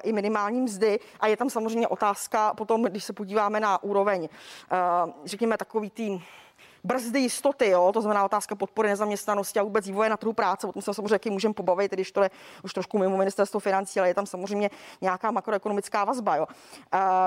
i 0.04 0.14
minimální 0.14 0.62
mzdy 0.62 1.00
a 1.20 1.28
je 1.28 1.38
tam 1.38 1.50
samozřejmě 1.50 1.88
otázka 1.88 2.54
potom, 2.54 2.84
když 2.84 3.04
se 3.04 3.14
podíváme 3.14 3.60
na 3.60 3.84
úroveň, 3.84 4.22
uh, 5.06 5.12
řekněme 5.26 5.58
takový 5.58 5.90
tým 5.90 6.24
brzdy 6.84 7.20
jistoty, 7.20 7.70
jo? 7.70 7.92
to 7.94 8.02
znamená 8.02 8.26
otázka 8.26 8.56
podpory 8.56 8.90
nezaměstnanosti 8.90 9.60
a 9.60 9.64
vůbec 9.64 9.88
vývoje 9.88 10.10
na 10.10 10.18
trhu 10.18 10.34
práce. 10.34 10.68
O 10.68 10.72
tom 10.72 10.82
se 10.82 10.94
samozřejmě 10.94 11.32
můžeme 11.32 11.54
pobavit, 11.54 11.92
když 11.92 12.12
to 12.12 12.24
je 12.24 12.32
už 12.64 12.74
trošku 12.74 12.98
mimo 12.98 13.18
ministerstvo 13.18 13.60
financí, 13.60 14.00
ale 14.00 14.10
je 14.10 14.14
tam 14.14 14.26
samozřejmě 14.26 14.70
nějaká 15.02 15.32
makroekonomická 15.32 16.06
vazba. 16.06 16.36
Jo? 16.36 16.48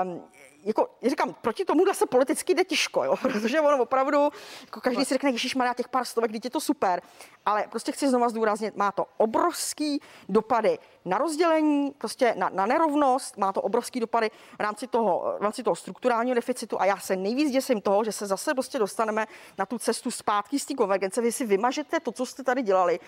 Um, 0.03 0.21
jako, 0.67 0.89
říkám, 1.03 1.35
proti 1.41 1.65
tomu 1.65 1.85
se 1.93 2.05
politicky 2.05 2.53
jde 2.53 2.63
těžko, 2.63 3.03
jo? 3.03 3.15
protože 3.21 3.61
ono 3.61 3.83
opravdu, 3.83 4.29
jako 4.65 4.81
každý 4.81 5.05
si 5.05 5.13
řekne, 5.13 5.29
Ježíš 5.29 5.55
má 5.55 5.73
těch 5.73 5.87
pár 5.87 6.05
stovek, 6.05 6.31
když 6.31 6.41
je 6.43 6.49
to 6.49 6.59
super, 6.59 7.01
ale 7.45 7.65
prostě 7.69 7.91
chci 7.91 8.09
znova 8.09 8.29
zdůraznit, 8.29 8.75
má 8.75 8.91
to 8.91 9.05
obrovský 9.17 10.01
dopady 10.29 10.79
na 11.05 11.17
rozdělení, 11.17 11.91
prostě 11.97 12.33
na, 12.37 12.49
na 12.53 12.65
nerovnost, 12.65 13.37
má 13.37 13.53
to 13.53 13.61
obrovský 13.61 13.99
dopady 13.99 14.29
v 14.57 14.59
rámci 14.59 14.87
toho, 14.87 15.35
v 15.39 15.41
rámci 15.41 15.63
toho 15.63 15.75
strukturálního 15.75 16.35
deficitu 16.35 16.81
a 16.81 16.85
já 16.85 16.97
se 16.97 17.15
nejvíc 17.15 17.51
děsím 17.51 17.81
toho, 17.81 18.03
že 18.03 18.11
se 18.11 18.25
zase 18.25 18.53
prostě 18.53 18.79
dostaneme 18.79 19.27
na 19.57 19.65
tu 19.65 19.77
cestu 19.79 20.11
zpátky 20.11 20.59
z 20.59 20.65
té 20.65 20.73
konvergence, 20.73 21.21
vy 21.21 21.31
si 21.31 21.45
vymažete 21.45 21.99
to, 21.99 22.11
co 22.11 22.25
jste 22.25 22.43
tady 22.43 22.61
dělali, 22.61 22.99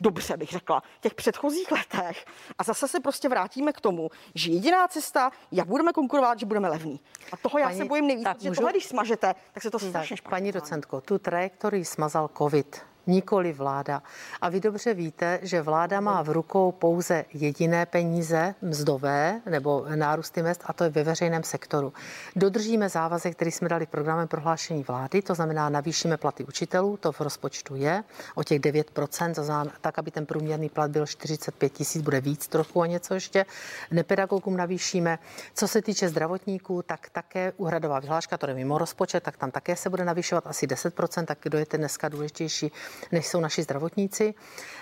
dobře, 0.00 0.36
bych 0.36 0.50
řekla, 0.50 0.80
v 0.80 1.00
těch 1.00 1.14
předchozích 1.14 1.70
letech. 1.70 2.24
A 2.58 2.64
zase 2.64 2.88
se 2.88 3.00
prostě 3.00 3.28
vrátíme 3.28 3.72
k 3.72 3.80
tomu, 3.80 4.10
že 4.34 4.50
jediná 4.50 4.88
cesta, 4.88 5.30
jak 5.52 5.66
budeme 5.66 5.92
konkurovat, 5.92 6.38
že 6.38 6.46
budeme 6.46 6.68
levní. 6.68 7.00
A 7.32 7.36
toho 7.36 7.58
já 7.58 7.66
paní, 7.66 7.78
se 7.78 7.84
bojím 7.84 8.06
nejvíc, 8.06 8.28
protože 8.28 8.48
můžu... 8.48 8.58
tohle, 8.58 8.72
když 8.72 8.86
smažete, 8.86 9.34
tak 9.52 9.62
se 9.62 9.70
to 9.70 9.78
strašně 9.78 10.16
špatně. 10.16 10.30
Paní 10.30 10.52
docentko, 10.52 11.00
tu 11.00 11.18
trajektorii 11.18 11.84
smazal 11.84 12.30
COVID 12.38 12.93
nikoli 13.06 13.52
vláda. 13.52 14.02
A 14.40 14.48
vy 14.48 14.60
dobře 14.60 14.94
víte, 14.94 15.38
že 15.42 15.62
vláda 15.62 16.00
má 16.00 16.22
v 16.22 16.28
rukou 16.28 16.72
pouze 16.72 17.24
jediné 17.32 17.86
peníze, 17.86 18.54
mzdové 18.62 19.40
nebo 19.50 19.86
nárůsty 19.94 20.42
mest, 20.42 20.62
a 20.64 20.72
to 20.72 20.84
je 20.84 20.90
ve 20.90 21.04
veřejném 21.04 21.42
sektoru. 21.42 21.92
Dodržíme 22.36 22.88
závazek, 22.88 23.34
který 23.34 23.50
jsme 23.50 23.68
dali 23.68 23.86
programem 23.86 24.28
prohlášení 24.28 24.82
vlády, 24.82 25.22
to 25.22 25.34
znamená 25.34 25.68
navýšíme 25.68 26.16
platy 26.16 26.44
učitelů, 26.44 26.96
to 26.96 27.12
v 27.12 27.20
rozpočtu 27.20 27.76
je, 27.76 28.04
o 28.34 28.42
těch 28.42 28.60
9%, 28.60 29.34
to 29.34 29.44
znamená, 29.44 29.72
tak, 29.80 29.98
aby 29.98 30.10
ten 30.10 30.26
průměrný 30.26 30.68
plat 30.68 30.90
byl 30.90 31.06
45 31.06 31.72
tisíc, 31.72 32.02
bude 32.02 32.20
víc 32.20 32.48
trochu 32.48 32.82
a 32.82 32.86
něco 32.86 33.14
ještě. 33.14 33.46
Nepedagogům 33.90 34.56
navýšíme. 34.56 35.18
Co 35.54 35.68
se 35.68 35.82
týče 35.82 36.08
zdravotníků, 36.08 36.82
tak 36.82 37.10
také 37.10 37.52
úhradová 37.56 38.00
vyhláška, 38.00 38.38
to 38.38 38.48
je 38.48 38.54
mimo 38.54 38.78
rozpočet, 38.78 39.22
tak 39.22 39.36
tam 39.36 39.50
také 39.50 39.76
se 39.76 39.90
bude 39.90 40.04
navyšovat 40.04 40.46
asi 40.46 40.66
10%, 40.66 41.24
tak 41.24 41.38
kdo 41.42 41.58
je 41.58 41.66
ten 41.66 41.80
dneska 41.80 42.08
důležitější, 42.08 42.72
než 43.12 43.26
jsou 43.26 43.40
naši 43.40 43.62
zdravotníci. 43.62 44.34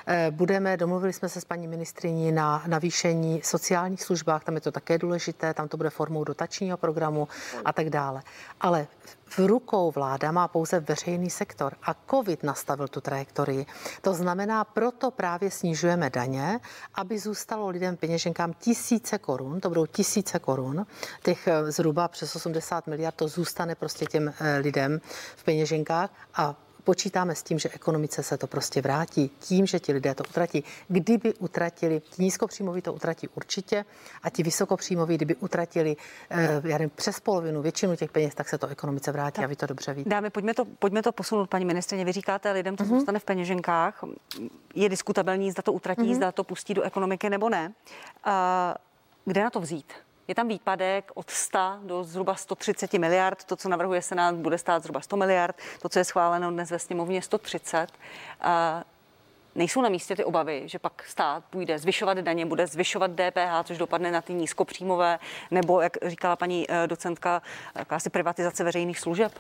Eh, 0.06 0.30
budeme, 0.30 0.76
domluvili 0.76 1.12
jsme 1.12 1.28
se 1.28 1.40
s 1.40 1.44
paní 1.44 1.68
ministriní 1.68 2.32
na 2.32 2.62
navýšení 2.66 3.42
sociálních 3.44 4.02
službách, 4.02 4.44
tam 4.44 4.54
je 4.54 4.60
to 4.60 4.72
také 4.72 4.98
důležité, 4.98 5.54
tam 5.54 5.68
to 5.68 5.76
bude 5.76 5.90
formou 5.90 6.24
dotačního 6.24 6.76
programu 6.76 7.28
a 7.64 7.72
tak 7.72 7.90
dále. 7.90 8.22
Ale 8.60 8.86
v 9.36 9.38
rukou 9.38 9.90
vláda 9.90 10.32
má 10.32 10.48
pouze 10.48 10.80
veřejný 10.80 11.30
sektor 11.30 11.74
a 11.82 11.96
COVID 12.10 12.42
nastavil 12.42 12.88
tu 12.88 13.00
trajektorii. 13.00 13.66
To 14.00 14.14
znamená, 14.14 14.64
proto 14.64 15.10
právě 15.10 15.50
snižujeme 15.50 16.10
daně, 16.10 16.60
aby 16.94 17.18
zůstalo 17.18 17.68
lidem 17.68 17.96
peněženkám 17.96 18.52
tisíce 18.52 19.18
korun, 19.18 19.60
to 19.60 19.68
budou 19.68 19.86
tisíce 19.86 20.38
korun, 20.38 20.86
těch 21.22 21.48
eh, 21.48 21.72
zhruba 21.72 22.08
přes 22.08 22.36
80 22.36 22.86
miliard, 22.86 23.14
to 23.14 23.28
zůstane 23.28 23.74
prostě 23.74 24.06
těm 24.06 24.34
eh, 24.40 24.58
lidem 24.58 25.00
v 25.36 25.44
peněženkách 25.44 26.10
a 26.34 26.54
počítáme 26.85 27.35
s 27.35 27.43
tím, 27.43 27.59
že 27.59 27.68
ekonomice 27.74 28.22
se 28.22 28.39
to 28.39 28.47
prostě 28.47 28.83
vrátí, 28.83 29.30
tím, 29.41 29.66
že 29.66 29.80
ti 29.80 29.93
lidé 29.93 30.14
to 30.14 30.24
utratí. 30.30 30.64
Kdyby 30.89 31.35
utratili, 31.35 32.01
ti 32.01 32.22
nízkopříjmoví 32.22 32.83
to 32.83 32.93
utratí 32.93 33.28
určitě 33.28 33.85
a 34.22 34.30
ti 34.30 34.43
vysokopříjmoví, 34.43 35.14
kdyby 35.14 35.35
utratili 35.35 35.97
eh, 36.30 36.62
já 36.64 36.78
nevím, 36.78 36.91
přes 36.91 37.20
polovinu, 37.20 37.62
většinu 37.62 37.97
těch 37.97 38.11
peněz, 38.11 38.35
tak 38.35 38.49
se 38.49 38.59
to 38.59 38.66
ekonomice 38.66 39.12
vrátí 39.12 39.37
tak. 39.37 39.45
a 39.45 39.49
vy 39.49 39.57
to 39.57 39.66
dobře 39.66 39.95
víte. 39.95 40.11
Dámy, 40.11 40.30
pojďme 40.30 40.55
to, 40.55 40.64
pojďme 40.64 41.03
to 41.03 41.12
posunout, 41.12 41.51
paní 41.51 41.64
ministrině. 41.64 42.05
Vy 42.05 42.12
říkáte 42.12 42.53
lidem, 42.53 42.76
to 42.76 42.85
uh-huh. 42.85 42.89
zůstane 42.89 43.18
v 43.18 43.24
peněženkách. 43.24 44.05
Je 44.74 44.89
diskutabilní, 44.89 45.51
zda 45.51 45.62
to 45.62 45.72
utratí, 45.72 46.03
uh-huh. 46.03 46.14
zda 46.14 46.33
to 46.33 46.45
pustí 46.45 46.74
do 46.74 46.83
ekonomiky 46.83 47.30
nebo 47.30 47.49
ne. 47.49 47.72
Uh, 48.26 48.33
kde 49.24 49.43
na 49.43 49.51
to 49.51 49.61
vzít? 49.61 49.93
Je 50.33 50.37
tam 50.37 50.49
výpadek 50.49 51.12
od 51.14 51.30
100 51.30 51.59
do 51.83 52.05
zhruba 52.05 52.35
130 52.35 52.93
miliard. 52.93 53.45
To, 53.45 53.57
co 53.57 53.68
navrhuje 53.68 54.03
Senát, 54.03 54.35
bude 54.35 54.59
stát 54.59 54.83
zhruba 54.83 55.01
100 55.01 55.16
miliard. 55.16 55.57
To, 55.83 55.89
co 55.89 55.99
je 55.99 56.05
schváleno 56.05 56.51
dnes 56.51 56.70
ve 56.70 56.78
sněmovně, 56.78 57.22
130. 57.22 57.87
A 58.41 58.85
nejsou 59.55 59.83
na 59.83 59.89
místě 59.89 60.16
ty 60.16 60.24
obavy, 60.24 60.62
že 60.66 60.78
pak 60.78 61.05
stát 61.07 61.45
půjde 61.51 61.78
zvyšovat 61.78 62.18
daně, 62.18 62.47
bude 62.47 62.66
zvyšovat 62.66 63.11
DPH, 63.11 63.64
což 63.64 63.78
dopadne 63.78 64.11
na 64.11 64.20
ty 64.20 64.35
nízkopříjmové, 64.35 65.18
nebo, 65.51 65.80
jak 65.80 65.97
říkala 66.07 66.37
paní 66.37 66.66
eh, 66.68 66.87
docentka, 66.87 67.43
jakási 67.74 68.11
privatizace 68.11 68.64
veřejných 68.64 68.99
služeb? 68.99 69.33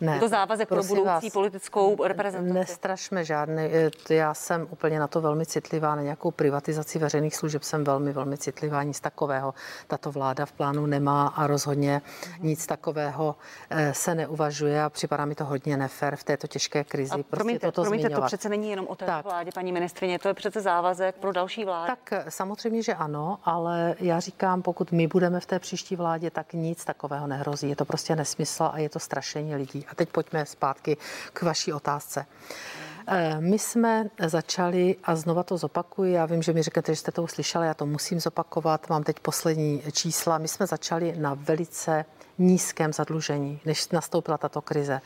Ne, 0.00 0.14
je 0.14 0.20
to 0.20 0.28
závazek 0.28 0.68
pro 0.68 0.82
budoucí 0.82 1.04
vás, 1.04 1.32
politickou 1.32 2.04
reprezentaci? 2.04 2.54
Nestrašme 2.54 3.24
žádný. 3.24 3.62
Eh, 3.62 4.14
já 4.14 4.34
jsem 4.34 4.66
úplně 4.70 4.98
na 4.98 5.06
to 5.06 5.20
velmi 5.20 5.46
citlivá, 5.46 5.94
na 5.94 6.02
nějakou 6.02 6.30
privatizaci 6.30 6.98
veřejných 6.98 7.36
služeb 7.36 7.62
jsem 7.62 7.84
velmi, 7.84 8.12
velmi 8.12 8.38
citlivá. 8.38 8.82
Nic 8.82 9.00
takového 9.00 9.54
tato 9.86 10.12
vláda 10.12 10.46
v 10.46 10.52
plánu 10.52 10.86
nemá 10.86 11.26
a 11.26 11.46
rozhodně 11.46 12.02
mm. 12.40 12.46
nic 12.46 12.66
takového 12.66 13.36
eh, 13.70 13.94
se 13.94 14.14
neuvažuje 14.14 14.82
a 14.82 14.90
připadá 14.90 15.24
mi 15.24 15.34
to 15.34 15.44
hodně 15.44 15.76
nefér 15.76 16.16
v 16.16 16.24
této 16.24 16.46
těžké 16.46 16.84
krizi. 16.84 17.10
A 17.10 17.14
prostě 17.14 17.30
promiňte, 17.30 17.66
toto 17.66 17.82
promiňte 17.82 18.10
to 18.10 18.22
přece 18.22 18.48
není 18.48 18.70
jenom 18.70 18.86
o 18.86 18.94
té 18.94 19.06
tak. 19.06 19.24
vládě, 19.24 19.50
paní 19.54 19.72
ministrině, 19.72 20.18
to 20.18 20.28
je 20.28 20.34
přece 20.34 20.60
závazek 20.60 21.14
pro 21.14 21.32
další 21.32 21.64
vlády. 21.64 21.86
Tak 21.86 22.12
eh, 22.12 22.30
samozřejmě, 22.30 22.82
že 22.82 22.94
ano, 22.94 23.38
ale 23.44 23.94
já 24.00 24.20
říkám, 24.20 24.62
pokud 24.62 24.92
my 24.92 25.06
budeme 25.06 25.40
v 25.40 25.46
té 25.46 25.58
příští 25.58 25.96
vládě, 25.96 26.30
tak 26.30 26.52
nic 26.52 26.84
takového 26.84 27.26
nehrozí. 27.26 27.68
Je 27.68 27.76
to 27.76 27.84
prostě 27.84 28.16
nesmysl 28.16 28.70
a 28.72 28.78
je 28.78 28.88
to 28.88 28.98
strašení 28.98 29.56
lidí. 29.56 29.83
A 29.88 29.94
teď 29.94 30.08
pojďme 30.08 30.46
zpátky 30.46 30.96
k 31.32 31.42
vaší 31.42 31.72
otázce. 31.72 32.26
Eh, 33.06 33.40
my 33.40 33.58
jsme 33.58 34.06
začali, 34.26 34.96
a 35.04 35.16
znova 35.16 35.42
to 35.42 35.56
zopakuji, 35.56 36.12
já 36.12 36.26
vím, 36.26 36.42
že 36.42 36.52
mi 36.52 36.62
řeknete, 36.62 36.92
že 36.92 36.96
jste 36.96 37.12
to 37.12 37.22
uslyšeli, 37.22 37.66
já 37.66 37.74
to 37.74 37.86
musím 37.86 38.20
zopakovat, 38.20 38.88
mám 38.88 39.02
teď 39.02 39.20
poslední 39.20 39.82
čísla. 39.92 40.38
My 40.38 40.48
jsme 40.48 40.66
začali 40.66 41.14
na 41.18 41.34
velice 41.34 42.04
nízkém 42.38 42.92
zadlužení, 42.92 43.60
než 43.64 43.88
nastoupila 43.88 44.38
tato 44.38 44.62
krize, 44.62 45.00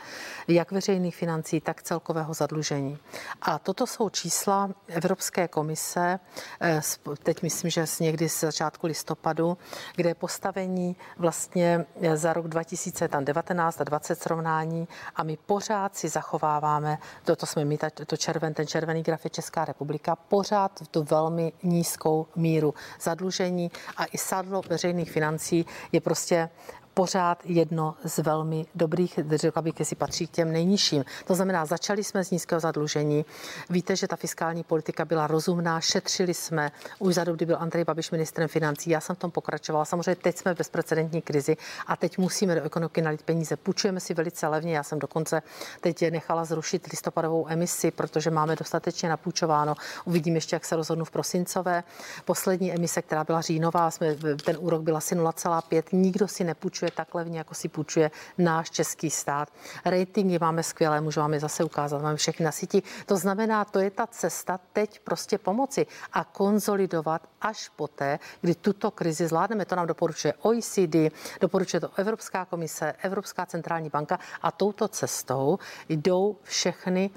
jak 0.47 0.71
veřejných 0.71 1.15
financí, 1.15 1.61
tak 1.61 1.83
celkového 1.83 2.33
zadlužení. 2.33 2.97
A 3.41 3.59
toto 3.59 3.87
jsou 3.87 4.09
čísla 4.09 4.69
Evropské 4.87 5.47
komise, 5.47 6.19
eh, 6.61 6.81
teď 7.23 7.41
myslím, 7.41 7.71
že 7.71 7.85
někdy 7.99 8.29
z 8.29 8.39
začátku 8.39 8.87
listopadu, 8.87 9.57
kde 9.95 10.09
je 10.09 10.15
postavení 10.15 10.95
vlastně 11.17 11.85
eh, 12.01 12.17
za 12.17 12.33
rok 12.33 12.47
2019 12.47 13.81
a 13.81 13.83
20 13.83 14.21
srovnání. 14.21 14.87
A 15.15 15.23
my 15.23 15.37
pořád 15.37 15.97
si 15.97 16.09
zachováváme, 16.09 16.97
toto 17.23 17.45
jsme 17.45 17.65
my, 17.65 17.77
to 18.05 18.17
červen, 18.17 18.53
ten 18.53 18.67
červený 18.67 19.03
graf 19.03 19.23
je 19.23 19.29
Česká 19.29 19.65
republika, 19.65 20.15
pořád 20.15 20.79
v 20.83 20.87
tu 20.87 21.03
velmi 21.03 21.53
nízkou 21.63 22.27
míru 22.35 22.73
zadlužení. 23.01 23.71
A 23.97 24.05
i 24.05 24.17
sadlo 24.17 24.61
veřejných 24.69 25.11
financí 25.11 25.65
je 25.91 26.01
prostě 26.01 26.49
pořád 26.93 27.41
jedno 27.45 27.95
z 28.03 28.17
velmi 28.17 28.65
dobrých, 28.75 29.19
řekla 29.35 29.61
bych, 29.61 29.79
jestli 29.79 29.95
patří 29.95 30.27
k 30.27 30.31
těm 30.31 30.51
nejnižším. 30.51 31.05
To 31.27 31.35
znamená, 31.35 31.65
začali 31.65 32.03
jsme 32.03 32.23
z 32.23 32.31
nízkého 32.31 32.59
zadlužení. 32.59 33.25
Víte, 33.69 33.95
že 33.95 34.07
ta 34.07 34.15
fiskální 34.15 34.63
politika 34.63 35.05
byla 35.05 35.27
rozumná, 35.27 35.81
šetřili 35.81 36.33
jsme 36.33 36.71
už 36.99 37.15
za 37.15 37.23
dobu, 37.23 37.35
kdy 37.35 37.45
byl 37.45 37.57
Andrej 37.59 37.83
Babiš 37.83 38.11
ministrem 38.11 38.47
financí. 38.47 38.89
Já 38.89 39.01
jsem 39.01 39.15
v 39.15 39.19
tom 39.19 39.31
pokračovala. 39.31 39.85
Samozřejmě 39.85 40.15
teď 40.15 40.37
jsme 40.37 40.53
v 40.53 40.57
bezprecedentní 40.57 41.21
krizi 41.21 41.57
a 41.87 41.95
teď 41.95 42.17
musíme 42.17 42.55
do 42.55 42.63
ekonomiky 42.63 43.01
nalít 43.01 43.23
peníze. 43.23 43.57
Půjčujeme 43.57 43.99
si 43.99 44.13
velice 44.13 44.47
levně. 44.47 44.75
Já 44.77 44.83
jsem 44.83 44.99
dokonce 44.99 45.41
teď 45.81 46.11
nechala 46.11 46.45
zrušit 46.45 46.87
listopadovou 46.87 47.47
emisi, 47.49 47.91
protože 47.91 48.31
máme 48.31 48.55
dostatečně 48.55 49.09
napůjčováno. 49.09 49.75
Uvidím 50.05 50.35
ještě, 50.35 50.55
jak 50.55 50.65
se 50.65 50.75
rozhodnu 50.75 51.05
v 51.05 51.11
prosincové. 51.11 51.83
Poslední 52.25 52.73
emise, 52.73 53.01
která 53.01 53.23
byla 53.23 53.41
říjnová, 53.41 53.91
jsme, 53.91 54.15
ten 54.45 54.57
úrok 54.59 54.81
byl 54.81 54.97
asi 54.97 55.15
0,5. 55.15 55.83
Nikdo 55.91 56.27
si 56.27 56.43
nepůjčuje 56.43 56.78
půjčuje 56.79 56.91
tak 56.95 57.15
levně, 57.15 57.37
jako 57.37 57.53
si 57.53 57.67
půjčuje 57.67 58.11
náš 58.37 58.69
český 58.69 59.09
stát. 59.09 59.49
Ratingy 59.85 60.39
máme 60.39 60.63
skvělé, 60.63 61.01
můžu 61.01 61.19
vám 61.19 61.33
je 61.33 61.39
zase 61.39 61.63
ukázat, 61.63 62.01
máme 62.01 62.15
všechny 62.15 62.45
na 62.45 62.51
síti. 62.51 62.83
To 63.05 63.17
znamená, 63.17 63.65
to 63.65 63.79
je 63.79 63.91
ta 63.91 64.07
cesta 64.07 64.59
teď 64.73 64.99
prostě 64.99 65.37
pomoci 65.37 65.87
a 66.13 66.23
konzolidovat 66.23 67.27
až 67.41 67.69
poté, 67.75 68.19
kdy 68.41 68.55
tuto 68.55 68.91
krizi 68.91 69.27
zvládneme. 69.27 69.65
To 69.65 69.75
nám 69.75 69.87
doporučuje 69.87 70.33
OECD, 70.41 71.11
doporučuje 71.41 71.81
to 71.81 71.89
Evropská 71.95 72.45
komise, 72.45 72.95
Evropská 73.03 73.45
centrální 73.45 73.89
banka 73.89 74.19
a 74.41 74.51
touto 74.51 74.87
cestou 74.87 75.59
jdou 75.89 76.37
všechny 76.43 77.09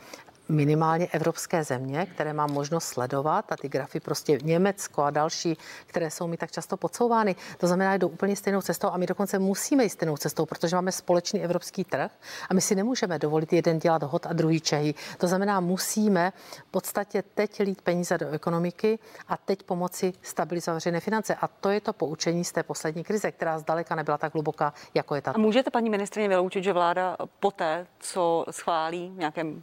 minimálně 0.48 1.06
evropské 1.06 1.64
země, 1.64 2.06
které 2.06 2.32
mám 2.32 2.52
možnost 2.52 2.84
sledovat 2.84 3.52
a 3.52 3.56
ty 3.56 3.68
grafy 3.68 4.00
prostě 4.00 4.38
Německo 4.42 5.02
a 5.02 5.10
další, 5.10 5.56
které 5.86 6.10
jsou 6.10 6.26
mi 6.26 6.36
tak 6.36 6.52
často 6.52 6.76
podsouvány. 6.76 7.36
To 7.58 7.66
znamená, 7.66 7.94
jdou 7.94 8.08
úplně 8.08 8.36
stejnou 8.36 8.62
cestou 8.62 8.88
a 8.88 8.96
my 8.96 9.06
dokonce 9.06 9.38
musíme 9.38 9.84
jít 9.84 9.90
stejnou 9.90 10.16
cestou, 10.16 10.46
protože 10.46 10.76
máme 10.76 10.92
společný 10.92 11.42
evropský 11.42 11.84
trh 11.84 12.10
a 12.50 12.54
my 12.54 12.60
si 12.60 12.74
nemůžeme 12.74 13.18
dovolit 13.18 13.52
jeden 13.52 13.78
dělat 13.78 14.02
hod 14.02 14.26
a 14.26 14.32
druhý 14.32 14.60
Čehy. 14.60 14.94
To 15.18 15.28
znamená, 15.28 15.60
musíme 15.60 16.32
v 16.68 16.70
podstatě 16.70 17.22
teď 17.34 17.60
lít 17.60 17.82
peníze 17.82 18.18
do 18.18 18.30
ekonomiky 18.30 18.98
a 19.28 19.36
teď 19.36 19.62
pomoci 19.62 20.12
stabilizovat 20.22 20.76
veřejné 20.76 21.00
finance. 21.00 21.34
A 21.34 21.48
to 21.48 21.70
je 21.70 21.80
to 21.80 21.92
poučení 21.92 22.44
z 22.44 22.52
té 22.52 22.62
poslední 22.62 23.04
krize, 23.04 23.32
která 23.32 23.58
zdaleka 23.58 23.94
nebyla 23.94 24.18
tak 24.18 24.34
hluboká, 24.34 24.74
jako 24.94 25.14
je 25.14 25.22
ta. 25.22 25.30
A 25.30 25.38
můžete, 25.38 25.70
paní 25.70 25.90
ministrině, 25.90 26.28
vyloučit, 26.28 26.64
že 26.64 26.72
vláda 26.72 27.16
poté, 27.40 27.86
co 27.98 28.44
schválí 28.50 29.12
nějakém 29.16 29.62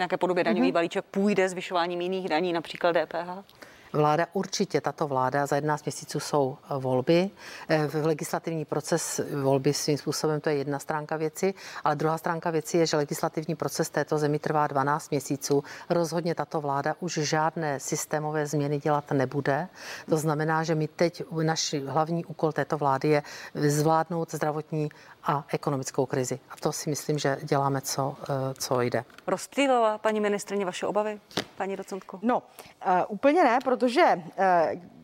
nějaké 0.00 0.16
podobě 0.16 0.44
daňový 0.44 0.68
mm-hmm. 0.68 0.72
balíček 0.72 1.04
půjde 1.04 1.48
zvyšováním 1.48 2.00
jiných 2.00 2.28
daní, 2.28 2.52
například 2.52 2.96
DPH? 2.96 3.44
Vláda 3.92 4.26
určitě, 4.32 4.80
tato 4.80 5.06
vláda, 5.06 5.46
za 5.46 5.56
11 5.56 5.84
měsíců 5.84 6.20
jsou 6.20 6.58
eh, 6.62 6.78
volby. 6.78 7.30
Eh, 7.68 7.86
v 7.86 8.06
legislativní 8.06 8.64
proces 8.64 9.20
volby 9.42 9.74
svým 9.74 9.98
způsobem 9.98 10.40
to 10.40 10.48
je 10.48 10.56
jedna 10.56 10.78
stránka 10.78 11.16
věci, 11.16 11.54
ale 11.84 11.96
druhá 11.96 12.18
stránka 12.18 12.50
věci 12.50 12.78
je, 12.78 12.86
že 12.86 12.96
legislativní 12.96 13.54
proces 13.54 13.90
této 13.90 14.18
zemi 14.18 14.38
trvá 14.38 14.66
12 14.66 15.10
měsíců. 15.10 15.64
Rozhodně 15.88 16.34
tato 16.34 16.60
vláda 16.60 16.94
už 17.00 17.12
žádné 17.12 17.80
systémové 17.80 18.46
změny 18.46 18.78
dělat 18.78 19.10
nebude. 19.12 19.68
To 20.08 20.16
znamená, 20.16 20.64
že 20.64 20.74
my 20.74 20.88
teď, 20.88 21.22
náš 21.42 21.74
hlavní 21.86 22.24
úkol 22.24 22.52
této 22.52 22.78
vlády 22.78 23.08
je 23.08 23.22
zvládnout 23.54 24.34
zdravotní 24.34 24.88
a 25.24 25.44
ekonomickou 25.52 26.06
krizi. 26.06 26.40
A 26.50 26.56
to 26.56 26.72
si 26.72 26.90
myslím, 26.90 27.18
že 27.18 27.38
děláme, 27.42 27.80
co, 27.80 28.16
eh, 28.22 28.54
co 28.54 28.80
jde. 28.80 29.04
Rozptýlila 29.26 29.98
paní 29.98 30.20
ministrině 30.20 30.64
vaše 30.64 30.86
obavy, 30.86 31.20
paní 31.56 31.76
docentko? 31.76 32.18
No, 32.22 32.42
uh, 32.86 32.92
úplně 33.08 33.44
ne, 33.44 33.58
protože 33.64 34.02
uh, 34.16 34.99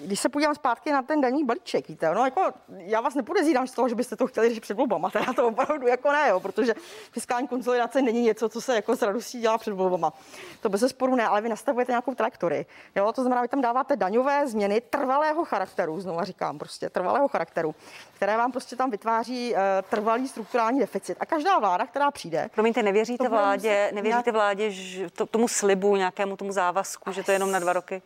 když 0.00 0.20
se 0.20 0.28
podívám 0.28 0.54
zpátky 0.54 0.92
na 0.92 1.02
ten 1.02 1.20
daní 1.20 1.44
balíček, 1.44 1.88
víte, 1.88 2.14
no 2.14 2.24
jako 2.24 2.52
já 2.68 3.00
vás 3.00 3.14
nepodezírám 3.14 3.66
z 3.66 3.72
toho, 3.72 3.88
že 3.88 3.94
byste 3.94 4.16
to 4.16 4.26
chtěli 4.26 4.48
řešit 4.48 4.60
před 4.60 4.76
volbama, 4.76 5.10
teda 5.18 5.32
to 5.32 5.46
opravdu 5.46 5.86
jako 5.86 6.12
ne, 6.12 6.28
jo, 6.28 6.40
protože 6.40 6.74
fiskální 7.12 7.48
konsolidace 7.48 8.02
není 8.02 8.22
něco, 8.22 8.48
co 8.48 8.60
se 8.60 8.74
jako 8.74 8.96
s 8.96 9.02
radostí 9.02 9.40
dělá 9.40 9.58
před 9.58 9.72
volbama. 9.72 10.12
To 10.60 10.68
bez 10.68 10.84
sporu 10.86 11.16
ne, 11.16 11.26
ale 11.26 11.40
vy 11.40 11.48
nastavujete 11.48 11.92
nějakou 11.92 12.14
trajektorii. 12.14 12.66
Jo, 12.96 13.12
to 13.12 13.22
znamená, 13.22 13.42
vy 13.42 13.48
tam 13.48 13.60
dáváte 13.60 13.96
daňové 13.96 14.48
změny 14.48 14.80
trvalého 14.80 15.44
charakteru, 15.44 16.00
znovu 16.00 16.24
říkám, 16.24 16.58
prostě 16.58 16.90
trvalého 16.90 17.28
charakteru, 17.28 17.74
které 18.12 18.36
vám 18.36 18.52
prostě 18.52 18.76
tam 18.76 18.90
vytváří 18.90 19.52
uh, 19.52 19.58
trvalý 19.90 20.28
strukturální 20.28 20.80
deficit. 20.80 21.16
A 21.20 21.26
každá 21.26 21.58
vláda, 21.58 21.86
která 21.86 22.10
přijde. 22.10 22.50
Promiňte, 22.54 22.82
nevěříte 22.82 23.28
vládě, 23.28 23.90
nevěříte 23.94 24.32
vládě 24.32 24.70
že 24.70 25.10
to, 25.10 25.26
tomu 25.26 25.48
slibu, 25.48 25.96
nějakému 25.96 26.36
tomu 26.36 26.52
závazku, 26.52 27.12
že 27.12 27.22
to 27.22 27.30
je 27.30 27.34
jenom 27.34 27.52
na 27.52 27.58
dva 27.58 27.72
roky? 27.72 28.02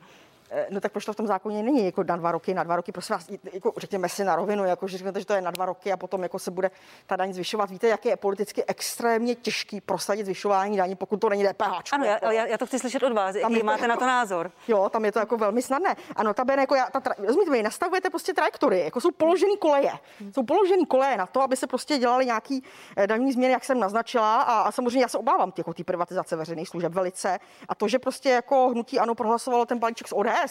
Eh, 0.55 0.67
no 0.71 0.81
tak 0.81 0.93
proč 0.93 1.05
to 1.05 1.13
v 1.13 1.17
tom 1.17 1.27
zákoně 1.27 1.63
není 1.63 1.85
jako 1.85 2.05
na 2.05 2.17
dva 2.17 2.33
roky, 2.33 2.55
na 2.55 2.63
dva 2.63 2.77
roky, 2.77 2.93
prosím 2.93 3.17
vás, 3.17 3.29
jako 3.53 3.73
řekněme 3.77 4.09
si 4.09 4.25
na 4.25 4.37
rovinu, 4.37 4.65
jako 4.65 4.89
že 4.89 4.99
řeknete, 4.99 5.21
že 5.21 5.27
to 5.27 5.35
je 5.35 5.41
na 5.41 5.51
dva 5.51 5.67
roky 5.67 5.93
a 5.93 5.97
potom 5.97 6.23
jako 6.23 6.39
se 6.39 6.51
bude 6.51 6.71
ta 7.07 7.17
daň 7.17 7.33
zvyšovat. 7.33 7.71
Víte, 7.71 7.89
jak 7.89 8.05
je 8.05 8.17
politicky 8.17 8.65
extrémně 8.65 9.35
těžký 9.35 9.81
prosadit 9.81 10.25
zvyšování 10.25 10.77
daní, 10.77 10.95
pokud 10.95 11.17
to 11.17 11.29
není 11.29 11.45
DPH. 11.45 11.93
Ano, 11.93 12.05
já, 12.05 12.33
já, 12.33 12.47
já, 12.47 12.59
to 12.59 12.67
chci 12.67 12.79
slyšet 12.79 13.03
od 13.03 13.13
vás. 13.13 13.35
Jaký 13.35 13.63
máte 13.63 13.83
to, 13.83 13.89
na 13.89 13.97
to 13.97 14.07
názor? 14.07 14.51
Jo, 14.69 14.89
tam 14.89 15.05
je 15.05 15.13
to 15.13 15.19
jako 15.19 15.37
velmi 15.37 15.63
snadné. 15.63 15.97
Ano, 16.17 16.35
ta 16.35 16.45
jako 16.61 16.75
já, 16.75 16.91
ta, 16.91 17.01
tra, 17.01 17.15
rozumíte, 17.19 17.51
vy 17.51 17.63
nastavujete 17.63 18.11
prostě 18.11 18.35
trajektory, 18.35 18.81
jako 18.81 19.01
jsou 19.01 19.11
položený 19.11 19.57
koleje. 19.57 19.93
Jsou 20.35 20.43
položený 20.43 20.87
koleje 20.87 21.17
na 21.17 21.27
to, 21.27 21.43
aby 21.43 21.57
se 21.57 21.67
prostě 21.67 21.99
dělali 21.99 22.27
nějaký 22.27 22.65
eh, 22.97 23.07
daní 23.07 23.33
změny, 23.33 23.53
jak 23.53 23.65
jsem 23.65 23.81
naznačila. 23.81 24.43
A, 24.43 24.61
a 24.61 24.73
samozřejmě 24.73 25.01
já 25.01 25.09
se 25.09 25.19
obávám 25.19 25.53
těch 25.53 25.67
ty 25.75 25.85
privatizace 25.85 26.37
veřejných 26.37 26.69
služeb 26.69 26.93
velice. 26.93 27.39
A 27.69 27.75
to, 27.75 27.89
že 27.89 27.99
prostě 27.99 28.29
jako 28.31 28.69
hnutí 28.69 28.99
ano 28.99 29.15
prohlasovalo 29.15 29.67
ten 29.67 29.79
balíček 29.79 30.09
z 30.09 30.13
ODS, 30.13 30.42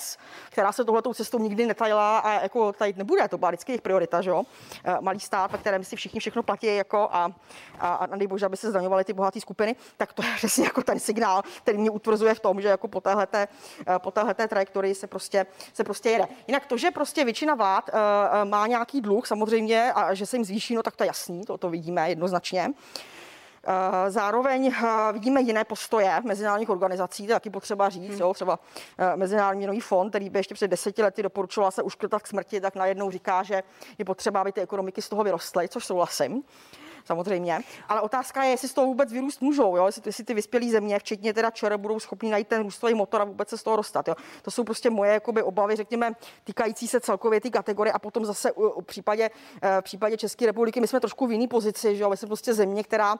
která 0.50 0.72
se 0.72 0.86
tohletou 0.86 1.14
cestou 1.14 1.40
nikdy 1.40 1.66
netajila 1.66 2.20
a 2.20 2.42
jako 2.42 2.74
tady 2.74 2.94
nebude, 2.98 3.28
to 3.28 3.38
byla 3.38 3.52
vždycky 3.52 3.72
jejich 3.72 3.82
priorita, 3.82 4.22
že 4.22 4.30
jo? 4.30 4.44
Eh, 4.84 4.98
malý 5.02 5.20
stát, 5.20 5.52
ve 5.52 5.58
kterém 5.58 5.84
si 5.84 5.96
všichni 5.96 6.20
všechno 6.20 6.44
platí 6.44 6.76
jako 6.76 7.10
a, 7.12 7.32
a, 7.80 7.94
a 7.94 8.16
nejbože, 8.16 8.46
aby 8.46 8.58
se 8.58 8.70
zdaňovaly 8.70 9.04
ty 9.04 9.14
bohaté 9.14 9.40
skupiny, 9.40 9.76
tak 9.98 10.14
to 10.14 10.24
je 10.24 10.30
přesně 10.36 10.64
jako 10.64 10.84
ten 10.84 11.00
signál, 11.00 11.44
který 11.64 11.78
mě 11.78 11.90
utvrzuje 11.90 12.34
v 12.36 12.40
tom, 12.40 12.62
že 12.62 12.68
jako 12.68 12.88
po 12.88 13.02
téhleté, 13.02 13.48
eh, 13.88 14.00
po 14.00 14.12
téhleté 14.12 14.48
trajektorii 14.48 14.96
se 14.96 15.08
prostě, 15.08 15.46
se 15.74 15.84
prostě 15.84 16.10
jede. 16.10 16.28
Jinak 16.48 16.66
to, 16.66 16.78
že 16.78 16.92
prostě 16.92 17.26
většina 17.26 17.56
vlád 17.56 17.90
uh, 17.90 18.50
má 18.50 18.68
nějaký 18.68 19.02
dluh 19.02 19.28
samozřejmě 19.28 19.94
a 19.94 20.14
že 20.14 20.26
se 20.26 20.36
jim 20.36 20.46
zvýší, 20.46 20.76
no 20.76 20.84
tak 20.84 20.96
to 20.96 21.04
je 21.04 21.08
jasný, 21.08 21.46
to, 21.46 21.58
to 21.58 21.70
vidíme 21.70 22.10
jednoznačně. 22.10 22.74
Eh, 23.68 24.12
zároveň 24.12 24.68
eh, 24.68 25.14
vidíme 25.14 25.42
jiné 25.42 25.64
postoje 25.64 26.22
mezinárodních 26.24 26.70
organizací, 26.70 27.26
to 27.26 27.32
je 27.32 27.36
taky 27.36 27.50
potřeba 27.50 27.90
říct, 27.90 28.10
hmm. 28.10 28.20
jo, 28.20 28.34
třeba 28.34 28.60
eh, 28.98 29.16
Mezinárodní 29.16 29.58
měnový 29.58 29.80
fond, 29.80 30.10
který 30.10 30.30
by 30.30 30.40
ještě 30.40 30.54
před 30.54 30.68
deseti 30.68 31.04
lety 31.04 31.24
doporučoval 31.24 31.72
se 31.72 31.84
uškrtat 31.84 32.22
k 32.22 32.28
smrti, 32.28 32.62
tak 32.62 32.76
najednou 32.76 33.12
říká, 33.12 33.44
že 33.44 33.64
je 33.98 34.06
potřeba, 34.06 34.42
aby 34.42 34.52
ty 34.52 34.62
ekonomiky 34.62 35.02
z 35.02 35.10
toho 35.10 35.24
vyrostly, 35.24 35.68
což 35.68 35.86
souhlasím 35.86 36.44
samozřejmě. 37.06 37.60
Ale 37.90 38.02
otázka 38.02 38.44
je, 38.44 38.50
jestli 38.52 38.68
z 38.68 38.74
toho 38.74 38.88
vůbec 38.88 39.12
vyrůst 39.12 39.42
můžou, 39.42 39.78
jo? 39.78 39.86
Jestli, 39.86 40.02
jestli 40.06 40.24
ty 40.24 40.34
vyspělé 40.34 40.70
země, 40.70 41.00
včetně 41.00 41.34
teda 41.34 41.52
ČR, 41.52 41.78
budou 41.78 42.00
schopni 42.00 42.32
najít 42.32 42.48
ten 42.48 42.64
růstový 42.64 42.94
motor 42.94 43.22
a 43.22 43.24
vůbec 43.24 43.50
se 43.50 43.58
z 43.58 43.64
toho 43.64 43.78
dostat. 43.78 44.08
Jo? 44.08 44.16
To 44.42 44.52
jsou 44.52 44.64
prostě 44.64 44.90
moje 44.90 45.14
jakoby, 45.14 45.44
obavy, 45.44 45.76
řekněme, 45.76 46.12
týkající 46.44 46.88
se 46.88 47.00
celkově 47.00 47.42
ty 47.42 47.52
kategorie 47.52 47.94
a 47.94 48.00
potom 48.00 48.26
zase 48.26 48.52
u, 48.52 48.70
u 48.70 48.82
případě, 48.82 49.30
v 49.80 49.84
případě 49.84 50.18
České 50.18 50.46
republiky 50.46 50.82
my 50.82 50.88
jsme 50.88 51.00
trošku 51.00 51.28
v 51.28 51.32
jiné 51.32 51.48
pozici, 51.48 51.96
že 51.96 52.04
jo? 52.04 52.10
My 52.10 52.18
jsme 52.18 52.28
prostě 52.28 52.54
země, 52.54 52.84
která 52.84 53.16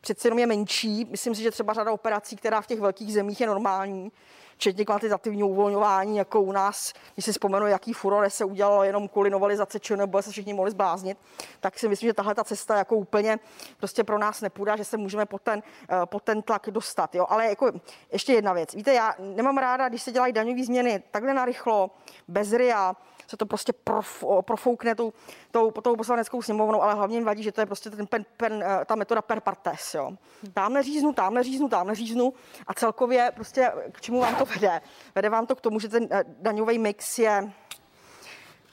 přece 0.00 0.28
jenom 0.28 0.38
je 0.38 0.46
menší. 0.46 1.06
Myslím 1.10 1.34
si, 1.34 1.42
že 1.42 1.50
třeba 1.50 1.72
řada 1.72 1.92
operací, 1.92 2.36
která 2.36 2.60
v 2.60 2.66
těch 2.66 2.80
velkých 2.80 3.12
zemích 3.12 3.40
je 3.40 3.46
normální, 3.46 4.12
včetně 4.60 4.84
kvantitativního 4.84 5.48
uvolňování, 5.48 6.16
jako 6.16 6.40
u 6.40 6.52
nás, 6.52 6.92
když 7.14 7.24
si 7.24 7.32
vzpomenu, 7.32 7.66
jaký 7.66 7.92
furore 7.92 8.30
se 8.30 8.44
udělalo 8.44 8.84
jenom 8.84 9.08
kvůli 9.08 9.30
novelizace 9.30 9.78
nebo 9.96 10.22
se 10.22 10.30
všichni 10.30 10.54
mohli 10.54 10.70
zbláznit, 10.70 11.18
tak 11.60 11.78
si 11.78 11.88
myslím, 11.88 12.08
že 12.08 12.14
tahle 12.14 12.34
ta 12.34 12.44
cesta 12.44 12.76
jako 12.76 12.96
úplně 12.96 13.38
prostě 13.76 14.04
pro 14.04 14.18
nás 14.18 14.40
nepůjde, 14.40 14.76
že 14.76 14.84
se 14.84 14.96
můžeme 14.96 15.26
po 15.26 15.38
ten, 15.38 15.62
eh, 15.88 16.06
po 16.06 16.20
ten 16.20 16.42
tlak 16.42 16.66
dostat. 16.70 17.14
Jo? 17.14 17.26
Ale 17.28 17.46
jako 17.46 17.72
ještě 18.12 18.32
jedna 18.32 18.52
věc. 18.52 18.74
Víte, 18.74 18.94
já 18.94 19.14
nemám 19.18 19.58
ráda, 19.58 19.88
když 19.88 20.02
se 20.02 20.12
dělají 20.12 20.32
daňové 20.32 20.64
změny 20.64 21.02
takhle 21.10 21.34
narychlo, 21.34 21.90
bez 22.28 22.52
RIA, 22.52 22.96
se 23.30 23.36
to 23.36 23.46
prostě 23.46 23.72
prof, 23.72 24.24
profoukne 24.40 24.94
tou, 24.94 25.12
tou, 25.50 25.70
tou 25.70 25.96
poslaneckou 25.96 26.42
sněmovnou, 26.42 26.82
ale 26.82 26.94
hlavně 26.94 27.24
vadí, 27.24 27.42
že 27.42 27.52
to 27.52 27.60
je 27.60 27.66
prostě 27.66 27.90
ten 27.90 28.06
pen, 28.06 28.24
pen, 28.36 28.64
eh, 28.66 28.84
ta 28.84 28.94
metoda 28.94 29.22
per 29.22 29.40
partes. 29.40 29.94
Jo. 29.94 30.12
Tamhle 30.54 30.82
říznu, 30.82 31.12
tamhle 31.12 31.42
říznu, 31.42 31.68
tamhle 31.68 31.94
říznu 31.94 32.34
a 32.66 32.74
celkově 32.74 33.32
prostě 33.34 33.72
k 33.92 34.00
čemu 34.00 34.20
vám 34.20 34.36
to 34.36 34.44
vede? 34.44 34.80
Vede 35.14 35.28
vám 35.28 35.46
to 35.46 35.56
k 35.56 35.60
tomu, 35.60 35.80
že 35.80 35.88
ten 35.88 36.08
eh, 36.10 36.24
daňový 36.26 36.78
mix 36.78 37.18
je 37.18 37.52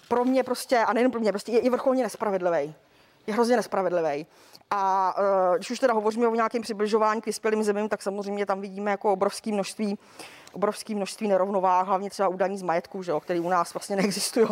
pro 0.08 0.26
mě 0.26 0.44
prostě, 0.44 0.78
a 0.78 0.94
nejen 0.94 1.12
pro 1.12 1.20
mě, 1.20 1.32
prostě 1.32 1.52
je, 1.52 1.64
je 1.64 1.70
vrcholně 1.70 2.04
nespravedlivý. 2.04 2.76
Je 3.28 3.34
hrozně 3.34 3.56
nespravedlivý. 3.56 4.26
A 4.72 5.14
uh, 5.18 5.56
když 5.56 5.72
už 5.72 5.80
teda 5.80 5.94
hovoříme 5.94 6.28
o 6.28 6.36
nějakém 6.36 6.62
přibližování 6.62 7.22
k 7.22 7.26
vyspělým 7.26 7.64
zemím, 7.64 7.90
tak 7.90 8.02
samozřejmě 8.02 8.46
tam 8.46 8.62
vidíme 8.62 8.92
jako 8.92 9.14
obrovské 9.14 9.52
množství 9.52 9.98
obrovské 10.54 10.96
množství 10.96 11.28
nerovnováh, 11.28 11.88
hlavně 11.88 12.10
třeba 12.10 12.28
údaní 12.28 12.58
z 12.58 12.62
majetku, 12.62 13.04
že 13.04 13.12
jo, 13.12 13.20
který 13.20 13.40
u 13.40 13.50
nás 13.50 13.74
vlastně 13.74 13.96
neexistují. 14.02 14.48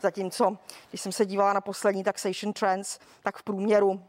Zatímco, 0.00 0.56
když 0.90 1.00
jsem 1.00 1.12
se 1.12 1.26
dívala 1.26 1.52
na 1.52 1.60
poslední 1.60 2.04
taxation 2.04 2.52
trends, 2.52 2.98
tak 3.22 3.36
v 3.36 3.42
průměru 3.42 4.00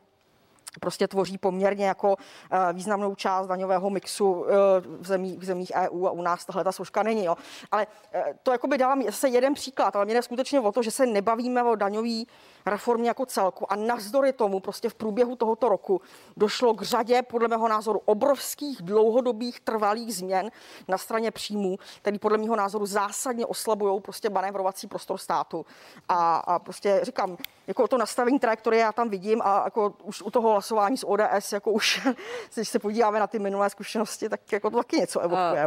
prostě 0.82 1.07
tvoří 1.07 1.38
poměrně 1.38 1.86
jako 1.86 2.15
eh, 2.51 2.74
významnou 2.74 3.15
část 3.15 3.47
daňového 3.47 3.89
mixu 3.89 4.45
eh, 4.45 4.53
v 4.99 5.07
zemích, 5.07 5.39
v 5.39 5.43
zemích 5.43 5.72
EU 5.76 6.05
a 6.05 6.11
u 6.11 6.22
nás 6.22 6.45
tahle 6.45 6.63
ta 6.63 6.72
složka 6.72 7.03
není. 7.03 7.26
Jo. 7.26 7.36
Ale 7.72 7.88
eh, 8.13 8.34
to 8.43 8.51
jako 8.51 8.67
by 8.67 8.78
dávám 8.78 9.03
zase 9.03 9.30
jeden 9.30 9.53
příklad, 9.53 9.95
ale 9.95 10.05
mě 10.05 10.13
jde 10.13 10.22
skutečně 10.22 10.59
o 10.59 10.72
to, 10.72 10.84
že 10.84 10.91
se 10.91 11.05
nebavíme 11.05 11.63
o 11.63 11.76
daňový 11.76 12.28
reformě 12.65 13.09
jako 13.09 13.26
celku 13.26 13.72
a 13.72 13.76
navzdory 13.76 14.34
tomu 14.34 14.59
prostě 14.59 14.89
v 14.89 14.93
průběhu 14.93 15.36
tohoto 15.36 15.70
roku 15.70 16.01
došlo 16.38 16.74
k 16.74 16.82
řadě, 16.82 17.22
podle 17.22 17.47
mého 17.47 17.67
názoru, 17.67 18.01
obrovských 18.05 18.82
dlouhodobých 18.82 19.59
trvalých 19.59 20.15
změn 20.15 20.51
na 20.88 20.97
straně 20.97 21.32
příjmů, 21.32 21.78
které 22.01 22.20
podle 22.20 22.38
mého 22.38 22.55
názoru 22.55 22.86
zásadně 22.86 23.45
oslabují 23.45 24.01
prostě 24.01 24.30
manévrovací 24.30 24.88
prostor 24.88 25.17
státu. 25.17 25.65
A, 26.09 26.38
a 26.38 26.59
prostě 26.59 26.99
říkám, 27.03 27.38
jako 27.70 27.88
to 27.88 27.97
nastavení 27.97 28.39
trajektorie 28.39 28.82
já 28.82 28.91
tam 28.91 29.09
vidím 29.09 29.41
a 29.41 29.63
jako 29.63 29.93
už 30.03 30.22
u 30.22 30.32
toho 30.32 30.51
hlasování 30.51 30.97
s 30.97 31.07
ODS, 31.07 31.51
jako 31.53 31.72
už, 31.72 32.07
když 32.55 32.70
se 32.70 32.80
podíváme 32.80 33.20
na 33.20 33.28
ty 33.28 33.39
minulé 33.39 33.70
zkušenosti, 33.70 34.30
tak 34.30 34.51
jako 34.51 34.70
to 34.70 34.78
taky 34.78 34.97
něco 34.97 35.20
evokuje. 35.20 35.65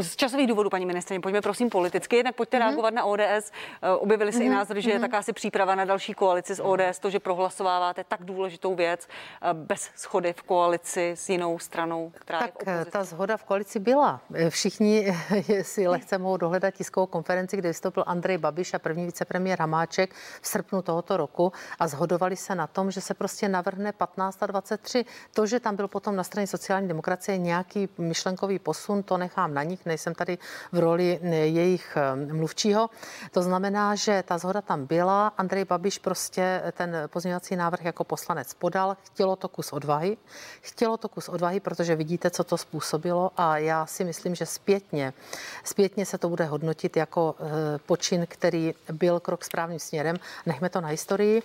Z 0.00 0.16
časových 0.16 0.46
důvodů, 0.46 0.70
paní 0.70 0.86
ministrině, 0.86 1.20
pojďme 1.20 1.40
prosím 1.40 1.70
politicky, 1.70 2.16
jednak 2.16 2.34
pojďte 2.34 2.56
mm-hmm. 2.56 2.60
reagovat 2.60 2.94
na 2.94 3.04
ODS. 3.04 3.20
Eh, 3.82 3.90
objevily 3.90 4.32
se 4.32 4.38
mm-hmm. 4.38 4.42
i 4.42 4.48
mhm. 4.48 4.54
názory, 4.54 4.82
že 4.82 4.88
mm-hmm. 4.88 4.92
je 4.92 4.98
mhm. 4.98 5.10
taká 5.10 5.22
si 5.22 5.32
příprava 5.32 5.74
na 5.74 5.84
další 5.84 6.14
koalici 6.14 6.54
s 6.54 6.62
ODS, 6.62 6.98
to, 7.00 7.10
že 7.10 7.20
prohlasováváte 7.20 8.04
tak 8.04 8.24
důležitou 8.24 8.74
věc 8.74 9.08
eh, 9.42 9.54
bez 9.54 9.90
schody 9.96 10.32
v 10.32 10.42
koalici 10.42 11.10
s 11.10 11.28
jinou 11.28 11.58
stranou, 11.58 12.12
která 12.14 12.38
tak 12.38 12.50
je 12.66 12.84
v 12.84 12.90
ta 12.90 13.04
zhoda 13.04 13.36
v 13.36 13.44
koalici 13.44 13.78
byla. 13.78 14.20
Všichni 14.48 15.16
si 15.62 15.88
lehce 15.88 16.18
mohou 16.18 16.36
dohledat 16.36 16.74
tiskovou 16.74 17.06
konferenci, 17.06 17.56
kde 17.56 17.68
vystoupil 17.68 18.04
Andrej 18.06 18.38
Babiš 18.38 18.74
a 18.74 18.78
první 18.78 19.06
vicepremiér 19.06 19.60
Hamáček 19.60 20.14
v 20.40 20.46
srpnu 20.48 20.82
tohoto 20.96 21.16
roku 21.16 21.52
a 21.78 21.88
zhodovali 21.88 22.36
se 22.36 22.54
na 22.54 22.66
tom, 22.66 22.90
že 22.90 23.00
se 23.00 23.14
prostě 23.14 23.48
navrhne 23.48 23.92
15 23.92 24.42
a 24.42 24.46
23. 24.46 25.04
To, 25.34 25.46
že 25.46 25.60
tam 25.60 25.76
byl 25.76 25.88
potom 25.88 26.16
na 26.16 26.24
straně 26.24 26.46
sociální 26.46 26.88
demokracie 26.88 27.38
nějaký 27.38 27.88
myšlenkový 27.98 28.58
posun, 28.58 29.02
to 29.02 29.16
nechám 29.16 29.54
na 29.54 29.62
nich, 29.62 29.86
nejsem 29.86 30.14
tady 30.14 30.38
v 30.72 30.78
roli 30.78 31.20
jejich 31.22 31.96
eh, 31.96 32.32
mluvčího. 32.32 32.90
To 33.30 33.42
znamená, 33.42 33.94
že 33.94 34.24
ta 34.26 34.38
zhoda 34.38 34.60
tam 34.60 34.86
byla. 34.86 35.32
Andrej 35.38 35.64
Babiš 35.64 35.98
prostě 35.98 36.72
ten 36.72 36.96
pozměňovací 37.06 37.56
návrh 37.56 37.84
jako 37.84 38.04
poslanec 38.04 38.54
podal. 38.54 38.96
Chtělo 39.02 39.36
to 39.36 39.48
kus 39.48 39.72
odvahy. 39.72 40.16
Chtělo 40.60 40.96
to 40.96 41.08
kus 41.08 41.28
odvahy, 41.28 41.60
protože 41.60 41.96
vidíte, 41.96 42.30
co 42.30 42.44
to 42.44 42.56
způsobilo 42.56 43.30
a 43.36 43.58
já 43.58 43.86
si 43.86 44.04
myslím, 44.04 44.34
že 44.34 44.46
zpětně, 44.46 45.12
zpětně 45.64 46.06
se 46.06 46.18
to 46.18 46.28
bude 46.28 46.44
hodnotit 46.44 46.96
jako 46.96 47.34
eh, 47.38 47.78
počin, 47.86 48.26
který 48.28 48.74
byl 48.92 49.20
krok 49.20 49.44
správným 49.44 49.78
směrem. 49.78 50.16
Nechme 50.46 50.68
to 50.68 50.80
na 50.80 50.85
historii. 50.86 51.42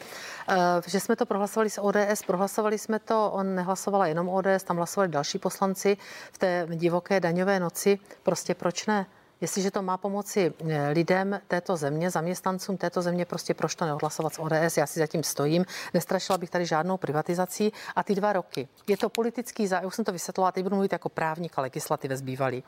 Eh, 0.50 0.56
že 0.88 1.00
jsme 1.00 1.16
to 1.16 1.26
prohlasovali 1.26 1.70
s 1.70 1.82
ODS, 1.82 2.24
prohlasovali 2.28 2.78
jsme 2.78 3.00
to, 3.00 3.32
on 3.32 3.56
nehlasovala 3.56 4.08
jenom 4.08 4.30
ODS, 4.30 4.64
tam 4.64 4.78
hlasovali 4.78 5.12
další 5.12 5.40
poslanci 5.40 5.98
v 6.32 6.38
té 6.38 6.68
divoké 6.70 7.20
daňové 7.20 7.60
noci. 7.60 8.00
Prostě 8.24 8.56
proč 8.56 8.86
ne? 8.86 9.06
Jestliže 9.42 9.72
to 9.72 9.82
má 9.82 9.98
pomoci 9.98 10.54
eh, 10.70 10.90
lidem 10.90 11.42
této 11.48 11.78
země, 11.78 12.10
zaměstnancům 12.10 12.78
této 12.78 13.02
země, 13.02 13.26
prostě 13.26 13.54
proč 13.54 13.76
to 13.76 13.86
neodhlasovat 13.86 14.34
z 14.34 14.40
ODS, 14.40 14.78
já 14.78 14.88
si 14.88 15.00
zatím 15.00 15.24
stojím. 15.24 15.66
Nestrašila 15.94 16.38
bych 16.38 16.50
tady 16.50 16.66
žádnou 16.66 16.98
privatizací. 16.98 17.74
A 17.96 18.04
ty 18.04 18.16
dva 18.16 18.34
roky, 18.34 18.68
je 18.88 18.98
to 18.98 19.10
politický 19.10 19.68
závazek, 19.68 19.88
už 19.88 19.96
jsem 19.96 20.06
to 20.06 20.12
vysvětlila, 20.12 20.52
teď 20.52 20.64
budu 20.64 20.76
mluvit 20.76 20.92
jako 20.92 21.10
právník 21.10 21.58
a 21.58 21.62
legislativec 21.62 22.20
zbývalý. 22.20 22.64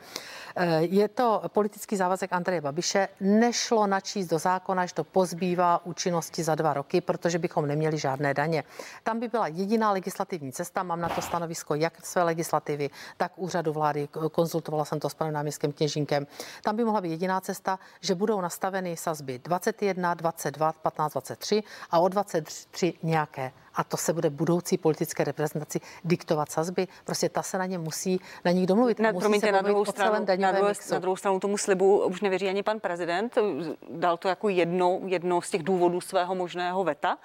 Eh, 0.56 0.82
je 0.82 1.08
to 1.08 1.42
politický 1.48 1.96
závazek 1.96 2.34
Andreje 2.34 2.62
Babiše, 2.62 3.08
nešlo 3.20 3.88
načíst 3.88 4.28
do 4.28 4.40
zákona, 4.40 4.86
že 4.86 4.94
to 4.94 5.04
pozbývá 5.04 5.86
účinnosti 5.86 6.44
za 6.44 6.56
dva 6.56 6.74
roky, 6.74 7.02
protože 7.02 7.40
bychom 7.40 7.68
neměli 7.68 7.98
žádné 7.98 8.34
daně. 8.34 8.64
Tam 9.04 9.20
by 9.20 9.28
byla 9.28 9.48
jediná 9.48 9.92
legislativní 9.92 10.52
cesta, 10.52 10.84
mám 10.84 11.02
na 11.02 11.10
to 11.10 11.22
stanovisko 11.22 11.76
jak 11.76 12.06
své 12.06 12.24
legislativy, 12.24 12.90
tak 13.18 13.32
úřadu 13.36 13.74
vlády, 13.74 14.08
konzultovala 14.32 14.86
jsem 14.86 15.00
to 15.00 15.10
s 15.10 15.14
panem 15.14 15.34
náměstkem 15.34 15.72
Kněžínkem 15.72 16.28
Tam 16.64 16.76
by 16.76 16.84
mohla 16.84 17.02
být 17.02 17.10
jediná 17.10 17.42
cesta, 17.42 17.80
že 18.02 18.16
budou 18.16 18.42
nastaveny 18.42 18.98
sazby 18.98 19.40
21, 19.44 20.14
22, 20.14 20.74
15, 20.74 21.12
23 21.14 21.64
a 21.92 22.00
o 22.00 22.08
23 22.08 22.94
nějaké 23.04 23.52
a 23.76 23.84
to 23.84 23.98
se 23.98 24.14
bude 24.14 24.30
budoucí 24.30 24.78
politické 24.78 25.24
reprezentaci 25.24 25.80
diktovat 26.04 26.52
sazby. 26.52 26.88
Prostě 27.06 27.30
ta 27.30 27.42
se 27.44 27.58
na 27.58 27.66
ně 27.66 27.78
musí 27.78 28.20
na 28.46 28.52
nich 28.52 28.68
domluvit. 28.68 29.00
Na, 29.00 29.12
musí 29.12 29.22
promiňte, 29.22 29.48
se 29.48 29.52
na 29.52 29.62
druhou, 29.62 29.86
stranu, 29.86 30.26
na, 30.38 30.52
druhé, 30.52 30.70
mixu. 30.70 30.94
na 30.94 31.00
druhou 31.00 31.16
stranu 31.16 31.40
tomu 31.40 31.58
slibu 31.58 32.06
už 32.06 32.22
nevěří 32.22 32.50
ani 32.50 32.64
pan 32.64 32.80
prezident. 32.80 33.38
Dal 33.90 34.18
to 34.18 34.28
jako 34.28 34.50
jedno, 34.50 35.00
jedno 35.06 35.42
z 35.42 35.50
těch 35.50 35.64
důvodů 35.64 36.02
svého 36.02 36.36
možného 36.36 36.84
veta. 36.84 37.18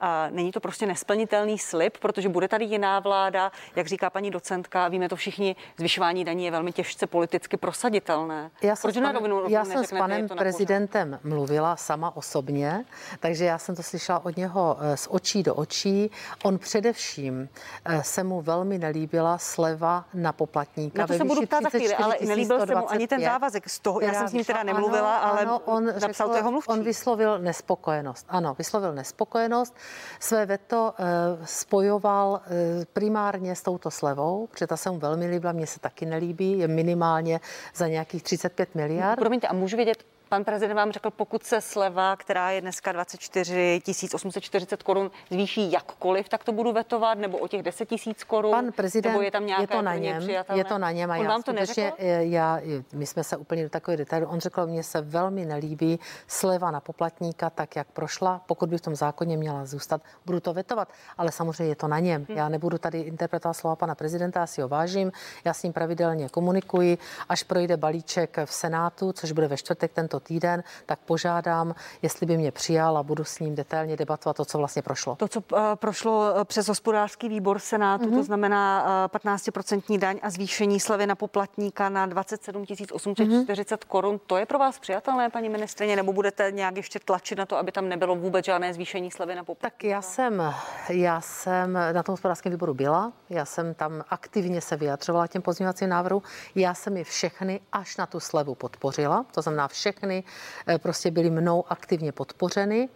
A 0.00 0.28
není 0.30 0.52
to 0.52 0.60
prostě 0.60 0.86
nesplnitelný 0.86 1.58
slib, 1.58 1.98
protože 1.98 2.28
bude 2.28 2.48
tady 2.48 2.64
jiná 2.64 3.00
vláda, 3.00 3.52
jak 3.76 3.86
říká 3.86 4.10
paní 4.10 4.30
docentka, 4.30 4.88
víme 4.88 5.08
to 5.08 5.16
všichni, 5.16 5.56
zvyšování 5.78 6.24
daní 6.24 6.44
je 6.44 6.50
velmi 6.50 6.72
těžce 6.72 7.06
politicky 7.06 7.56
prosaditelné. 7.56 8.50
Já 8.62 8.76
jsem 8.76 8.88
Proč 8.88 8.94
s 8.94 9.00
panem, 9.00 9.16
rovinu, 9.16 9.44
já 9.48 9.64
jsem 9.64 9.84
s 9.84 9.90
panem 9.90 10.28
prezidentem 10.28 11.20
mluvila 11.24 11.76
sama 11.76 12.16
osobně, 12.16 12.84
takže 13.20 13.44
já 13.44 13.58
jsem 13.58 13.76
to 13.76 13.82
slyšela 13.82 14.24
od 14.24 14.36
něho 14.36 14.76
eh, 14.80 14.96
z 14.96 15.08
očí 15.10 15.42
do 15.42 15.54
očí. 15.54 16.10
On 16.44 16.58
především 16.58 17.48
eh, 17.84 18.02
se 18.02 18.24
mu 18.24 18.40
velmi 18.40 18.78
nelíbila 18.78 19.38
sleva 19.38 20.04
na 20.14 20.32
poplatníka. 20.32 21.00
Na 21.00 21.06
to 21.06 21.14
se 21.14 21.24
budu 21.24 21.46
ptát 21.46 21.62
za 21.62 21.70
chvíli, 21.70 21.94
ale 21.94 22.16
nelíbil 22.26 22.66
se 22.66 22.74
mu 22.74 22.90
ani 22.90 23.08
ten 23.08 23.22
závazek 23.22 23.68
z 23.68 23.78
toho. 23.78 24.00
Já, 24.00 24.12
já 24.12 24.18
jsem 24.18 24.28
s 24.28 24.32
ním 24.32 24.44
teda 24.44 24.62
nemluvila, 24.62 25.16
ano, 25.16 25.32
ale 25.32 25.40
ano, 25.40 25.60
on 25.64 25.86
napsal 25.86 26.10
řekl, 26.10 26.28
to 26.28 26.36
jeho 26.36 26.50
mluvčí. 26.50 26.70
On 26.70 26.82
vyslovil 26.82 27.38
nespokojenost. 27.38 28.26
Ano, 28.28 28.54
vyslovil 28.58 28.92
nespokojenost 28.92 29.74
své 30.20 30.46
veto 30.46 30.94
eh, 30.98 31.04
spojoval 31.44 32.40
eh, 32.44 32.84
primárně 32.92 33.56
s 33.56 33.62
touto 33.62 33.90
slevou, 33.90 34.46
protože 34.46 34.66
ta 34.66 34.76
se 34.76 34.90
mu 34.90 34.98
velmi 34.98 35.26
líbila, 35.26 35.52
mně 35.52 35.66
se 35.66 35.80
taky 35.80 36.06
nelíbí, 36.06 36.58
je 36.58 36.68
minimálně 36.68 37.40
za 37.74 37.88
nějakých 37.88 38.22
35 38.22 38.74
miliard. 38.74 39.18
Promiňte, 39.18 39.46
a 39.46 39.52
můžu 39.52 39.76
vědět, 39.76 40.04
Pan 40.34 40.44
prezident 40.44 40.76
vám 40.76 40.92
řekl, 40.92 41.10
pokud 41.10 41.42
se 41.42 41.60
sleva, 41.60 42.16
která 42.16 42.50
je 42.50 42.60
dneska 42.60 42.92
24 42.92 43.82
840 44.14 44.82
korun, 44.82 45.10
zvýší 45.30 45.72
jakkoliv, 45.72 46.28
tak 46.28 46.44
to 46.44 46.52
budu 46.52 46.72
vetovat, 46.72 47.18
nebo 47.18 47.38
o 47.38 47.48
těch 47.48 47.62
10 47.62 47.88
tisíc 47.88 48.24
korun? 48.24 48.50
Pan 48.50 48.72
prezident, 48.72 49.12
nebo 49.12 49.22
je, 49.22 49.30
tam 49.30 49.46
je 49.46 49.66
to 49.66 49.82
na 49.82 49.94
něm, 49.94 50.30
je 50.54 50.64
to 50.64 50.78
na 50.78 50.90
něm 50.90 51.10
a 51.10 51.16
On 51.16 51.24
já 51.24 51.28
vám 51.28 51.42
to 51.42 51.52
neřekl? 51.52 51.96
Já, 52.18 52.60
my 52.92 53.06
jsme 53.06 53.24
se 53.24 53.36
úplně 53.36 53.62
do 53.62 53.68
takového 53.68 53.98
detailu, 53.98 54.26
on 54.26 54.40
řekl, 54.40 54.66
mně 54.66 54.82
se 54.82 55.00
velmi 55.00 55.44
nelíbí 55.44 56.00
sleva 56.26 56.70
na 56.70 56.80
poplatníka, 56.80 57.50
tak 57.50 57.76
jak 57.76 57.86
prošla, 57.86 58.40
pokud 58.46 58.68
by 58.68 58.78
v 58.78 58.80
tom 58.80 58.96
zákoně 58.96 59.36
měla 59.36 59.64
zůstat, 59.64 60.02
budu 60.26 60.40
to 60.40 60.54
vetovat, 60.54 60.88
ale 61.18 61.32
samozřejmě 61.32 61.72
je 61.72 61.76
to 61.76 61.88
na 61.88 61.98
něm. 61.98 62.26
Hmm. 62.28 62.38
Já 62.38 62.48
nebudu 62.48 62.78
tady 62.78 63.00
interpretovat 63.00 63.54
slova 63.54 63.76
pana 63.76 63.94
prezidenta, 63.94 64.40
já 64.40 64.46
si 64.46 64.60
ho 64.60 64.68
vážím, 64.68 65.12
já 65.44 65.54
s 65.54 65.62
ním 65.62 65.72
pravidelně 65.72 66.28
komunikuji, 66.28 66.98
až 67.28 67.42
projde 67.42 67.76
balíček 67.76 68.36
v 68.44 68.52
Senátu, 68.52 69.12
což 69.12 69.32
bude 69.32 69.48
ve 69.48 69.56
čtvrtek 69.56 69.92
tento 69.92 70.20
týden, 70.24 70.64
tak 70.86 70.98
požádám, 70.98 71.74
jestli 72.02 72.26
by 72.26 72.36
mě 72.36 72.52
přijal 72.52 72.98
a 72.98 73.02
budu 73.02 73.24
s 73.24 73.38
ním 73.38 73.54
detailně 73.54 73.96
debatovat 73.96 74.36
to, 74.36 74.44
co 74.44 74.58
vlastně 74.58 74.82
prošlo. 74.82 75.16
To, 75.16 75.28
co 75.28 75.40
uh, 75.40 75.58
prošlo 75.74 76.34
eh, 76.40 76.44
přes 76.44 76.68
hospodářský 76.68 77.28
výbor 77.28 77.58
Senátu, 77.58 78.04
mm-hmm. 78.04 78.08
to 78.08 78.16
mhm. 78.16 78.24
znamená 78.24 78.84
uh, 79.14 79.18
15% 79.18 79.98
daň 79.98 80.18
a 80.22 80.30
zvýšení 80.30 80.80
slevy 80.80 81.06
na 81.06 81.14
poplatníka 81.14 81.88
na 81.88 82.06
27 82.06 82.64
840 82.92 83.80
mm-hmm. 83.80 83.88
korun, 83.88 84.20
to 84.26 84.36
je 84.36 84.46
pro 84.46 84.58
vás 84.58 84.78
přijatelné, 84.78 85.30
paní 85.30 85.48
ministrině, 85.48 85.96
nebo 85.96 86.12
budete 86.12 86.52
nějak 86.52 86.76
ještě 86.76 86.98
tlačit 86.98 87.38
na 87.38 87.46
to, 87.46 87.56
aby 87.56 87.72
tam 87.72 87.88
nebylo 87.88 88.16
vůbec 88.16 88.44
žádné 88.44 88.74
zvýšení 88.74 89.10
slevy 89.10 89.34
na 89.34 89.44
poplatníka? 89.44 89.64
Tak 89.64 89.84
já 89.84 90.02
jsem, 90.02 90.54
já 90.88 91.20
jsem 91.20 91.72
na 91.92 92.02
tom 92.02 92.12
hospodářském 92.12 92.52
výboru 92.52 92.74
byla, 92.74 93.12
já 93.30 93.44
jsem 93.44 93.74
tam 93.74 94.04
aktivně 94.10 94.60
se 94.60 94.76
vyjadřovala 94.76 95.26
těm 95.26 95.42
pozměňovacím 95.42 95.88
návrhu, 95.88 96.22
já 96.54 96.74
jsem 96.74 96.96
je 96.96 97.04
všechny 97.04 97.60
až 97.72 97.96
na 97.96 98.06
tu 98.06 98.20
slevu 98.20 98.54
podpořila, 98.54 99.26
to 99.34 99.42
znamená 99.42 99.68
všechny 99.68 100.03
Eh, 100.12 100.78
prostě 100.78 101.10
byly 101.10 101.30
mnou 101.30 101.64
aktivně 101.68 102.12
podpořeny. 102.12 102.88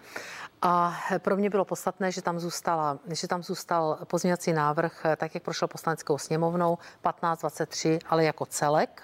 A 0.63 1.01
pro 1.19 1.37
mě 1.37 1.51
bylo 1.51 1.65
podstatné, 1.65 2.13
že 2.13 2.23
tam, 2.23 2.39
zůstala, 2.41 2.99
že 3.11 3.29
tam 3.29 3.43
zůstal 3.43 3.99
pozměňovací 4.05 4.53
návrh, 4.53 5.03
eh, 5.05 5.17
tak 5.17 5.35
jak 5.35 5.43
prošel 5.43 5.69
poslaneckou 5.69 6.19
sněmovnou, 6.19 6.79
1523, 7.03 7.99
ale 8.09 8.25
jako 8.25 8.47
celek 8.47 9.03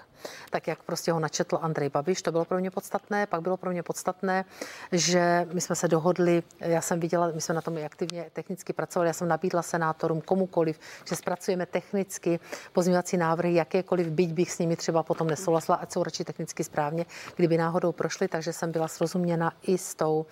tak 0.49 0.67
jak 0.67 0.83
prostě 0.83 1.11
ho 1.11 1.19
načetl 1.19 1.59
Andrej 1.61 1.89
Babiš, 1.89 2.21
to 2.21 2.31
bylo 2.31 2.45
pro 2.45 2.59
mě 2.59 2.71
podstatné. 2.71 3.27
Pak 3.27 3.41
bylo 3.41 3.57
pro 3.57 3.71
mě 3.71 3.83
podstatné, 3.83 4.45
že 4.91 5.47
my 5.53 5.61
jsme 5.61 5.75
se 5.75 5.87
dohodli, 5.87 6.43
já 6.59 6.81
jsem 6.81 6.99
viděla, 6.99 7.31
my 7.35 7.41
jsme 7.41 7.55
na 7.55 7.61
tom 7.61 7.77
i 7.77 7.85
aktivně 7.85 8.25
technicky 8.33 8.73
pracovali, 8.73 9.09
já 9.09 9.13
jsem 9.13 9.27
nabídla 9.27 9.61
senátorům 9.61 10.21
komukoliv, 10.21 10.79
že 11.09 11.15
zpracujeme 11.15 11.65
technicky 11.65 12.39
pozměňovací 12.73 13.17
návrhy, 13.17 13.53
jakékoliv, 13.53 14.07
byť 14.07 14.33
bych 14.33 14.51
s 14.51 14.59
nimi 14.59 14.75
třeba 14.75 15.03
potom 15.03 15.27
nesouhlasila, 15.27 15.77
ať 15.77 15.91
jsou 15.91 16.03
radši 16.03 16.23
technicky 16.23 16.63
správně, 16.63 17.05
kdyby 17.35 17.57
náhodou 17.57 17.91
prošly, 17.91 18.27
takže 18.27 18.53
jsem 18.53 18.71
byla 18.71 18.87
srozuměna 18.87 19.53
i 19.61 19.77
s 19.77 19.95
tou, 19.95 20.25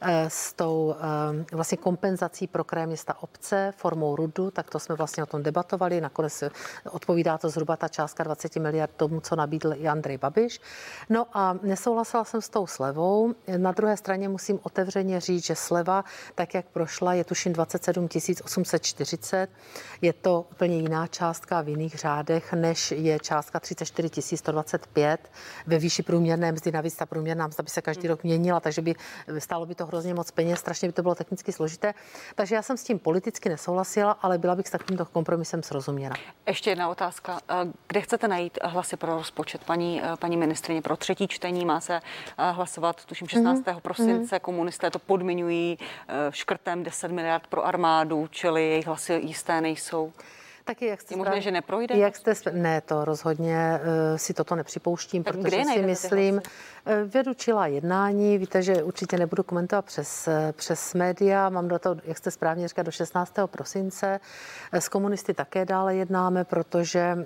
eh, 0.00 0.30
s 0.30 0.52
tou 0.52 0.94
eh, 0.98 1.56
vlastně 1.56 1.78
kompenzací 1.78 2.46
pro 2.46 2.64
kraje 2.64 2.86
města 2.86 3.22
obce 3.22 3.72
formou 3.76 4.16
RUDu, 4.16 4.50
tak 4.50 4.70
to 4.70 4.78
jsme 4.78 4.94
vlastně 4.94 5.22
o 5.22 5.26
tom 5.26 5.42
debatovali, 5.42 6.00
nakonec 6.00 6.44
odpovídá 6.90 7.38
to 7.38 7.48
zhruba 7.48 7.76
ta 7.76 7.88
částka 7.88 8.24
20 8.24 8.56
miliard 8.56 8.90
tomu, 8.96 9.20
co 9.26 9.36
nabídl 9.36 9.74
i 9.76 9.88
Andrej 9.88 10.18
Babiš. 10.18 10.60
No 11.08 11.26
a 11.32 11.58
nesouhlasila 11.62 12.24
jsem 12.24 12.40
s 12.42 12.48
tou 12.48 12.66
slevou. 12.66 13.34
Na 13.56 13.72
druhé 13.72 13.96
straně 13.96 14.28
musím 14.28 14.58
otevřeně 14.62 15.20
říct, 15.20 15.46
že 15.46 15.54
sleva, 15.54 16.04
tak 16.34 16.54
jak 16.54 16.66
prošla, 16.66 17.14
je 17.14 17.24
tuším 17.24 17.52
27 17.52 18.08
840. 18.44 19.50
Je 20.00 20.12
to 20.12 20.46
úplně 20.52 20.76
jiná 20.76 21.06
částka 21.06 21.60
v 21.60 21.68
jiných 21.68 21.94
řádech, 21.94 22.52
než 22.52 22.90
je 22.90 23.18
částka 23.18 23.60
34 23.60 24.36
125 24.36 25.30
ve 25.66 25.78
výši 25.78 26.02
průměrné 26.02 26.52
mzdy. 26.52 26.72
Navíc 26.72 26.96
ta 26.96 27.06
průměrná 27.06 27.46
mzda 27.46 27.62
by 27.62 27.70
se 27.70 27.82
každý 27.82 28.08
rok 28.08 28.24
měnila, 28.24 28.60
takže 28.60 28.82
by 28.82 28.94
stálo 29.38 29.66
by 29.66 29.74
to 29.74 29.86
hrozně 29.86 30.14
moc 30.14 30.30
peněz, 30.30 30.60
strašně 30.60 30.88
by 30.88 30.92
to 30.92 31.02
bylo 31.02 31.14
technicky 31.14 31.52
složité. 31.52 31.94
Takže 32.34 32.54
já 32.54 32.62
jsem 32.62 32.76
s 32.76 32.84
tím 32.84 32.98
politicky 32.98 33.48
nesouhlasila, 33.48 34.12
ale 34.12 34.38
byla 34.38 34.54
bych 34.54 34.68
s 34.68 34.70
takovýmto 34.70 35.04
kompromisem 35.04 35.62
srozuměna. 35.62 36.16
Ještě 36.46 36.70
jedna 36.70 36.88
otázka. 36.88 37.40
Kde 37.88 38.00
chcete 38.00 38.28
najít 38.28 38.58
hlasy 38.64 38.96
pro 38.96 39.15
rozpočet. 39.16 39.64
Paní, 39.64 40.02
eh, 40.02 40.16
paní 40.18 40.36
ministrině 40.36 40.82
pro 40.82 40.96
třetí 40.96 41.28
čtení 41.28 41.64
má 41.64 41.80
se 41.80 41.94
eh, 41.94 42.50
hlasovat, 42.50 43.04
tuším 43.04 43.28
16. 43.28 43.60
Mm-hmm. 43.60 43.80
prosince. 43.80 44.38
Komunisté 44.38 44.90
to 44.90 44.98
podmiňují 44.98 45.78
eh, 46.08 46.14
škrtem 46.30 46.82
10 46.82 47.10
miliard 47.10 47.46
pro 47.46 47.66
armádu, 47.66 48.28
čili 48.30 48.68
jejich 48.68 48.86
hlasy 48.86 49.20
jisté 49.24 49.60
nejsou. 49.60 50.12
Taky 50.66 50.86
jak 50.86 51.00
jste 51.00 51.14
je 51.14 51.18
možné, 51.18 51.40
že 51.40 51.50
neprojde? 51.50 51.96
Jak 51.96 52.16
jste, 52.16 52.34
ne, 52.52 52.80
to 52.80 53.04
rozhodně 53.04 53.80
uh, 53.80 54.16
si 54.16 54.34
toto 54.34 54.56
nepřipouštím, 54.56 55.24
tak 55.24 55.36
protože 55.36 55.64
si 55.64 55.82
myslím, 55.82 56.34
uh, 56.34 56.42
vedu 57.06 57.34
čila 57.34 57.66
jednání, 57.66 58.38
víte, 58.38 58.62
že 58.62 58.82
určitě 58.82 59.18
nebudu 59.18 59.42
komentovat 59.42 59.84
přes, 59.84 60.28
uh, 60.28 60.52
přes 60.52 60.94
média, 60.94 61.48
mám 61.48 61.68
do 61.68 61.78
toho, 61.78 61.96
jak 62.04 62.18
jste 62.18 62.30
správně 62.30 62.68
říkal, 62.68 62.84
do 62.84 62.90
16. 62.90 63.34
prosince. 63.46 64.20
S 64.72 64.88
komunisty 64.88 65.34
také 65.34 65.64
dále 65.64 65.96
jednáme, 65.96 66.44
protože 66.44 67.16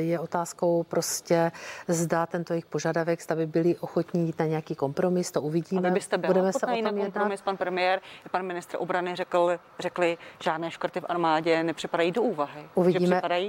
je 0.00 0.20
otázkou 0.20 0.82
prostě 0.82 1.52
zda 1.88 2.26
tento 2.26 2.52
jejich 2.52 2.66
požadavek, 2.66 3.22
zda 3.22 3.36
by 3.36 3.46
byli 3.46 3.76
ochotní 3.76 4.26
jít 4.26 4.38
na 4.38 4.46
nějaký 4.46 4.74
kompromis, 4.74 5.30
to 5.30 5.42
uvidíme. 5.42 5.90
Byste 5.90 6.18
Budeme 6.18 6.52
se 6.52 6.66
o 6.66 6.70
tom 6.70 6.84
na 6.84 6.92
kompromis, 6.92 7.42
pan 7.42 7.56
premiér, 7.56 8.00
pan 8.30 8.46
ministr 8.46 8.76
obrany 8.80 9.16
řekl, 9.16 9.58
řekli, 9.78 10.18
žádné 10.40 10.70
škrty 10.70 11.00
v 11.00 11.04
armádě 11.08 11.62
nepřipadají 11.62 12.12
do 12.12 12.22
úvahy. 12.22 12.68
Uvidíme, 12.74 12.87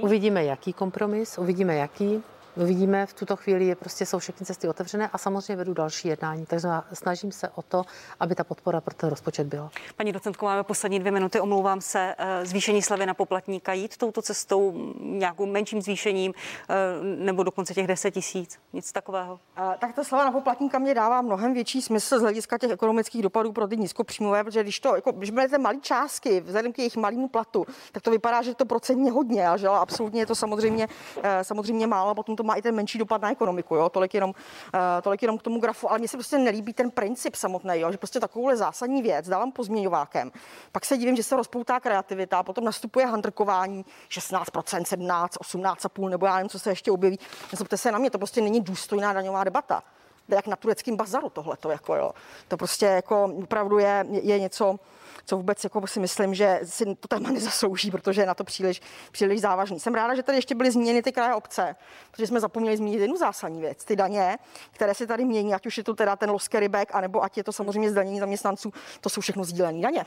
uvidíme, 0.02 0.44
jaký 0.44 0.72
kompromis, 0.72 1.38
uvidíme, 1.38 1.74
jaký. 1.76 2.22
Uvidíme, 2.56 3.06
v 3.06 3.14
tuto 3.14 3.36
chvíli 3.36 3.66
je 3.66 3.76
prostě 3.76 4.06
jsou 4.06 4.18
všechny 4.18 4.46
cesty 4.46 4.68
otevřené 4.68 5.08
a 5.08 5.18
samozřejmě 5.18 5.56
vedu 5.56 5.74
další 5.74 6.08
jednání. 6.08 6.46
Takže 6.46 6.68
snažím 6.92 7.32
se 7.32 7.48
o 7.48 7.62
to, 7.62 7.82
aby 8.20 8.34
ta 8.34 8.44
podpora 8.44 8.80
pro 8.80 8.94
ten 8.94 9.10
rozpočet 9.10 9.46
byla. 9.46 9.70
Paní 9.96 10.12
docentko, 10.12 10.46
máme 10.46 10.62
poslední 10.62 10.98
dvě 10.98 11.12
minuty. 11.12 11.40
Omlouvám 11.40 11.80
se. 11.80 12.14
Eh, 12.18 12.46
zvýšení 12.46 12.82
slevy 12.82 13.06
na 13.06 13.14
poplatníka 13.14 13.72
jít 13.72 13.96
touto 13.96 14.22
cestou 14.22 14.92
nějakou 15.00 15.46
menším 15.46 15.82
zvýšením 15.82 16.32
eh, 16.68 16.74
nebo 17.02 17.42
dokonce 17.42 17.74
těch 17.74 17.86
10 17.86 18.10
tisíc. 18.10 18.58
Nic 18.72 18.92
takového. 18.92 19.40
Tak 19.78 19.94
ta 19.94 20.04
sleva 20.04 20.24
na 20.24 20.32
poplatníka 20.32 20.78
mě 20.78 20.94
dává 20.94 21.22
mnohem 21.22 21.54
větší 21.54 21.82
smysl 21.82 22.18
z 22.18 22.22
hlediska 22.22 22.58
těch 22.58 22.70
ekonomických 22.70 23.22
dopadů 23.22 23.52
pro 23.52 23.68
ty 23.68 23.76
nízkopříjmové, 23.76 24.44
protože 24.44 24.62
když 24.62 24.80
to, 24.80 24.94
jako, 24.94 25.12
když 25.12 25.30
ty 25.50 25.58
malé 25.58 25.76
částky 25.80 26.40
vzhledem 26.40 26.72
k 26.72 26.78
jejich 26.78 26.96
malému 26.96 27.28
platu, 27.28 27.66
tak 27.92 28.02
to 28.02 28.10
vypadá, 28.10 28.42
že 28.42 28.54
to 28.54 28.66
procentně 28.66 29.10
hodně, 29.10 29.48
a 29.48 29.56
že 29.56 29.68
absolutně 29.68 30.22
je 30.22 30.26
to 30.26 30.34
samozřejmě, 30.34 30.88
eh, 31.22 31.44
samozřejmě 31.44 31.86
málo, 31.86 32.14
potom 32.14 32.36
to 32.40 32.44
má 32.44 32.54
i 32.54 32.62
ten 32.62 32.74
menší 32.74 32.98
dopad 32.98 33.22
na 33.22 33.30
ekonomiku, 33.30 33.74
jo? 33.74 33.88
Tolik, 33.88 34.14
jenom, 34.14 34.30
uh, 34.30 34.80
tolik 35.02 35.22
jenom 35.22 35.38
k 35.38 35.42
tomu 35.42 35.60
grafu, 35.60 35.90
ale 35.90 35.98
mně 35.98 36.08
se 36.08 36.16
prostě 36.16 36.38
nelíbí 36.38 36.72
ten 36.72 36.90
princip 36.90 37.34
samotný, 37.34 37.80
jo? 37.80 37.92
že 37.92 37.98
prostě 37.98 38.20
takovouhle 38.20 38.56
zásadní 38.56 39.02
věc 39.02 39.28
dávám 39.28 39.52
pozměňovákem. 39.52 40.32
Pak 40.72 40.84
se 40.84 40.96
divím, 40.96 41.16
že 41.16 41.22
se 41.22 41.36
rozpoutá 41.36 41.80
kreativita 41.80 42.42
potom 42.42 42.64
nastupuje 42.64 43.06
handrkování 43.06 43.84
16%, 44.08 44.84
17, 44.84 45.36
18,5 45.36 46.08
nebo 46.08 46.26
já 46.26 46.34
nevím, 46.34 46.48
co 46.48 46.58
se 46.58 46.70
ještě 46.70 46.92
objeví. 46.92 47.18
Nezlobte 47.52 47.76
se 47.76 47.92
na 47.92 47.98
mě, 47.98 48.10
to 48.10 48.18
prostě 48.18 48.40
není 48.40 48.60
důstojná 48.60 49.12
daňová 49.12 49.44
debata. 49.44 49.82
jak 50.28 50.46
na 50.46 50.56
tureckém 50.56 50.96
bazaru 50.96 51.30
tohle 51.30 51.56
to 51.56 51.70
jako 51.70 51.94
jo. 51.94 52.12
To 52.48 52.56
prostě 52.56 52.86
jako 52.86 53.24
opravdu 53.24 53.78
je, 53.78 54.04
je 54.10 54.38
něco, 54.38 54.78
co 55.24 55.36
vůbec 55.36 55.64
jako 55.64 55.86
si 55.86 56.00
myslím, 56.00 56.34
že 56.34 56.60
si 56.64 56.84
to 56.84 57.08
téma 57.08 57.30
nezaslouží, 57.30 57.90
protože 57.90 58.22
je 58.22 58.26
na 58.26 58.34
to 58.34 58.44
příliš, 58.44 58.80
příliš 59.12 59.40
závažný. 59.40 59.80
Jsem 59.80 59.94
ráda, 59.94 60.14
že 60.14 60.22
tady 60.22 60.38
ještě 60.38 60.54
byly 60.54 60.70
změněny 60.70 61.02
ty 61.02 61.12
kraje 61.12 61.34
obce, 61.34 61.76
protože 62.10 62.26
jsme 62.26 62.40
zapomněli 62.40 62.76
zmínit 62.76 63.00
jednu 63.00 63.16
zásadní 63.16 63.60
věc. 63.60 63.84
Ty 63.84 63.96
daně, 63.96 64.38
které 64.70 64.94
se 64.94 65.06
tady 65.06 65.24
mění, 65.24 65.54
ať 65.54 65.66
už 65.66 65.78
je 65.78 65.84
to 65.84 65.94
teda 65.94 66.16
ten 66.16 66.30
loské 66.30 66.60
rybek, 66.60 66.88
anebo 66.92 67.24
ať 67.24 67.36
je 67.36 67.44
to 67.44 67.52
samozřejmě 67.52 67.90
zdanění 67.90 68.18
zaměstnanců, 68.20 68.72
to 69.00 69.08
jsou 69.08 69.20
všechno 69.20 69.44
sdílené 69.44 69.80
daně. 69.80 70.04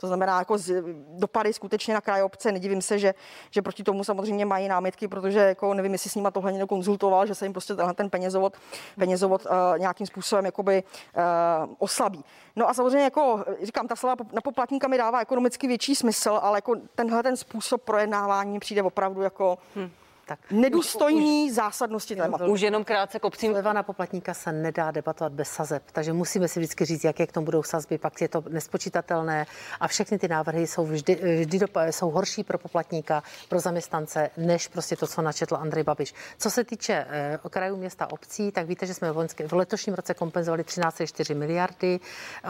To 0.00 0.06
znamená, 0.06 0.38
jako 0.38 0.58
z, 0.58 0.82
dopady 1.08 1.52
skutečně 1.52 1.94
na 1.94 2.00
kraj 2.00 2.22
obce. 2.22 2.52
Nedivím 2.52 2.82
se, 2.82 2.98
že, 2.98 3.14
že 3.50 3.62
proti 3.62 3.82
tomu 3.82 4.04
samozřejmě 4.04 4.46
mají 4.46 4.68
námitky, 4.68 5.08
protože 5.08 5.38
jako 5.38 5.74
nevím, 5.74 5.92
jestli 5.92 6.10
s 6.10 6.14
nimi 6.14 6.28
tohle 6.32 6.52
někdo 6.52 6.66
konzultoval, 6.66 7.26
že 7.26 7.34
se 7.34 7.44
jim 7.44 7.52
prostě 7.52 7.74
tenhle 7.74 7.94
ten 7.94 8.10
penězovod, 8.10 8.56
penězovod 8.98 9.46
uh, 9.46 9.78
nějakým 9.78 10.06
způsobem 10.06 10.44
jakoby, 10.44 10.82
uh, 11.16 11.74
oslabí. 11.78 12.24
No 12.56 12.68
a 12.68 12.74
samozřejmě, 12.74 13.04
jako 13.04 13.44
říkám, 13.62 13.88
ta 13.88 13.96
slova 13.96 14.16
na 14.32 14.40
poplatníka 14.40 14.88
mi 14.88 14.98
dává 14.98 15.20
ekonomicky 15.20 15.66
větší 15.66 15.94
smysl, 15.94 16.38
ale 16.42 16.58
jako 16.58 16.76
tenhle 16.94 17.22
ten 17.22 17.36
způsob 17.36 17.82
projednávání 17.82 18.60
přijde 18.60 18.82
opravdu 18.82 19.22
jako 19.22 19.58
hmm 19.76 19.90
tak. 20.30 20.38
Nedůstojný 20.50 21.50
už, 21.50 21.54
zásadnosti 21.54 22.16
tématu. 22.16 22.44
Už 22.44 22.60
jenom 22.60 22.84
krátce 22.84 23.18
k 23.18 23.24
obcím. 23.24 23.52
Sleva 23.52 23.72
na 23.72 23.82
poplatníka 23.82 24.34
se 24.34 24.52
nedá 24.52 24.90
debatovat 24.90 25.32
bez 25.32 25.48
sazeb, 25.48 25.82
takže 25.92 26.12
musíme 26.12 26.48
si 26.48 26.60
vždycky 26.60 26.84
říct, 26.84 27.04
jaké 27.04 27.26
k 27.26 27.32
tomu 27.32 27.44
budou 27.44 27.62
sazby, 27.62 27.98
pak 27.98 28.20
je 28.20 28.28
to 28.28 28.44
nespočítatelné 28.48 29.46
a 29.80 29.88
všechny 29.88 30.18
ty 30.18 30.28
návrhy 30.28 30.66
jsou 30.66 30.86
vždy, 30.86 31.14
vždy 31.14 31.58
do, 31.58 31.66
jsou 31.90 32.10
horší 32.10 32.44
pro 32.44 32.58
poplatníka, 32.58 33.22
pro 33.48 33.58
zaměstnance, 33.60 34.30
než 34.36 34.68
prostě 34.68 34.96
to, 34.96 35.06
co 35.06 35.22
načetl 35.22 35.56
Andrej 35.56 35.84
Babiš. 35.84 36.14
Co 36.38 36.50
se 36.50 36.64
týče 36.64 37.06
eh, 37.08 37.38
krajů 37.50 37.76
města 37.76 38.12
obcí, 38.12 38.52
tak 38.52 38.66
víte, 38.66 38.86
že 38.86 38.94
jsme 38.94 39.12
v, 39.12 39.28
v 39.48 39.52
letošním 39.52 39.94
roce 39.94 40.14
kompenzovali 40.14 40.62
13,4 40.62 41.36
miliardy 41.36 42.00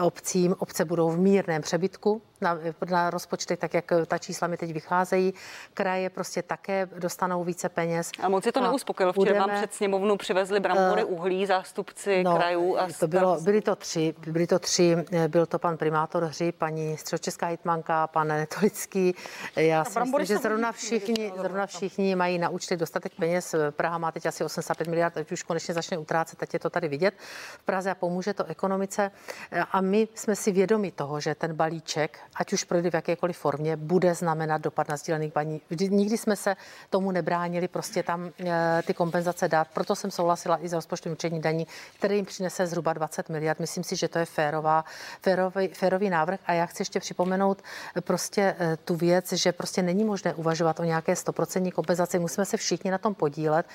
obcím. 0.01 0.55
Obce 0.59 0.85
budou 0.85 1.09
v 1.09 1.19
mírném 1.19 1.61
přebytku 1.61 2.21
na, 2.41 2.57
na 2.89 3.09
rozpočtech, 3.09 3.59
tak 3.59 3.73
jak 3.73 3.85
ta 4.07 4.17
čísla 4.17 4.47
mi 4.47 4.57
teď 4.57 4.73
vycházejí. 4.73 5.33
Kraje 5.73 6.09
prostě 6.09 6.41
také 6.41 6.85
dostanou 6.85 7.43
více 7.43 7.69
peněz. 7.71 8.11
A 8.19 8.29
moc 8.29 8.45
je 8.45 8.51
to 8.51 8.61
neuspokojilo. 8.61 9.13
Včera 9.13 9.25
budeme, 9.25 9.39
vám 9.39 9.49
před 9.57 9.73
sněmovnu 9.73 10.17
přivezli 10.17 10.59
brambory 10.59 11.03
uh, 11.03 11.13
uhlí, 11.13 11.45
zástupci 11.45 12.23
no, 12.23 12.35
krajů. 12.35 12.77
A 12.77 12.87
to 12.99 13.07
bylo, 13.07 13.41
byli 13.41 13.61
to 13.61 13.75
tři, 13.75 14.13
byli 14.27 14.47
to 14.47 14.59
tři, 14.59 14.97
byl 15.27 15.45
to 15.45 15.59
pan 15.59 15.77
primátor 15.77 16.23
Hři, 16.23 16.51
paní 16.51 16.97
středočeská 16.97 17.45
hitmanka, 17.45 18.07
pan 18.07 18.27
Netolický. 18.27 19.15
Já 19.55 19.85
si 19.85 19.99
myslím, 19.99 20.25
že 20.25 20.37
zrovna 20.37 20.71
všichni, 20.71 21.33
zrovna 21.37 21.65
všichni 21.65 22.15
mají 22.15 22.37
na 22.37 22.49
účtech 22.49 22.77
dostatek 22.77 23.11
peněz. 23.15 23.55
Praha 23.71 23.97
má 23.97 24.11
teď 24.11 24.25
asi 24.25 24.43
85 24.43 24.87
miliard, 24.87 25.13
teď 25.13 25.31
už 25.31 25.43
konečně 25.43 25.73
začne 25.73 25.97
utrácet, 25.97 26.39
teď 26.39 26.53
je 26.53 26.59
to 26.59 26.69
tady 26.69 26.87
vidět 26.87 27.13
v 27.59 27.63
Praze 27.63 27.91
a 27.91 27.95
pomůže 27.95 28.33
to 28.33 28.45
ekonomice. 28.45 29.11
A 29.71 29.81
my 29.81 30.07
jsme 30.15 30.35
si 30.35 30.51
vědomi 30.51 30.91
toho, 30.91 31.19
že 31.19 31.35
ten 31.35 31.53
balíček, 31.53 32.19
ať 32.35 32.53
už 32.53 32.63
projde 32.63 32.91
v 32.91 32.93
jakékoliv 32.93 33.37
formě, 33.37 33.75
bude 33.75 34.15
znamenat 34.15 34.61
dopad 34.61 34.89
na 34.89 34.97
sdílených 34.97 35.33
paní. 35.33 35.61
Nikdy 35.89 36.17
jsme 36.17 36.35
se 36.35 36.55
tomu 36.89 37.11
nebránili 37.11 37.60
měli 37.61 37.67
prostě 37.67 38.03
tam 38.03 38.31
eh, 38.39 38.81
ty 38.85 38.93
kompenzace 38.93 39.47
dát. 39.47 39.67
Proto 39.73 39.95
jsem 39.95 40.11
souhlasila 40.11 40.57
i 40.61 40.69
s 40.69 40.73
rozpočtem 40.73 41.11
učení 41.11 41.41
daní, 41.41 41.67
který 41.97 42.15
jim 42.15 42.25
přinese 42.25 42.67
zhruba 42.67 42.93
20 42.93 43.29
miliard. 43.29 43.59
Myslím 43.59 43.83
si, 43.83 43.95
že 43.95 44.07
to 44.07 44.19
je 44.19 44.25
férová, 44.25 44.85
férový, 45.21 45.67
férový 45.67 46.09
návrh. 46.09 46.39
A 46.45 46.53
já 46.53 46.65
chci 46.65 46.81
ještě 46.81 46.99
připomenout 46.99 47.61
eh, 47.95 48.01
prostě 48.01 48.55
eh, 48.59 48.77
tu 48.77 48.95
věc, 48.95 49.33
že 49.33 49.51
prostě 49.51 49.81
není 49.81 50.03
možné 50.03 50.33
uvažovat 50.33 50.79
o 50.79 50.83
nějaké 50.83 51.13
100% 51.13 51.71
kompenzaci. 51.71 52.19
Musíme 52.19 52.45
se 52.45 52.57
všichni 52.57 52.91
na 52.91 52.97
tom 52.97 53.13
podílet. 53.15 53.65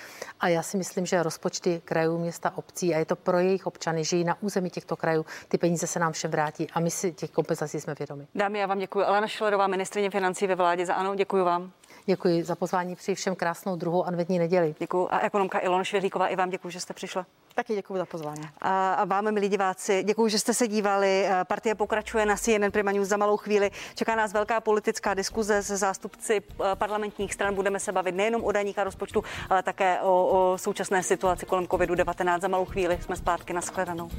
A 0.40 0.48
já 0.48 0.62
si 0.62 0.76
myslím, 0.76 1.06
že 1.06 1.22
rozpočty 1.22 1.82
krajů, 1.84 2.18
města, 2.18 2.56
obcí 2.56 2.94
a 2.94 2.98
je 2.98 3.04
to 3.04 3.16
pro 3.16 3.38
jejich 3.38 3.66
občany, 3.66 4.04
žijí 4.04 4.24
na 4.24 4.36
území 4.42 4.70
těchto 4.70 4.96
krajů, 4.96 5.26
ty 5.48 5.58
peníze 5.58 5.86
se 5.86 5.98
nám 5.98 6.12
všem 6.12 6.30
vrátí 6.30 6.66
a 6.74 6.80
my 6.80 6.90
si 6.90 7.12
těch 7.12 7.30
kompenzací 7.30 7.80
jsme 7.80 7.94
vědomi. 7.94 8.26
Dámy, 8.34 8.58
já 8.58 8.66
vám 8.66 8.78
děkuji. 8.78 9.04
Alena 9.04 9.28
Šlerová, 9.28 9.66
ministrině 9.66 10.10
financí 10.10 10.46
ve 10.46 10.54
vládě 10.54 10.86
za 10.86 10.94
ANO, 10.94 11.14
děkuji 11.14 11.44
vám. 11.44 11.72
Děkuji 12.06 12.44
za 12.44 12.54
pozvání, 12.54 12.96
při 12.96 13.14
všem 13.14 13.36
krásnou 13.36 13.76
druhou 13.76 14.04
adventní 14.04 14.38
neděli. 14.38 14.74
Děkuji. 14.78 15.08
A 15.10 15.20
ekonomka 15.20 15.58
Ilona 15.58 15.84
Švěhlíková, 15.84 16.28
i 16.28 16.36
vám 16.36 16.50
děkuji, 16.50 16.70
že 16.70 16.80
jste 16.80 16.94
přišla. 16.94 17.26
Taky 17.54 17.74
děkuji 17.74 17.96
za 17.98 18.06
pozvání. 18.06 18.42
A 18.60 19.04
vám, 19.04 19.34
milí 19.34 19.48
diváci, 19.48 20.02
děkuji, 20.02 20.28
že 20.28 20.38
jste 20.38 20.54
se 20.54 20.68
dívali. 20.68 21.26
Partie 21.48 21.74
pokračuje 21.74 22.26
na 22.26 22.36
CNN 22.36 22.70
Prima 22.70 22.92
News 22.92 23.08
za 23.08 23.16
malou 23.16 23.36
chvíli. 23.36 23.70
Čeká 23.94 24.16
nás 24.16 24.32
velká 24.32 24.60
politická 24.60 25.14
diskuze 25.14 25.62
se 25.62 25.76
zástupci 25.76 26.42
eh, 26.42 26.76
parlamentních 26.76 27.34
stran. 27.34 27.54
Budeme 27.54 27.80
se 27.80 27.92
bavit 27.92 28.14
nejenom 28.14 28.44
o 28.44 28.52
daních 28.52 28.78
a 28.78 28.84
rozpočtu, 28.84 29.24
ale 29.50 29.62
také 29.62 30.00
o, 30.00 30.26
o 30.26 30.58
současné 30.58 31.02
situaci 31.02 31.46
kolem 31.46 31.64
COVID-19. 31.64 32.40
Za 32.40 32.48
malou 32.48 32.64
chvíli 32.64 32.98
jsme 33.02 33.16
zpátky 33.16 33.52
na 33.52 33.60
shledanou. 33.60 34.10